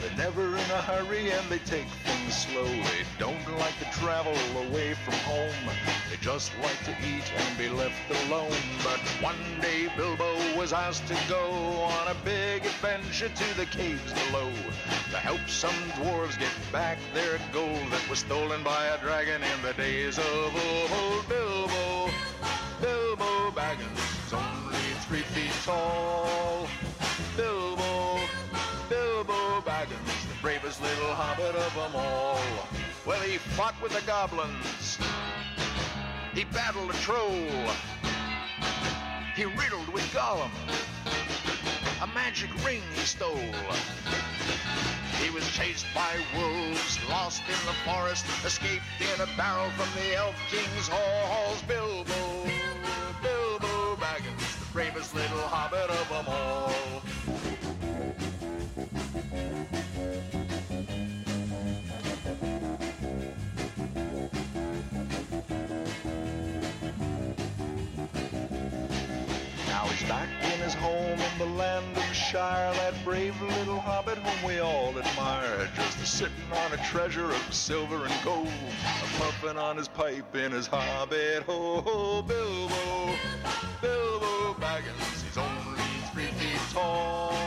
They're 0.01 0.17
never 0.17 0.47
in 0.49 0.71
a 0.71 0.83
hurry 0.83 1.31
and 1.31 1.49
they 1.49 1.59
take 1.59 1.87
things 2.05 2.37
slow. 2.37 2.65
They 2.65 3.05
don't 3.19 3.59
like 3.59 3.79
to 3.79 3.99
travel 3.99 4.37
away 4.67 4.95
from 4.95 5.15
home. 5.15 5.75
They 6.11 6.17
just 6.21 6.53
like 6.63 6.79
to 6.85 6.91
eat 6.91 7.25
and 7.37 7.59
be 7.59 7.69
left 7.69 7.95
alone. 8.27 8.53
But 8.83 9.01
one 9.23 9.39
day 9.61 9.89
Bilbo 9.97 10.57
was 10.57 10.73
asked 10.73 11.07
to 11.09 11.17
go 11.29 11.49
on 11.49 12.09
a 12.09 12.15
big 12.25 12.67
adventure 12.67 13.29
to 13.29 13.57
the 13.57 13.67
caves 13.67 14.13
below 14.27 14.51
to 15.11 15.17
help 15.17 15.49
some 15.49 15.75
dwarves 15.97 16.39
get 16.39 16.53
back 16.73 16.99
their 17.15 17.39
gold 17.53 17.91
that 17.91 18.07
was 18.11 18.19
stolen 18.19 18.63
by 18.63 18.87
a 18.87 18.99
dragon 18.99 19.43
in 19.43 19.63
the 19.63 19.73
days 19.75 20.19
of 20.19 20.27
old. 20.27 21.29
Bilbo, 21.29 22.11
Bilbo 22.83 23.51
Baggins, 23.53 24.33
only 24.33 24.77
three 25.07 25.23
feet 25.23 25.53
tall. 25.65 26.69
Bilbo, 27.37 28.21
Bilbo 28.89 29.61
Baggins, 29.63 30.29
the 30.29 30.35
bravest 30.41 30.81
little 30.81 31.13
hobbit 31.15 31.57
of 31.57 31.75
them 31.75 31.97
all. 31.97 32.39
Well, 33.05 33.21
he 33.23 33.39
fought 33.39 33.75
with 33.83 33.93
the 33.93 34.07
goblins. 34.07 34.99
He 36.33 36.45
battled 36.45 36.91
a 36.91 36.95
troll. 36.99 37.49
He 39.35 39.47
riddled 39.47 39.89
with 39.89 40.05
Gollum. 40.13 40.51
A 42.03 42.07
magic 42.15 42.51
ring 42.65 42.83
he 42.95 43.01
stole. 43.01 43.55
He 45.21 45.31
was 45.31 45.49
chased 45.51 45.87
by 45.95 46.13
wolves, 46.37 46.99
lost 47.09 47.43
in 47.49 47.67
the 47.67 47.75
forest, 47.85 48.27
escaped 48.45 48.85
in 49.01 49.21
a 49.21 49.27
barrel 49.37 49.71
from 49.71 49.89
the 50.01 50.15
Elf 50.15 50.37
King's 50.51 50.89
halls. 50.89 51.63
Bilbo, 51.63 52.05
Bilbo 53.23 53.97
Baggins, 53.97 54.59
the 54.61 54.73
bravest 54.73 55.15
little 55.15 55.49
hobbit 55.49 55.91
of 55.91 56.09
them 56.09 56.27
all. 56.29 56.74
Shire, 72.35 72.75
that 72.75 72.95
brave 73.05 73.41
little 73.41 73.79
hobbit 73.79 74.19
whom 74.19 74.49
we 74.49 74.59
all 74.59 74.93
admire. 74.99 75.71
Just 75.77 76.03
a 76.03 76.05
sitting 76.05 76.35
on 76.65 76.73
a 76.73 76.77
treasure 76.79 77.31
of 77.31 77.55
silver 77.55 78.07
and 78.07 78.25
gold, 78.25 78.49
a 78.49 79.21
puffing 79.21 79.57
on 79.57 79.77
his 79.77 79.87
pipe 79.87 80.35
in 80.35 80.51
his 80.51 80.67
hobbit 80.67 81.45
hole. 81.45 82.23
Bilbo, 82.23 83.15
Bilbo 83.81 84.55
Baggins, 84.55 85.23
he's 85.23 85.39
only 85.39 85.81
three 86.13 86.27
feet 86.27 86.61
tall. 86.73 87.44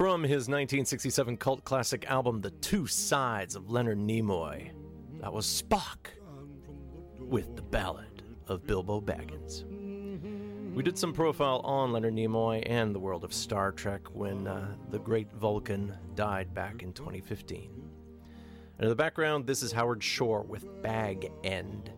From 0.00 0.22
his 0.22 0.48
1967 0.48 1.36
cult 1.36 1.62
classic 1.62 2.10
album, 2.10 2.40
The 2.40 2.52
Two 2.52 2.86
Sides 2.86 3.54
of 3.54 3.70
Leonard 3.70 3.98
Nimoy, 3.98 4.70
that 5.20 5.30
was 5.30 5.44
Spock 5.44 6.12
with 7.18 7.54
the 7.54 7.60
Ballad 7.60 8.22
of 8.48 8.66
Bilbo 8.66 9.02
Baggins. 9.02 9.64
We 10.74 10.82
did 10.82 10.96
some 10.96 11.12
profile 11.12 11.60
on 11.64 11.92
Leonard 11.92 12.14
Nimoy 12.14 12.62
and 12.64 12.94
the 12.94 12.98
world 12.98 13.24
of 13.24 13.34
Star 13.34 13.72
Trek 13.72 14.00
when 14.14 14.46
uh, 14.46 14.74
the 14.88 15.00
great 15.00 15.30
Vulcan 15.34 15.94
died 16.14 16.54
back 16.54 16.82
in 16.82 16.94
2015. 16.94 17.70
And 18.78 18.82
in 18.82 18.88
the 18.88 18.96
background, 18.96 19.46
this 19.46 19.62
is 19.62 19.70
Howard 19.70 20.02
Shore 20.02 20.44
with 20.44 20.80
Bag 20.80 21.30
End, 21.44 21.90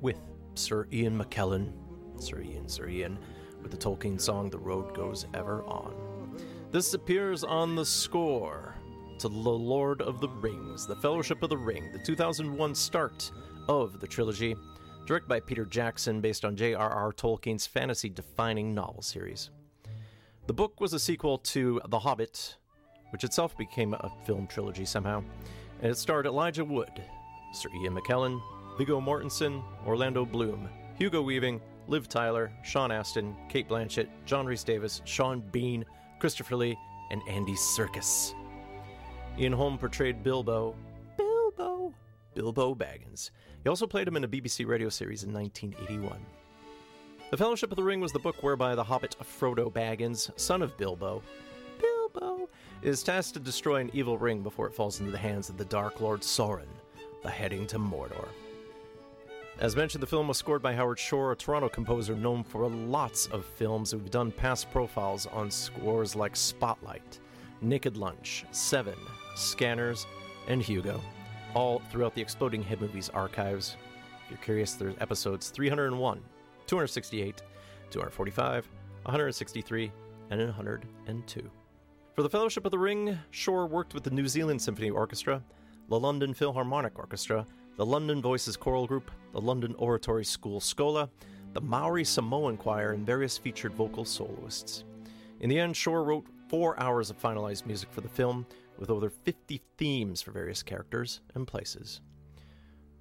with 0.00 0.18
Sir 0.54 0.88
Ian 0.90 1.22
McKellen, 1.22 1.74
Sir 2.18 2.40
Ian, 2.40 2.70
Sir 2.70 2.88
Ian, 2.88 3.18
with 3.60 3.70
the 3.70 3.76
Tolkien 3.76 4.18
song 4.18 4.48
The 4.48 4.58
Road 4.58 4.94
Goes 4.94 5.26
Ever 5.34 5.62
On. 5.64 6.03
This 6.74 6.92
appears 6.92 7.44
on 7.44 7.76
the 7.76 7.84
score 7.84 8.74
to 9.20 9.28
The 9.28 9.38
Lord 9.38 10.02
of 10.02 10.20
the 10.20 10.28
Rings, 10.28 10.88
The 10.88 10.96
Fellowship 10.96 11.44
of 11.44 11.50
the 11.50 11.56
Ring, 11.56 11.92
the 11.92 12.00
2001 12.00 12.74
start 12.74 13.30
of 13.68 14.00
the 14.00 14.08
trilogy, 14.08 14.56
directed 15.06 15.28
by 15.28 15.38
Peter 15.38 15.64
Jackson, 15.64 16.20
based 16.20 16.44
on 16.44 16.56
J.R.R. 16.56 17.12
Tolkien's 17.12 17.64
fantasy 17.64 18.08
defining 18.08 18.74
novel 18.74 19.02
series. 19.02 19.50
The 20.48 20.52
book 20.52 20.80
was 20.80 20.94
a 20.94 20.98
sequel 20.98 21.38
to 21.38 21.80
The 21.90 21.98
Hobbit, 22.00 22.56
which 23.10 23.22
itself 23.22 23.56
became 23.56 23.94
a 23.94 24.10
film 24.26 24.48
trilogy 24.48 24.84
somehow, 24.84 25.22
and 25.80 25.92
it 25.92 25.96
starred 25.96 26.26
Elijah 26.26 26.64
Wood, 26.64 26.90
Sir 27.52 27.68
Ian 27.84 27.94
McKellen, 27.94 28.42
Viggo 28.78 29.00
Mortensen, 29.00 29.62
Orlando 29.86 30.24
Bloom, 30.26 30.68
Hugo 30.98 31.22
Weaving, 31.22 31.60
Liv 31.86 32.08
Tyler, 32.08 32.50
Sean 32.64 32.90
Astin, 32.90 33.36
Cate 33.48 33.68
Blanchett, 33.68 34.08
John 34.26 34.44
Rhys 34.44 34.64
Davies, 34.64 35.02
Sean 35.04 35.40
Bean, 35.52 35.84
Christopher 36.18 36.56
Lee, 36.56 36.78
and 37.10 37.22
Andy 37.28 37.54
Serkis. 37.54 38.34
Ian 39.38 39.52
Holm 39.52 39.78
portrayed 39.78 40.22
Bilbo. 40.22 40.74
Bilbo! 41.16 41.92
Bilbo 42.34 42.74
Baggins. 42.74 43.30
He 43.62 43.68
also 43.68 43.86
played 43.86 44.08
him 44.08 44.16
in 44.16 44.24
a 44.24 44.28
BBC 44.28 44.66
radio 44.66 44.88
series 44.88 45.24
in 45.24 45.32
1981. 45.32 46.18
The 47.30 47.36
Fellowship 47.36 47.72
of 47.72 47.76
the 47.76 47.82
Ring 47.82 48.00
was 48.00 48.12
the 48.12 48.18
book 48.18 48.42
whereby 48.42 48.74
the 48.74 48.84
hobbit 48.84 49.16
Frodo 49.22 49.72
Baggins, 49.72 50.30
son 50.38 50.62
of 50.62 50.76
Bilbo, 50.76 51.22
Bilbo, 51.80 52.48
is 52.82 53.02
tasked 53.02 53.34
to 53.34 53.40
destroy 53.40 53.76
an 53.76 53.90
evil 53.92 54.18
ring 54.18 54.42
before 54.42 54.66
it 54.66 54.74
falls 54.74 55.00
into 55.00 55.10
the 55.10 55.18
hands 55.18 55.48
of 55.48 55.56
the 55.56 55.64
Dark 55.64 56.00
Lord 56.00 56.20
Sauron, 56.20 56.68
beheading 57.22 57.66
to 57.68 57.78
Mordor. 57.78 58.28
As 59.60 59.76
mentioned, 59.76 60.02
the 60.02 60.06
film 60.06 60.26
was 60.26 60.36
scored 60.36 60.62
by 60.62 60.74
Howard 60.74 60.98
Shore, 60.98 61.30
a 61.30 61.36
Toronto 61.36 61.68
composer 61.68 62.16
known 62.16 62.42
for 62.42 62.68
lots 62.68 63.26
of 63.26 63.44
films 63.44 63.92
who've 63.92 64.10
done 64.10 64.32
past 64.32 64.68
profiles 64.72 65.26
on 65.26 65.48
scores 65.48 66.16
like 66.16 66.34
Spotlight, 66.34 67.20
Naked 67.60 67.96
Lunch, 67.96 68.44
Seven, 68.50 68.96
Scanners, 69.36 70.06
and 70.48 70.60
Hugo, 70.60 71.00
all 71.54 71.78
throughout 71.90 72.16
the 72.16 72.20
Exploding 72.20 72.64
Head 72.64 72.80
Movies 72.80 73.10
archives. 73.10 73.76
If 74.24 74.30
you're 74.30 74.38
curious, 74.38 74.74
there's 74.74 74.96
episodes 74.98 75.50
301, 75.50 76.20
268, 76.66 77.42
245, 77.92 78.68
163, 79.04 79.92
and 80.30 80.40
102. 80.40 81.50
For 82.12 82.22
the 82.22 82.30
Fellowship 82.30 82.64
of 82.64 82.72
the 82.72 82.78
Ring, 82.78 83.16
Shore 83.30 83.66
worked 83.66 83.94
with 83.94 84.02
the 84.02 84.10
New 84.10 84.26
Zealand 84.26 84.60
Symphony 84.60 84.90
Orchestra, 84.90 85.40
the 85.88 86.00
London 86.00 86.34
Philharmonic 86.34 86.98
Orchestra, 86.98 87.46
the 87.76 87.86
London 87.86 88.22
Voices 88.22 88.56
Choral 88.56 88.86
Group, 88.86 89.10
the 89.32 89.40
London 89.40 89.74
Oratory 89.78 90.24
School 90.24 90.60
Schola, 90.60 91.10
the 91.52 91.60
Maori 91.60 92.04
Samoan 92.04 92.56
Choir, 92.56 92.92
and 92.92 93.04
various 93.04 93.36
featured 93.36 93.74
vocal 93.74 94.04
soloists. 94.04 94.84
In 95.40 95.48
the 95.48 95.58
end, 95.58 95.76
Shore 95.76 96.04
wrote 96.04 96.26
four 96.48 96.78
hours 96.80 97.10
of 97.10 97.20
finalized 97.20 97.66
music 97.66 97.90
for 97.92 98.00
the 98.00 98.08
film, 98.08 98.46
with 98.78 98.90
over 98.90 99.10
50 99.10 99.60
themes 99.76 100.22
for 100.22 100.30
various 100.30 100.62
characters 100.62 101.20
and 101.34 101.46
places. 101.46 102.00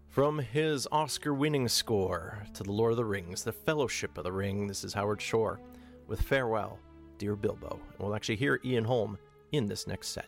From 0.10 0.38
his 0.38 0.88
Oscar 0.91 1.34
winning 1.34 1.68
score 1.68 2.44
to 2.54 2.64
The 2.64 2.72
Lord 2.72 2.91
of 2.91 2.98
the 2.98 3.06
Rings, 3.06 3.44
The 3.44 3.52
Fellowship 3.52 4.18
of 4.18 4.24
the 4.24 4.32
Ring, 4.32 4.68
this 4.68 4.84
is 4.84 4.94
Howard 4.94 5.22
Shore 5.22 5.60
with 6.08 6.22
Farewell, 6.22 6.78
Dear 7.18 7.36
Bilbo. 7.36 7.80
And 7.91 8.00
we'll 8.00 8.16
actually 8.16 8.36
hear 8.36 8.60
Ian 8.64 8.84
Holm 8.84 9.18
in 9.52 9.66
this 9.66 9.88
next 9.88 10.10
set. 10.10 10.28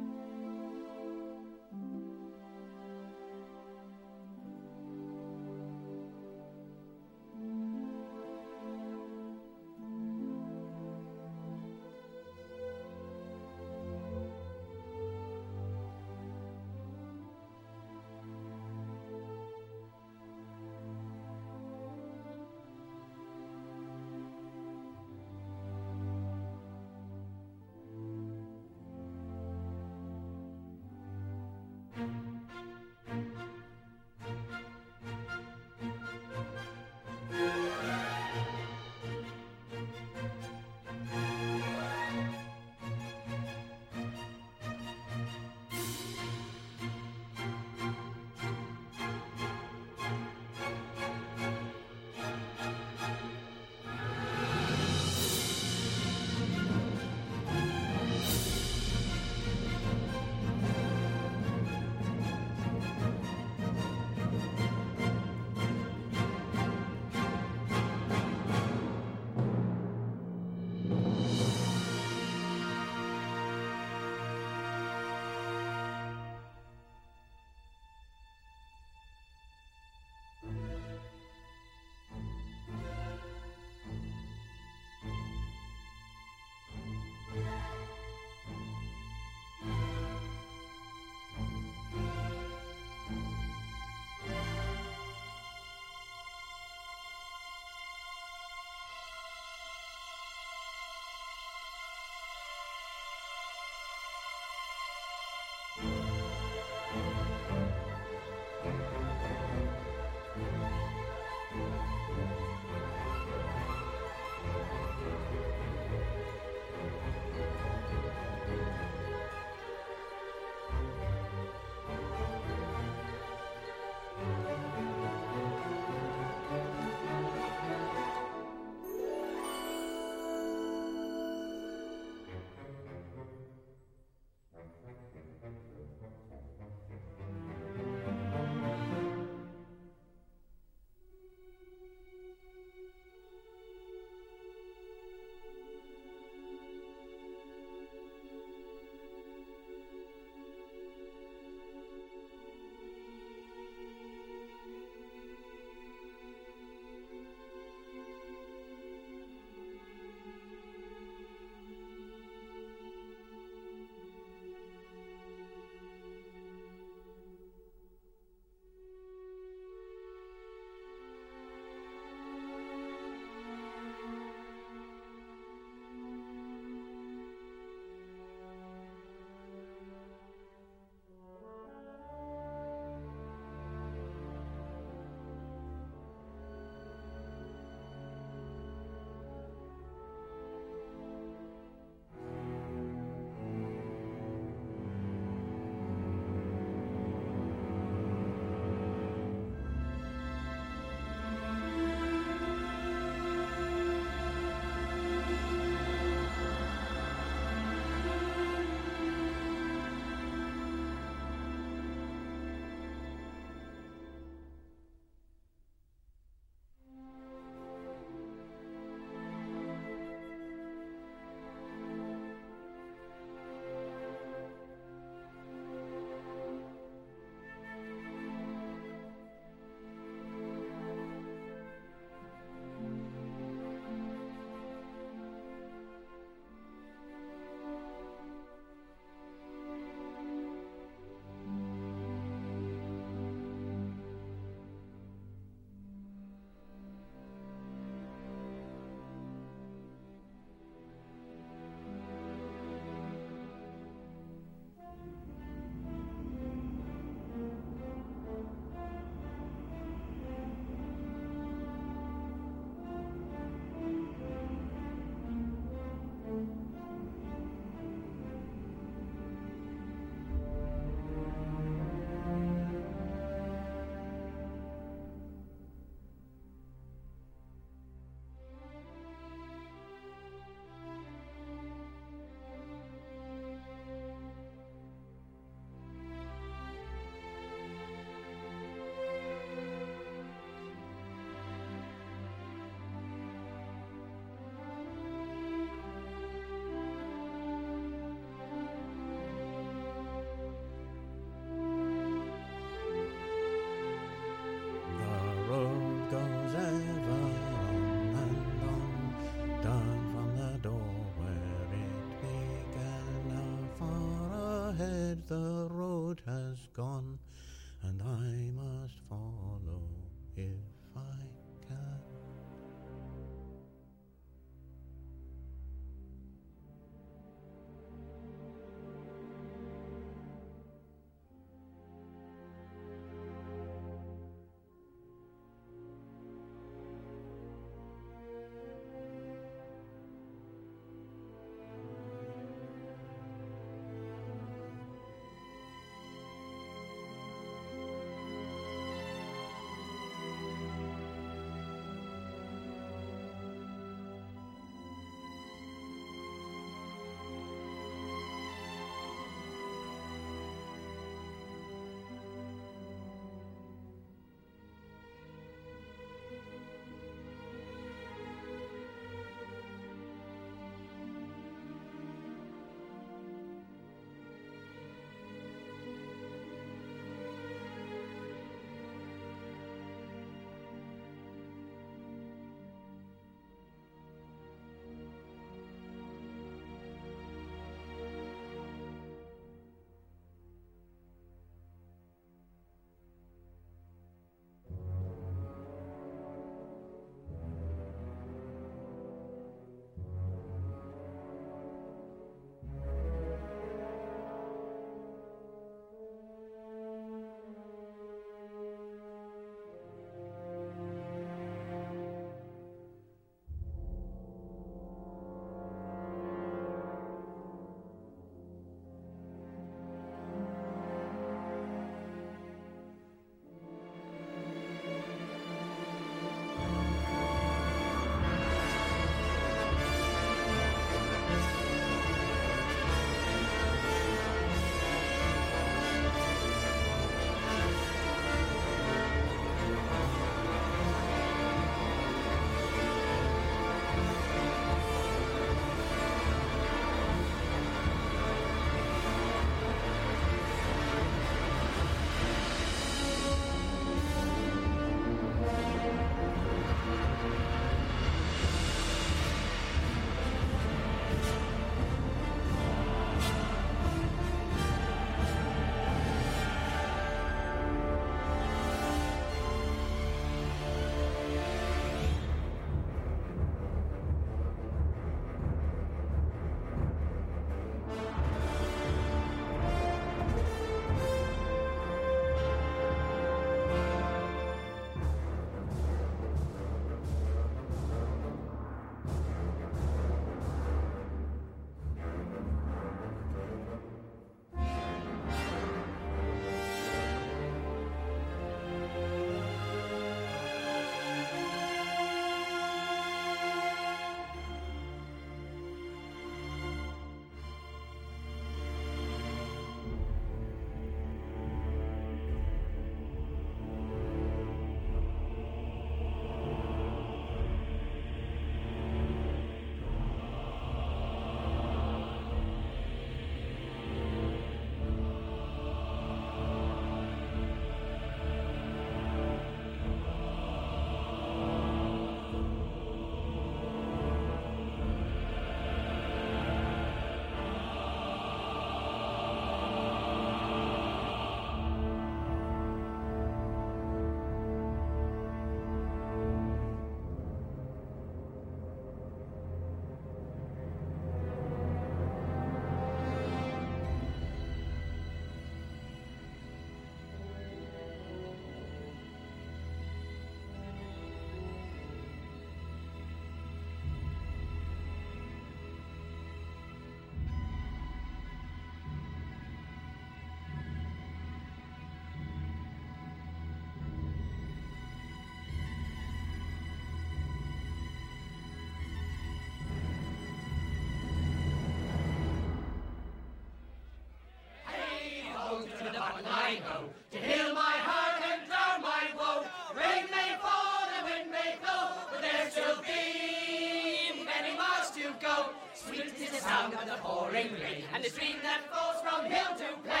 go. 595.21 595.49
Sweet 595.73 596.05
is 596.19 596.31
the 596.31 596.37
sound 596.37 596.73
of 596.73 596.85
the 596.85 596.95
pouring 596.95 597.53
rain 597.53 597.83
and 597.93 598.03
the 598.03 598.09
stream 598.09 598.37
that 598.43 598.61
flows 598.69 599.01
from 599.03 599.25
hill 599.29 599.55
to 599.57 599.77
plain. 599.87 600.00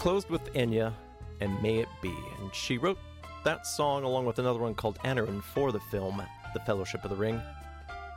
Closed 0.00 0.30
with 0.30 0.50
Enya 0.54 0.94
and 1.42 1.60
May 1.60 1.76
It 1.80 1.88
Be, 2.00 2.14
and 2.40 2.54
she 2.54 2.78
wrote 2.78 2.96
that 3.44 3.66
song 3.66 4.02
along 4.02 4.24
with 4.24 4.38
another 4.38 4.58
one 4.58 4.74
called 4.74 4.98
Aníron 5.00 5.42
for 5.42 5.72
the 5.72 5.78
film 5.78 6.22
The 6.54 6.60
Fellowship 6.60 7.04
of 7.04 7.10
the 7.10 7.16
Ring, 7.16 7.38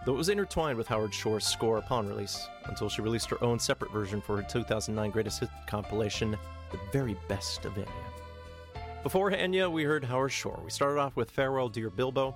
though 0.06 0.14
it 0.14 0.18
was 0.18 0.30
intertwined 0.30 0.78
with 0.78 0.88
Howard 0.88 1.14
Shore's 1.14 1.46
score 1.46 1.80
upon 1.80 2.08
release 2.08 2.48
until 2.68 2.88
she 2.88 3.02
released 3.02 3.30
her 3.32 3.44
own 3.44 3.60
separate 3.60 3.92
version 3.92 4.22
for 4.22 4.38
her 4.38 4.44
2009 4.44 5.12
Greatest 5.12 5.42
Hit 5.42 5.50
compilation, 5.68 6.38
The 6.72 6.80
Very 6.94 7.18
Best 7.28 7.66
of 7.66 7.74
Enya. 7.74 9.04
Before 9.04 9.30
Enya, 9.32 9.70
we 9.70 9.84
heard 9.84 10.06
Howard 10.06 10.32
Shore. 10.32 10.62
We 10.64 10.72
started 10.72 11.02
off 11.02 11.18
with 11.18 11.32
Farewell 11.32 11.68
Dear 11.68 11.90
Bilbo, 11.90 12.34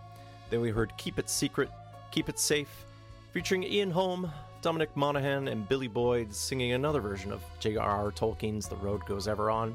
then 0.49 0.59
we 0.59 0.71
heard 0.71 0.91
Keep 0.97 1.19
It 1.19 1.29
Secret, 1.29 1.69
Keep 2.11 2.27
It 2.27 2.37
Safe, 2.37 2.83
featuring 3.31 3.63
Ian 3.63 3.91
Holm, 3.91 4.29
Dominic 4.67 4.97
Monaghan, 4.97 5.47
and 5.47 5.65
Billy 5.69 5.87
Boyd 5.87 6.35
singing 6.35 6.73
another 6.73 6.99
version 6.99 7.31
of 7.31 7.41
J.R.R. 7.61 8.11
Tolkien's 8.11 8.67
The 8.67 8.75
Road 8.75 9.05
Goes 9.05 9.25
Ever 9.25 9.49
On. 9.49 9.73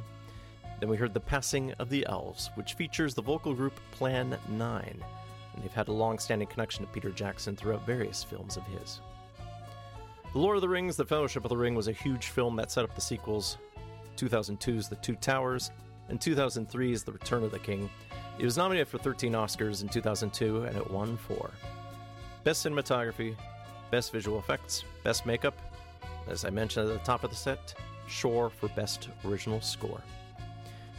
Then 0.80 0.90
we 0.90 0.98
heard 0.98 1.14
The 1.14 1.20
Passing 1.20 1.72
of 1.78 1.88
the 1.88 2.04
Elves, 2.04 2.50
which 2.56 2.74
features 2.74 3.14
the 3.14 3.22
vocal 3.22 3.54
group 3.54 3.72
Plan 3.92 4.36
9, 4.50 4.84
and 4.84 5.64
they've 5.64 5.72
had 5.72 5.88
a 5.88 5.92
long 5.92 6.18
standing 6.18 6.46
connection 6.46 6.84
to 6.84 6.92
Peter 6.92 7.08
Jackson 7.08 7.56
throughout 7.56 7.86
various 7.86 8.22
films 8.22 8.58
of 8.58 8.66
his. 8.66 9.00
The 10.34 10.38
Lord 10.38 10.58
of 10.58 10.60
the 10.60 10.68
Rings, 10.68 10.96
The 10.96 11.06
Fellowship 11.06 11.46
of 11.46 11.48
the 11.48 11.56
Ring 11.56 11.74
was 11.74 11.88
a 11.88 11.92
huge 11.92 12.26
film 12.26 12.54
that 12.56 12.70
set 12.70 12.84
up 12.84 12.94
the 12.94 13.00
sequels 13.00 13.56
2002's 14.18 14.90
The 14.90 14.96
Two 14.96 15.16
Towers, 15.16 15.70
and 16.10 16.20
2003's 16.20 17.02
The 17.02 17.12
Return 17.12 17.44
of 17.44 17.50
the 17.50 17.58
King. 17.58 17.88
It 18.38 18.44
was 18.44 18.58
nominated 18.58 18.88
for 18.88 18.98
13 18.98 19.32
Oscars 19.32 19.80
in 19.80 19.88
2002, 19.88 20.64
and 20.64 20.76
it 20.76 20.90
won 20.90 21.16
four 21.16 21.50
Best 22.44 22.66
Cinematography, 22.66 23.36
Best 23.92 24.10
Visual 24.10 24.38
Effects, 24.38 24.84
Best 25.04 25.26
Makeup, 25.26 25.54
as 26.26 26.46
I 26.46 26.50
mentioned 26.50 26.88
at 26.88 26.94
the 26.98 27.04
top 27.04 27.24
of 27.24 27.30
the 27.30 27.36
set, 27.36 27.74
Shore 28.08 28.48
for 28.48 28.68
Best 28.70 29.10
Original 29.22 29.60
Score. 29.60 30.00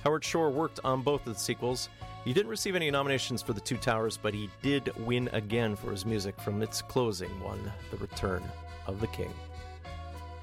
Howard 0.04 0.24
Shore 0.24 0.52
worked 0.52 0.80
on 0.84 1.02
both 1.02 1.26
of 1.26 1.34
the 1.34 1.40
sequels. 1.40 1.90
He 2.24 2.34
didn't 2.34 2.52
receive 2.52 2.76
any 2.76 2.92
nominations 2.92 3.42
for 3.42 3.54
The 3.54 3.62
Two 3.62 3.78
Towers, 3.78 4.16
but 4.16 4.36
he 4.36 4.48
did 4.62 4.96
win 5.08 5.28
again 5.34 5.76
for 5.76 5.90
his 5.90 6.06
music 6.06 6.40
from 6.40 6.62
its 6.62 6.84
closing 6.84 7.32
one, 7.42 7.72
The 7.90 7.98
Return 7.98 8.44
of 8.86 9.02
the 9.02 9.08
King. 9.08 9.34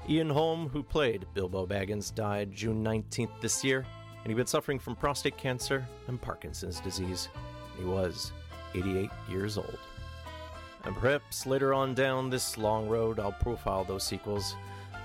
Ian 0.09 0.29
Holm, 0.29 0.67
who 0.67 0.83
played 0.83 1.27
Bilbo 1.33 1.65
Baggins, 1.65 2.13
died 2.13 2.51
June 2.51 2.83
19th 2.83 3.39
this 3.39 3.63
year, 3.63 3.85
and 4.23 4.27
he'd 4.27 4.35
been 4.35 4.45
suffering 4.45 4.77
from 4.77 4.97
prostate 4.97 5.37
cancer 5.37 5.87
and 6.09 6.21
Parkinson's 6.21 6.81
disease. 6.81 7.29
He 7.77 7.85
was 7.85 8.33
88 8.75 9.09
years 9.29 9.57
old. 9.57 9.79
And 10.83 10.95
perhaps 10.95 11.45
later 11.45 11.73
on 11.73 11.93
down 11.93 12.29
this 12.29 12.57
long 12.57 12.87
road, 12.87 13.19
I'll 13.19 13.31
profile 13.31 13.83
those 13.83 14.03
sequels. 14.03 14.55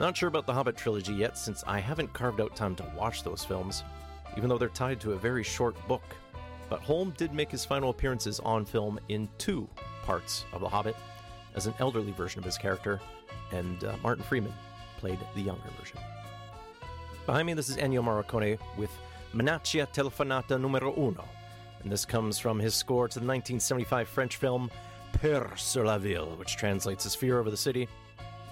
Not 0.00 0.16
sure 0.16 0.28
about 0.28 0.46
the 0.46 0.52
Hobbit 0.52 0.76
trilogy 0.76 1.14
yet, 1.14 1.36
since 1.36 1.64
I 1.66 1.78
haven't 1.80 2.12
carved 2.12 2.40
out 2.40 2.56
time 2.56 2.74
to 2.76 2.92
watch 2.96 3.22
those 3.22 3.44
films, 3.44 3.84
even 4.36 4.48
though 4.48 4.58
they're 4.58 4.68
tied 4.68 5.00
to 5.00 5.12
a 5.12 5.18
very 5.18 5.42
short 5.42 5.76
book. 5.88 6.04
But 6.68 6.80
Holm 6.80 7.14
did 7.16 7.32
make 7.32 7.50
his 7.50 7.64
final 7.64 7.90
appearances 7.90 8.40
on 8.40 8.64
film 8.64 8.98
in 9.08 9.28
two 9.38 9.68
parts 10.02 10.44
of 10.52 10.60
The 10.60 10.68
Hobbit, 10.68 10.96
as 11.54 11.66
an 11.66 11.74
elderly 11.78 12.12
version 12.12 12.38
of 12.38 12.44
his 12.44 12.58
character, 12.58 13.00
and 13.52 13.82
uh, 13.84 13.96
Martin 14.02 14.24
Freeman 14.24 14.52
played 14.98 15.18
the 15.34 15.40
younger 15.40 15.68
version. 15.78 15.98
Behind 17.24 17.46
me, 17.46 17.54
this 17.54 17.68
is 17.68 17.76
Ennio 17.76 18.02
Morricone 18.02 18.58
with 18.76 18.90
Minaccia 19.34 19.86
Telefonata 19.92 20.60
Numero 20.60 20.94
Uno, 20.96 21.24
and 21.82 21.90
this 21.90 22.04
comes 22.04 22.38
from 22.38 22.58
his 22.58 22.74
score 22.74 23.08
to 23.08 23.18
the 23.18 23.26
1975 23.26 24.08
French 24.08 24.36
film 24.36 24.70
Peur 25.12 25.50
sur 25.56 25.84
la 25.84 25.98
Ville, 25.98 26.36
which 26.36 26.56
translates 26.56 27.06
as 27.06 27.14
Fear 27.14 27.38
over 27.38 27.50
the 27.50 27.56
City, 27.56 27.88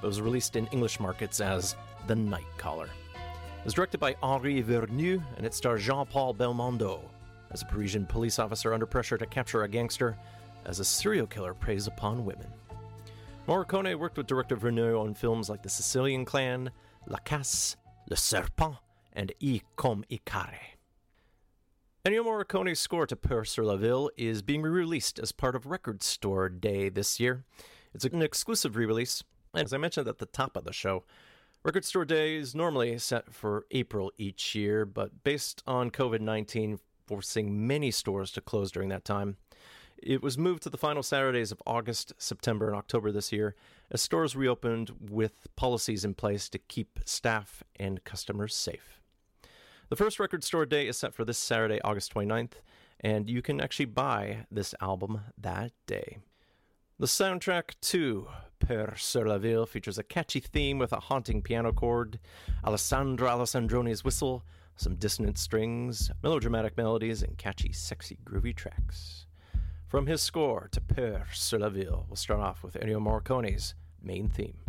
but 0.01 0.09
was 0.09 0.20
released 0.20 0.56
in 0.56 0.66
English 0.68 1.01
markets 1.01 1.40
as 1.40 1.76
The 2.06 2.14
Night 2.14 2.47
Caller. 2.59 2.89
It 3.14 3.64
was 3.64 3.74
directed 3.74 3.98
by 3.98 4.16
Henri 4.22 4.62
Verneuil, 4.62 5.22
and 5.36 5.47
it 5.47 5.55
stars 5.55 5.82
Jean 5.82 6.06
Paul 6.06 6.35
Belmondo 6.35 7.01
as 7.51 7.62
a 7.62 7.66
Parisian 7.66 8.05
police 8.05 8.39
officer 8.39 8.74
under 8.74 8.86
pressure 8.86 9.16
to 9.16 9.26
capture 9.26 9.62
a 9.62 9.68
gangster 9.68 10.16
as 10.66 10.81
a 10.81 10.85
serial 10.85 11.26
killer 11.26 11.55
preys 11.55 11.86
upon 11.86 12.24
women. 12.24 12.48
Morricone 13.47 13.94
worked 13.98 14.16
with 14.16 14.26
director 14.26 14.56
Verneuil 14.56 15.01
on 15.01 15.14
films 15.14 15.48
like 15.48 15.62
The 15.62 15.68
Sicilian 15.68 16.24
Clan, 16.24 16.70
La 17.06 17.18
Casse, 17.18 17.76
Le 18.09 18.16
Serpent, 18.16 18.76
and 19.12 19.32
I 19.43 19.60
Comme 19.76 20.05
Icare. 20.10 20.73
Ennio 22.06 22.22
Morricone's 22.22 22.78
score 22.78 23.06
to 23.06 23.16
Peur 23.16 23.47
la 23.56 23.76
Ville 23.76 24.10
is 24.18 24.43
being 24.43 24.60
re-released 24.60 25.18
as 25.18 25.32
part 25.32 25.56
of 25.56 25.64
Record 25.64 26.02
Store 26.02 26.51
Day 26.51 26.90
this 26.90 27.18
year. 27.18 27.47
It's 27.94 28.05
an 28.05 28.20
exclusive 28.20 28.76
re-release, 28.76 29.24
and 29.55 29.64
as 29.64 29.72
I 29.72 29.78
mentioned 29.78 30.06
at 30.06 30.18
the 30.18 30.26
top 30.26 30.55
of 30.55 30.64
the 30.64 30.72
show, 30.74 31.05
Record 31.62 31.86
Store 31.86 32.05
Day 32.05 32.36
is 32.36 32.55
normally 32.55 32.98
set 32.98 33.32
for 33.32 33.64
April 33.70 34.12
each 34.18 34.55
year, 34.55 34.85
but 34.85 35.24
based 35.24 35.62
on 35.66 35.90
COVID 35.90 36.20
19 36.20 36.78
forcing 37.06 37.66
many 37.66 37.90
stores 37.90 38.31
to 38.32 38.43
close 38.43 38.70
during 38.70 38.90
that 38.90 39.06
time, 39.06 39.39
it 39.97 40.22
was 40.22 40.36
moved 40.36 40.62
to 40.64 40.68
the 40.68 40.76
final 40.76 41.02
Saturdays 41.02 41.52
of 41.52 41.62
August, 41.66 42.12
September, 42.18 42.66
and 42.66 42.76
October 42.76 43.12
this 43.12 43.32
year 43.32 43.55
as 43.90 44.02
stores 44.02 44.36
reopened 44.36 44.90
with 45.01 45.47
policies 45.56 46.05
in 46.05 46.12
place 46.12 46.51
to 46.51 46.59
keep 46.59 47.01
staff 47.06 47.62
and 47.81 48.05
customers 48.05 48.55
safe. 48.55 49.01
The 49.94 50.04
first 50.04 50.18
record 50.18 50.42
store 50.42 50.66
day 50.66 50.88
is 50.88 50.96
set 50.96 51.14
for 51.14 51.24
this 51.24 51.38
Saturday, 51.38 51.80
August 51.84 52.12
29th, 52.12 52.54
and 52.98 53.30
you 53.30 53.40
can 53.42 53.60
actually 53.60 53.84
buy 53.84 54.38
this 54.50 54.74
album 54.80 55.20
that 55.38 55.70
day. 55.86 56.18
The 56.98 57.06
soundtrack 57.06 57.76
to 57.82 58.26
Peur 58.58 58.94
sur 58.96 59.24
la 59.24 59.38
Ville 59.38 59.66
features 59.66 59.96
a 59.96 60.02
catchy 60.02 60.40
theme 60.40 60.78
with 60.78 60.92
a 60.92 60.98
haunting 60.98 61.42
piano 61.42 61.72
chord, 61.72 62.18
Alessandro 62.64 63.28
Alessandroni's 63.28 64.02
whistle, 64.02 64.42
some 64.74 64.96
dissonant 64.96 65.38
strings, 65.38 66.10
melodramatic 66.24 66.76
melodies, 66.76 67.22
and 67.22 67.38
catchy, 67.38 67.72
sexy, 67.72 68.18
groovy 68.24 68.52
tracks. 68.52 69.26
From 69.86 70.08
his 70.08 70.20
score 70.20 70.68
to 70.72 70.80
Peur 70.80 71.26
sur 71.32 71.60
la 71.60 71.68
Ville, 71.68 72.04
we'll 72.08 72.16
start 72.16 72.40
off 72.40 72.64
with 72.64 72.74
Ennio 72.74 73.00
Morricone's 73.00 73.76
main 74.02 74.28
theme. 74.28 74.64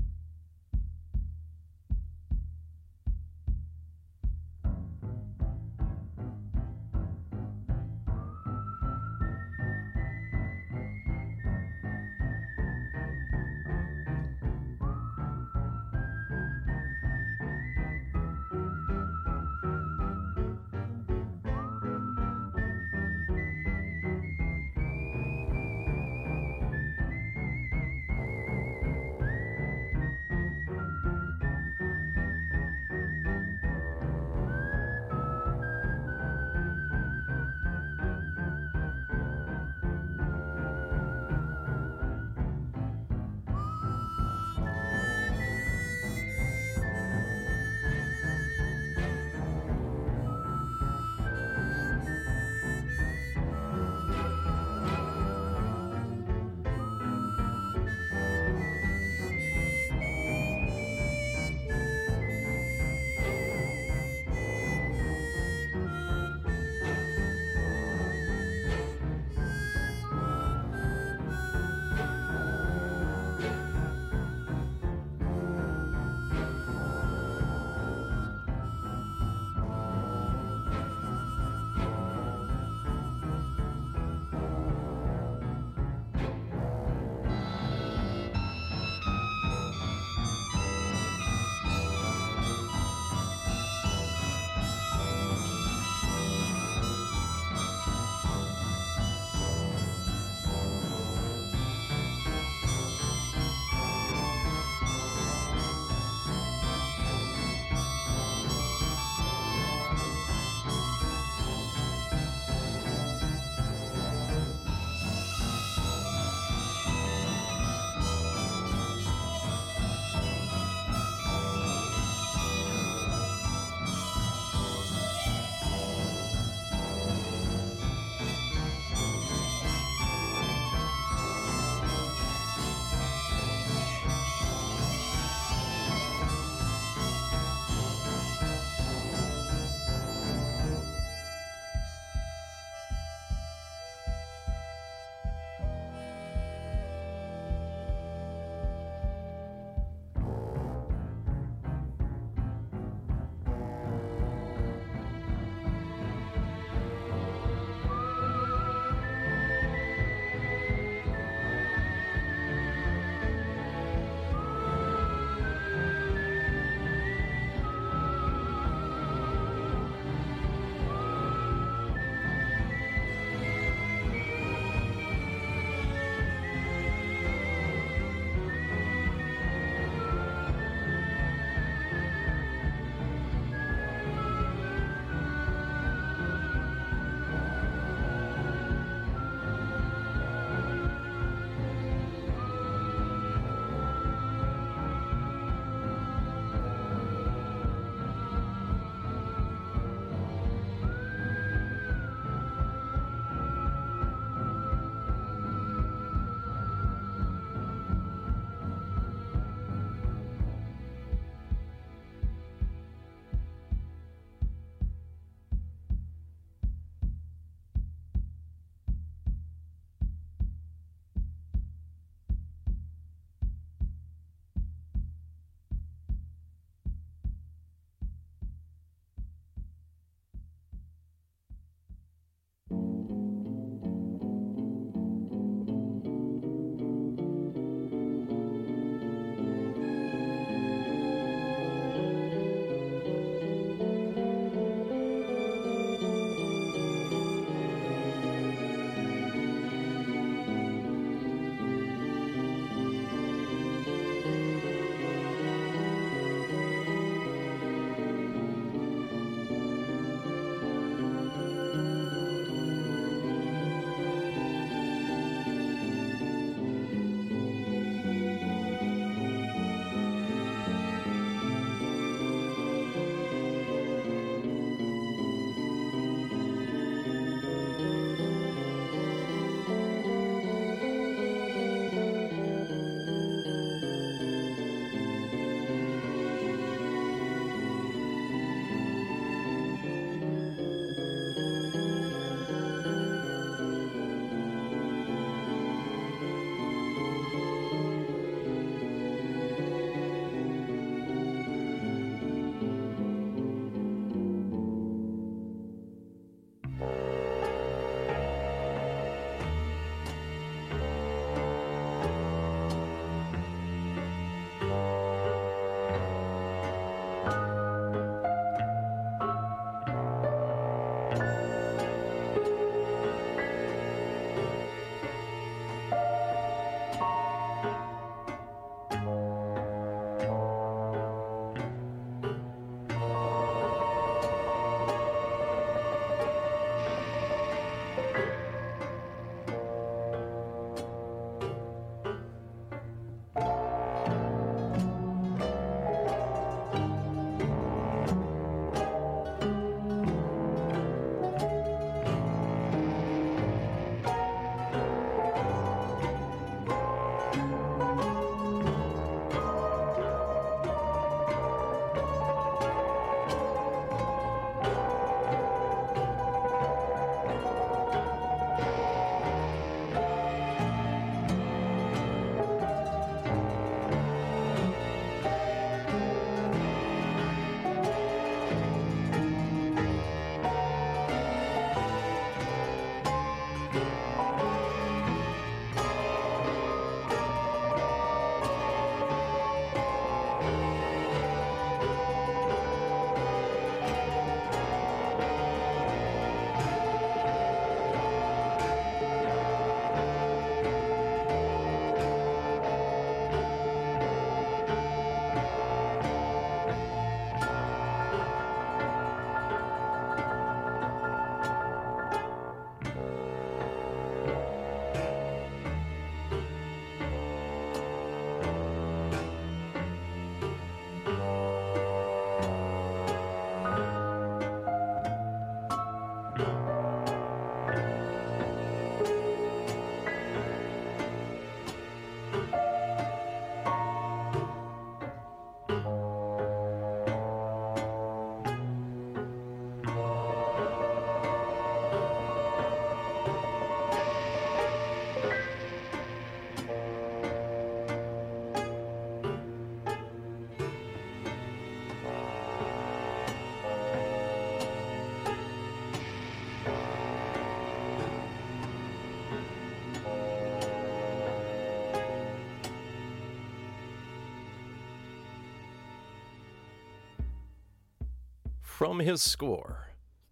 From 468.76 469.00
his 469.00 469.22
score 469.22 469.88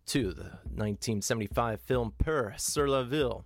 to 0.06 0.34
the 0.34 0.60
1975 0.76 1.80
film 1.80 2.12
Peur 2.18 2.54
sur 2.58 2.90
la 2.90 3.02
Ville. 3.02 3.46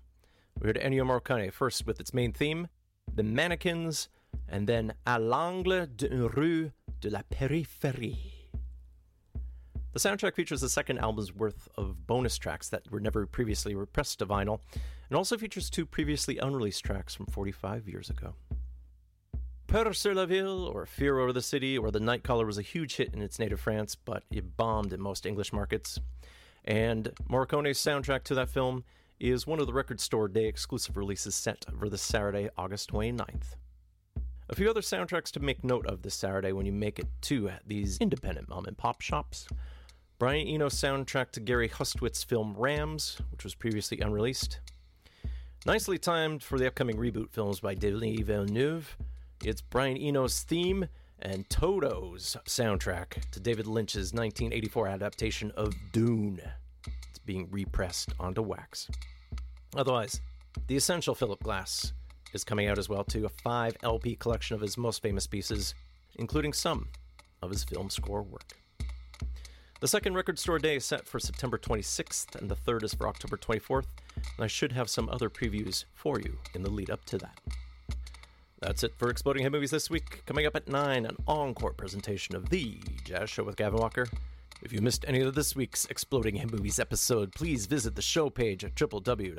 We 0.59 0.65
heard 0.65 0.79
Ennio 0.81 1.05
Morricone 1.05 1.53
first 1.53 1.85
with 1.85 1.99
its 1.99 2.15
main 2.15 2.33
theme, 2.33 2.67
The 3.13 3.21
Mannequins, 3.21 4.09
and 4.49 4.65
then 4.65 4.95
À 5.05 5.19
l'angle 5.19 5.85
d'une 5.85 6.27
rue 6.35 6.71
de 6.99 7.11
la 7.11 7.21
périphérie. 7.31 8.17
The 9.93 9.99
soundtrack 9.99 10.33
features 10.33 10.61
the 10.61 10.69
second 10.69 10.97
album's 10.97 11.31
worth 11.31 11.69
of 11.77 12.07
bonus 12.07 12.35
tracks 12.39 12.67
that 12.69 12.89
were 12.89 12.99
never 12.99 13.27
previously 13.27 13.75
repressed 13.75 14.17
to 14.17 14.25
vinyl, 14.25 14.61
and 15.11 15.15
also 15.15 15.37
features 15.37 15.69
two 15.69 15.85
previously 15.85 16.39
unreleased 16.39 16.83
tracks 16.83 17.13
from 17.13 17.27
45 17.27 17.87
years 17.87 18.09
ago. 18.09 18.33
Peur 19.67 19.91
sur 19.91 20.13
la 20.13 20.25
ville, 20.25 20.65
or 20.65 20.85
Fear 20.85 21.19
Over 21.19 21.33
the 21.33 21.41
City, 21.41 21.77
or 21.77 21.91
The 21.91 21.99
Nightcaller 21.99 22.45
was 22.45 22.57
a 22.57 22.61
huge 22.61 22.95
hit 22.95 23.13
in 23.13 23.21
its 23.21 23.37
native 23.37 23.59
France, 23.59 23.95
but 23.95 24.23
it 24.31 24.55
bombed 24.55 24.93
in 24.93 25.01
most 25.01 25.25
English 25.25 25.51
markets. 25.51 25.99
And 26.63 27.11
Morricone's 27.27 27.77
soundtrack 27.77 28.23
to 28.23 28.35
that 28.35 28.49
film 28.49 28.85
is 29.19 29.45
one 29.45 29.59
of 29.59 29.67
the 29.67 29.73
Record 29.73 29.99
Store 29.99 30.29
Day 30.29 30.45
exclusive 30.45 30.95
releases 30.95 31.35
set 31.35 31.65
for 31.77 31.89
this 31.89 32.01
Saturday, 32.01 32.49
August 32.57 32.93
29th. 32.93 33.55
A 34.49 34.55
few 34.55 34.69
other 34.69 34.79
soundtracks 34.79 35.31
to 35.31 35.41
make 35.41 35.65
note 35.65 35.85
of 35.85 36.01
this 36.01 36.15
Saturday 36.15 36.53
when 36.53 36.65
you 36.65 36.71
make 36.71 36.97
it 36.97 37.07
to 37.23 37.51
these 37.65 37.97
independent 37.97 38.47
mom 38.47 38.67
and 38.67 38.77
pop 38.77 39.01
shops. 39.01 39.49
Brian 40.17 40.47
Eno's 40.47 40.75
soundtrack 40.75 41.31
to 41.31 41.41
Gary 41.41 41.67
Hustwit's 41.67 42.23
film 42.23 42.55
Rams, 42.57 43.17
which 43.31 43.43
was 43.43 43.53
previously 43.53 43.99
unreleased. 43.99 44.61
Nicely 45.65 45.97
timed 45.97 46.41
for 46.41 46.57
the 46.57 46.67
upcoming 46.67 46.95
reboot 46.95 47.31
films 47.31 47.59
by 47.59 47.75
Denis 47.75 48.21
Villeneuve, 48.21 48.95
it's 49.43 49.61
Brian 49.61 49.97
Eno's 49.97 50.41
theme 50.41 50.87
and 51.19 51.49
Toto's 51.49 52.37
soundtrack 52.45 53.29
to 53.31 53.39
David 53.39 53.67
Lynch's 53.67 54.13
1984 54.13 54.87
adaptation 54.87 55.51
of 55.51 55.73
Dune. 55.91 56.41
It's 57.09 57.19
being 57.19 57.47
repressed 57.51 58.13
onto 58.19 58.41
wax. 58.41 58.89
Otherwise, 59.75 60.21
the 60.67 60.75
essential 60.75 61.15
Philip 61.15 61.41
Glass 61.43 61.93
is 62.33 62.43
coming 62.43 62.67
out 62.67 62.77
as 62.77 62.89
well 62.89 63.03
too, 63.03 63.25
a 63.25 63.29
5 63.29 63.77
LP 63.83 64.15
collection 64.15 64.55
of 64.55 64.61
his 64.61 64.77
most 64.77 65.01
famous 65.01 65.27
pieces, 65.27 65.75
including 66.15 66.53
some 66.53 66.89
of 67.41 67.51
his 67.51 67.63
film 67.63 67.89
score 67.89 68.23
work. 68.23 68.53
The 69.79 69.87
second 69.87 70.15
record 70.15 70.39
store 70.39 70.57
day 70.57 70.77
is 70.77 70.85
set 70.85 71.07
for 71.07 71.19
September 71.19 71.59
26th, 71.59 72.35
and 72.35 72.49
the 72.49 72.55
third 72.55 72.83
is 72.83 72.95
for 72.95 73.07
October 73.07 73.37
24th, 73.37 73.85
and 74.15 74.43
I 74.43 74.47
should 74.47 74.71
have 74.71 74.89
some 74.89 75.07
other 75.09 75.29
previews 75.29 75.85
for 75.93 76.19
you 76.19 76.39
in 76.55 76.63
the 76.63 76.71
lead 76.71 76.89
up 76.89 77.05
to 77.05 77.19
that. 77.19 77.39
That's 78.59 78.83
it 78.83 78.93
for 78.97 79.09
Exploding 79.09 79.43
Head 79.43 79.51
Movies 79.51 79.69
this 79.69 79.89
week. 79.89 80.23
Coming 80.25 80.47
up 80.47 80.55
at 80.55 80.67
9, 80.67 81.05
an 81.05 81.15
encore 81.27 81.73
presentation 81.73 82.35
of 82.35 82.49
The 82.49 82.79
Jazz 83.03 83.29
Show 83.29 83.43
with 83.43 83.55
Gavin 83.55 83.79
Walker. 83.79 84.07
If 84.63 84.73
you 84.73 84.81
missed 84.81 85.05
any 85.07 85.21
of 85.21 85.35
this 85.35 85.55
week's 85.55 85.85
Exploding 85.85 86.35
Head 86.35 86.51
Movies 86.51 86.79
episode, 86.79 87.31
please 87.33 87.67
visit 87.67 87.95
the 87.95 88.01
show 88.01 88.31
page 88.31 88.63
at 88.63 88.73
www.citr.ca. 88.73 89.37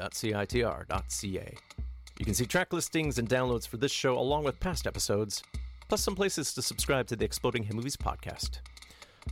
You 2.18 2.24
can 2.24 2.34
see 2.34 2.46
track 2.46 2.72
listings 2.72 3.18
and 3.18 3.28
downloads 3.28 3.66
for 3.66 3.76
this 3.76 3.90
show 3.90 4.16
along 4.16 4.44
with 4.44 4.60
past 4.60 4.86
episodes, 4.86 5.42
plus 5.88 6.00
some 6.00 6.14
places 6.14 6.54
to 6.54 6.62
subscribe 6.62 7.08
to 7.08 7.16
the 7.16 7.24
Exploding 7.24 7.64
Head 7.64 7.74
Movies 7.74 7.96
podcast. 7.96 8.60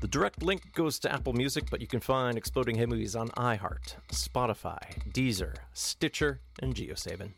The 0.01 0.09
direct 0.09 0.43
link 0.43 0.75
goes 0.75 0.99
to 1.01 1.13
Apple 1.13 1.33
Music, 1.33 1.71
but 1.71 1.81
you 1.81 1.87
can 1.87 2.01
find 2.01 2.37
Exploding 2.37 2.75
Head 2.75 2.89
Movies 2.89 3.15
on 3.15 3.29
iHeart, 3.31 3.95
Spotify, 4.11 4.81
Deezer, 5.13 5.55
Stitcher, 5.73 6.41
and 6.61 6.75
JioSaavn. 6.75 7.31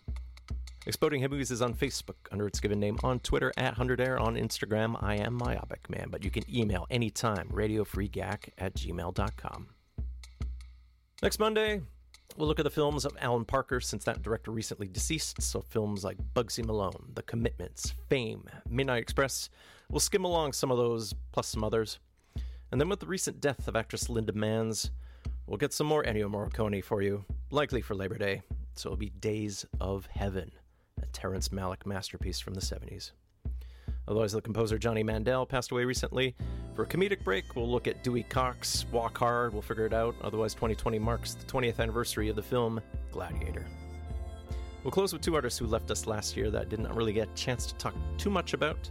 Exploding 0.89 1.20
Head 1.20 1.31
Movies 1.31 1.51
is 1.51 1.60
on 1.60 1.74
Facebook 1.74 2.15
under 2.32 2.47
its 2.47 2.60
given 2.60 2.81
name, 2.81 2.97
on 3.02 3.20
Twitter 3.20 3.52
at 3.59 3.77
100air, 3.77 4.19
on 4.19 4.36
Instagram, 4.36 4.97
I 5.02 5.16
am 5.16 5.39
Myopic 5.39 5.90
Man, 5.90 6.09
but 6.09 6.24
you 6.24 6.31
can 6.31 6.44
email 6.51 6.86
anytime, 6.89 7.47
radiofreegack 7.51 8.48
at 8.56 8.73
gmail.com. 8.73 9.69
Next 11.23 11.39
Monday, 11.39 11.82
we'll 12.39 12.48
look 12.48 12.59
at 12.59 12.62
the 12.62 12.70
films 12.70 13.05
of 13.05 13.15
Alan 13.20 13.44
Parker 13.44 13.81
since 13.81 14.02
that 14.05 14.23
director 14.23 14.51
recently 14.51 14.89
deceased, 14.89 15.43
so 15.43 15.60
films 15.60 16.05
like 16.05 16.16
Bugsy 16.32 16.65
Malone, 16.65 17.10
The 17.12 17.23
Commitments, 17.23 17.93
Fame, 18.09 18.48
Midnight 18.66 19.02
Express. 19.02 19.51
We'll 19.90 20.01
skim 20.01 20.24
along 20.24 20.55
some 20.55 20.70
of 20.70 20.78
those, 20.78 21.12
plus 21.32 21.48
some 21.48 21.65
others. 21.65 21.98
And 22.73 22.81
then 22.81 22.89
with 22.89 23.01
the 23.01 23.06
recent 23.06 23.43
death 23.43 23.69
of 23.69 23.77
actress 23.77 24.09
Linda 24.09 24.32
Manz, 24.32 24.90
we'll 25.47 25.59
get 25.59 25.74
some 25.74 25.86
more 25.86 26.02
Ennio 26.02 26.32
Morricone 26.32 26.82
for 26.82 27.02
you, 27.02 27.27
likely 27.51 27.82
for 27.82 27.94
Labor 27.94 28.16
Day. 28.16 28.40
So 28.74 28.89
it'll 28.89 28.97
be 28.97 29.10
Days 29.10 29.66
of 29.82 30.06
Heaven 30.06 30.51
a 31.03 31.07
Terrence 31.07 31.49
Malick 31.49 31.87
masterpiece 31.87 32.41
from 32.41 32.55
the 32.55 32.61
70s. 32.61 33.12
Otherwise, 34.07 34.33
the 34.33 34.41
composer 34.41 34.79
Johnny 34.79 35.03
Mandel 35.03 35.45
passed 35.45 35.70
away 35.70 35.85
recently. 35.85 36.35
For 36.75 36.85
a 36.85 36.87
comedic 36.87 37.23
break, 37.25 37.55
we'll 37.55 37.70
look 37.70 37.87
at 37.87 38.03
Dewey 38.03 38.23
Cox, 38.23 38.87
Walk 38.91 39.19
Hard, 39.19 39.53
we'll 39.53 39.62
figure 39.62 39.85
it 39.85 39.93
out. 39.93 40.15
Otherwise, 40.23 40.55
2020 40.55 40.99
marks 40.99 41.35
the 41.35 41.45
20th 41.45 41.79
anniversary 41.79 42.29
of 42.31 42.37
the 42.37 42.43
film 42.43 42.81
Gladiator. 43.12 43.66
We'll 44.83 44.93
close 44.93 45.12
with 45.12 45.20
two 45.20 45.35
artists 45.35 45.59
who 45.59 45.66
left 45.66 45.91
us 45.91 46.07
last 46.07 46.37
year 46.37 46.51
that 46.51 46.70
didn't 46.70 46.91
really 46.95 47.12
get 47.12 47.29
a 47.29 47.35
chance 47.35 47.66
to 47.66 47.75
talk 47.75 47.95
too 48.16 48.31
much 48.31 48.55
about 48.55 48.91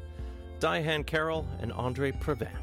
Diahann 0.59 1.05
Carroll 1.05 1.47
and 1.61 1.71
Andre 1.73 2.11
Previn. 2.11 2.55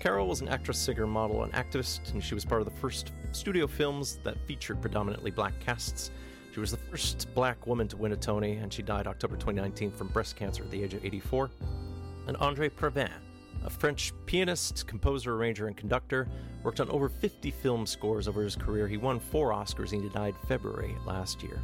Carroll 0.00 0.28
was 0.28 0.42
an 0.42 0.48
actress, 0.48 0.78
singer, 0.78 1.06
model, 1.06 1.44
and 1.44 1.52
activist, 1.54 2.12
and 2.12 2.22
she 2.22 2.34
was 2.34 2.44
part 2.44 2.60
of 2.60 2.66
the 2.66 2.78
first 2.78 3.12
studio 3.32 3.66
films 3.66 4.18
that 4.24 4.36
featured 4.46 4.82
predominantly 4.82 5.30
black 5.30 5.58
casts 5.60 6.10
she 6.54 6.60
was 6.60 6.70
the 6.70 6.76
first 6.76 7.26
black 7.34 7.66
woman 7.66 7.88
to 7.88 7.96
win 7.96 8.12
a 8.12 8.16
Tony, 8.16 8.58
and 8.58 8.72
she 8.72 8.80
died 8.80 9.08
October 9.08 9.34
2019 9.34 9.90
from 9.90 10.06
breast 10.06 10.36
cancer 10.36 10.62
at 10.62 10.70
the 10.70 10.84
age 10.84 10.94
of 10.94 11.04
84. 11.04 11.50
And 12.28 12.36
Andre 12.36 12.68
Previn, 12.68 13.10
a 13.64 13.70
French 13.70 14.12
pianist, 14.26 14.86
composer, 14.86 15.34
arranger, 15.34 15.66
and 15.66 15.76
conductor, 15.76 16.28
worked 16.62 16.78
on 16.78 16.88
over 16.90 17.08
50 17.08 17.50
film 17.50 17.86
scores 17.86 18.28
over 18.28 18.40
his 18.40 18.54
career. 18.54 18.86
He 18.86 18.96
won 18.96 19.18
four 19.18 19.50
Oscars 19.50 19.92
and 19.92 20.04
he 20.04 20.08
died 20.10 20.36
February 20.46 20.94
last 21.04 21.42
year. 21.42 21.60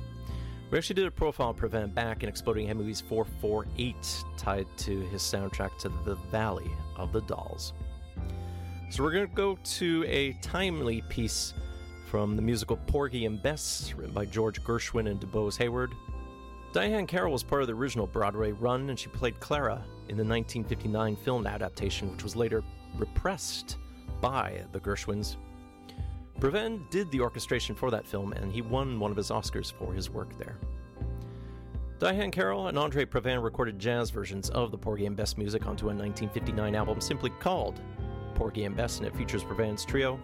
We 0.72 0.78
actually 0.78 0.94
did 0.94 1.06
a 1.06 1.12
profile 1.12 1.50
of 1.50 1.56
Previn 1.56 1.94
back 1.94 2.24
in 2.24 2.28
Exploding 2.28 2.66
Head 2.66 2.76
Movies 2.76 3.00
448, 3.00 4.24
tied 4.36 4.66
to 4.78 5.00
his 5.02 5.22
soundtrack 5.22 5.78
to 5.78 5.88
The 6.04 6.16
Valley 6.32 6.70
of 6.96 7.12
the 7.12 7.20
Dolls. 7.20 7.74
So 8.90 9.04
we're 9.04 9.12
going 9.12 9.28
to 9.28 9.34
go 9.36 9.56
to 9.62 10.04
a 10.08 10.32
timely 10.42 11.02
piece 11.02 11.54
from 12.10 12.34
the 12.34 12.42
musical 12.42 12.76
Porgy 12.88 13.24
and 13.24 13.40
Bess, 13.40 13.94
written 13.96 14.12
by 14.12 14.24
George 14.24 14.60
Gershwin 14.64 15.08
and 15.08 15.20
DuBose 15.20 15.56
Heyward. 15.56 15.92
Diahann 16.72 17.06
Carroll 17.06 17.32
was 17.32 17.44
part 17.44 17.62
of 17.62 17.68
the 17.68 17.74
original 17.74 18.08
Broadway 18.08 18.50
run, 18.50 18.90
and 18.90 18.98
she 18.98 19.06
played 19.06 19.38
Clara 19.38 19.84
in 20.08 20.16
the 20.16 20.24
1959 20.24 21.14
film 21.14 21.46
adaptation, 21.46 22.10
which 22.10 22.24
was 22.24 22.34
later 22.34 22.64
repressed 22.98 23.76
by 24.20 24.60
the 24.72 24.80
Gershwins. 24.80 25.36
Previn 26.40 26.80
did 26.90 27.08
the 27.12 27.20
orchestration 27.20 27.76
for 27.76 27.92
that 27.92 28.04
film, 28.04 28.32
and 28.32 28.50
he 28.50 28.60
won 28.60 28.98
one 28.98 29.12
of 29.12 29.16
his 29.16 29.30
Oscars 29.30 29.72
for 29.72 29.92
his 29.92 30.10
work 30.10 30.36
there. 30.36 30.58
Diahann 32.00 32.32
Carroll 32.32 32.66
and 32.66 32.76
Andre 32.76 33.04
Previn 33.04 33.40
recorded 33.40 33.78
jazz 33.78 34.10
versions 34.10 34.50
of 34.50 34.72
the 34.72 34.78
Porgy 34.78 35.06
and 35.06 35.16
Bess 35.16 35.36
music 35.36 35.64
onto 35.64 35.84
a 35.84 35.94
1959 35.94 36.74
album 36.74 37.00
simply 37.00 37.30
called 37.38 37.80
Porgy 38.34 38.64
and 38.64 38.76
Bess, 38.76 38.98
and 38.98 39.06
it 39.06 39.14
features 39.14 39.44
Previn's 39.44 39.84
trio, 39.84 40.18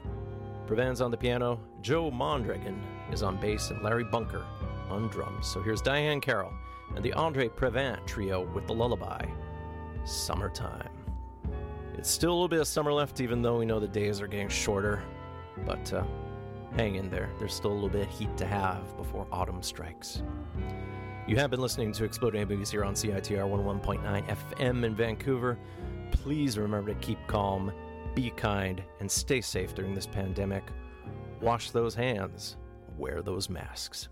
Previn's 0.66 1.00
on 1.00 1.10
the 1.10 1.16
piano, 1.16 1.60
Joe 1.80 2.10
Mondragon 2.10 2.82
is 3.12 3.22
on 3.22 3.40
bass, 3.40 3.70
and 3.70 3.82
Larry 3.82 4.04
Bunker 4.04 4.44
on 4.90 5.08
drums. 5.08 5.46
So 5.46 5.62
here's 5.62 5.80
Diahann 5.80 6.20
Carroll 6.20 6.52
and 6.94 7.04
the 7.04 7.12
Andre 7.12 7.48
Previn 7.48 8.04
trio 8.06 8.46
with 8.52 8.66
the 8.66 8.74
lullaby, 8.74 9.24
Summertime. 10.04 10.88
It's 11.94 12.10
still 12.10 12.30
a 12.30 12.34
little 12.34 12.48
bit 12.48 12.60
of 12.60 12.68
summer 12.68 12.92
left, 12.92 13.20
even 13.20 13.42
though 13.42 13.58
we 13.58 13.64
know 13.64 13.80
the 13.80 13.88
days 13.88 14.20
are 14.20 14.26
getting 14.26 14.48
shorter. 14.48 15.02
But 15.64 15.92
uh, 15.92 16.04
hang 16.76 16.96
in 16.96 17.10
there. 17.10 17.30
There's 17.38 17.54
still 17.54 17.72
a 17.72 17.74
little 17.74 17.88
bit 17.88 18.08
of 18.08 18.12
heat 18.12 18.36
to 18.36 18.46
have 18.46 18.96
before 18.96 19.26
autumn 19.32 19.62
strikes. 19.62 20.22
You 21.26 21.36
have 21.36 21.50
been 21.50 21.60
listening 21.60 21.92
to 21.92 22.04
Exploding 22.04 22.46
Movies 22.46 22.70
here 22.70 22.84
on 22.84 22.94
CITR 22.94 23.48
101.9 23.48 24.36
FM 24.60 24.84
in 24.84 24.94
Vancouver. 24.94 25.58
Please 26.12 26.58
remember 26.58 26.92
to 26.92 27.00
keep 27.00 27.18
calm 27.26 27.72
be 28.16 28.30
kind, 28.30 28.82
and 28.98 29.08
stay 29.08 29.40
safe 29.40 29.74
during 29.74 29.94
this 29.94 30.06
pandemic. 30.06 30.64
Wash 31.40 31.70
those 31.70 31.94
hands, 31.94 32.56
wear 32.98 33.22
those 33.22 33.48
masks. 33.48 34.08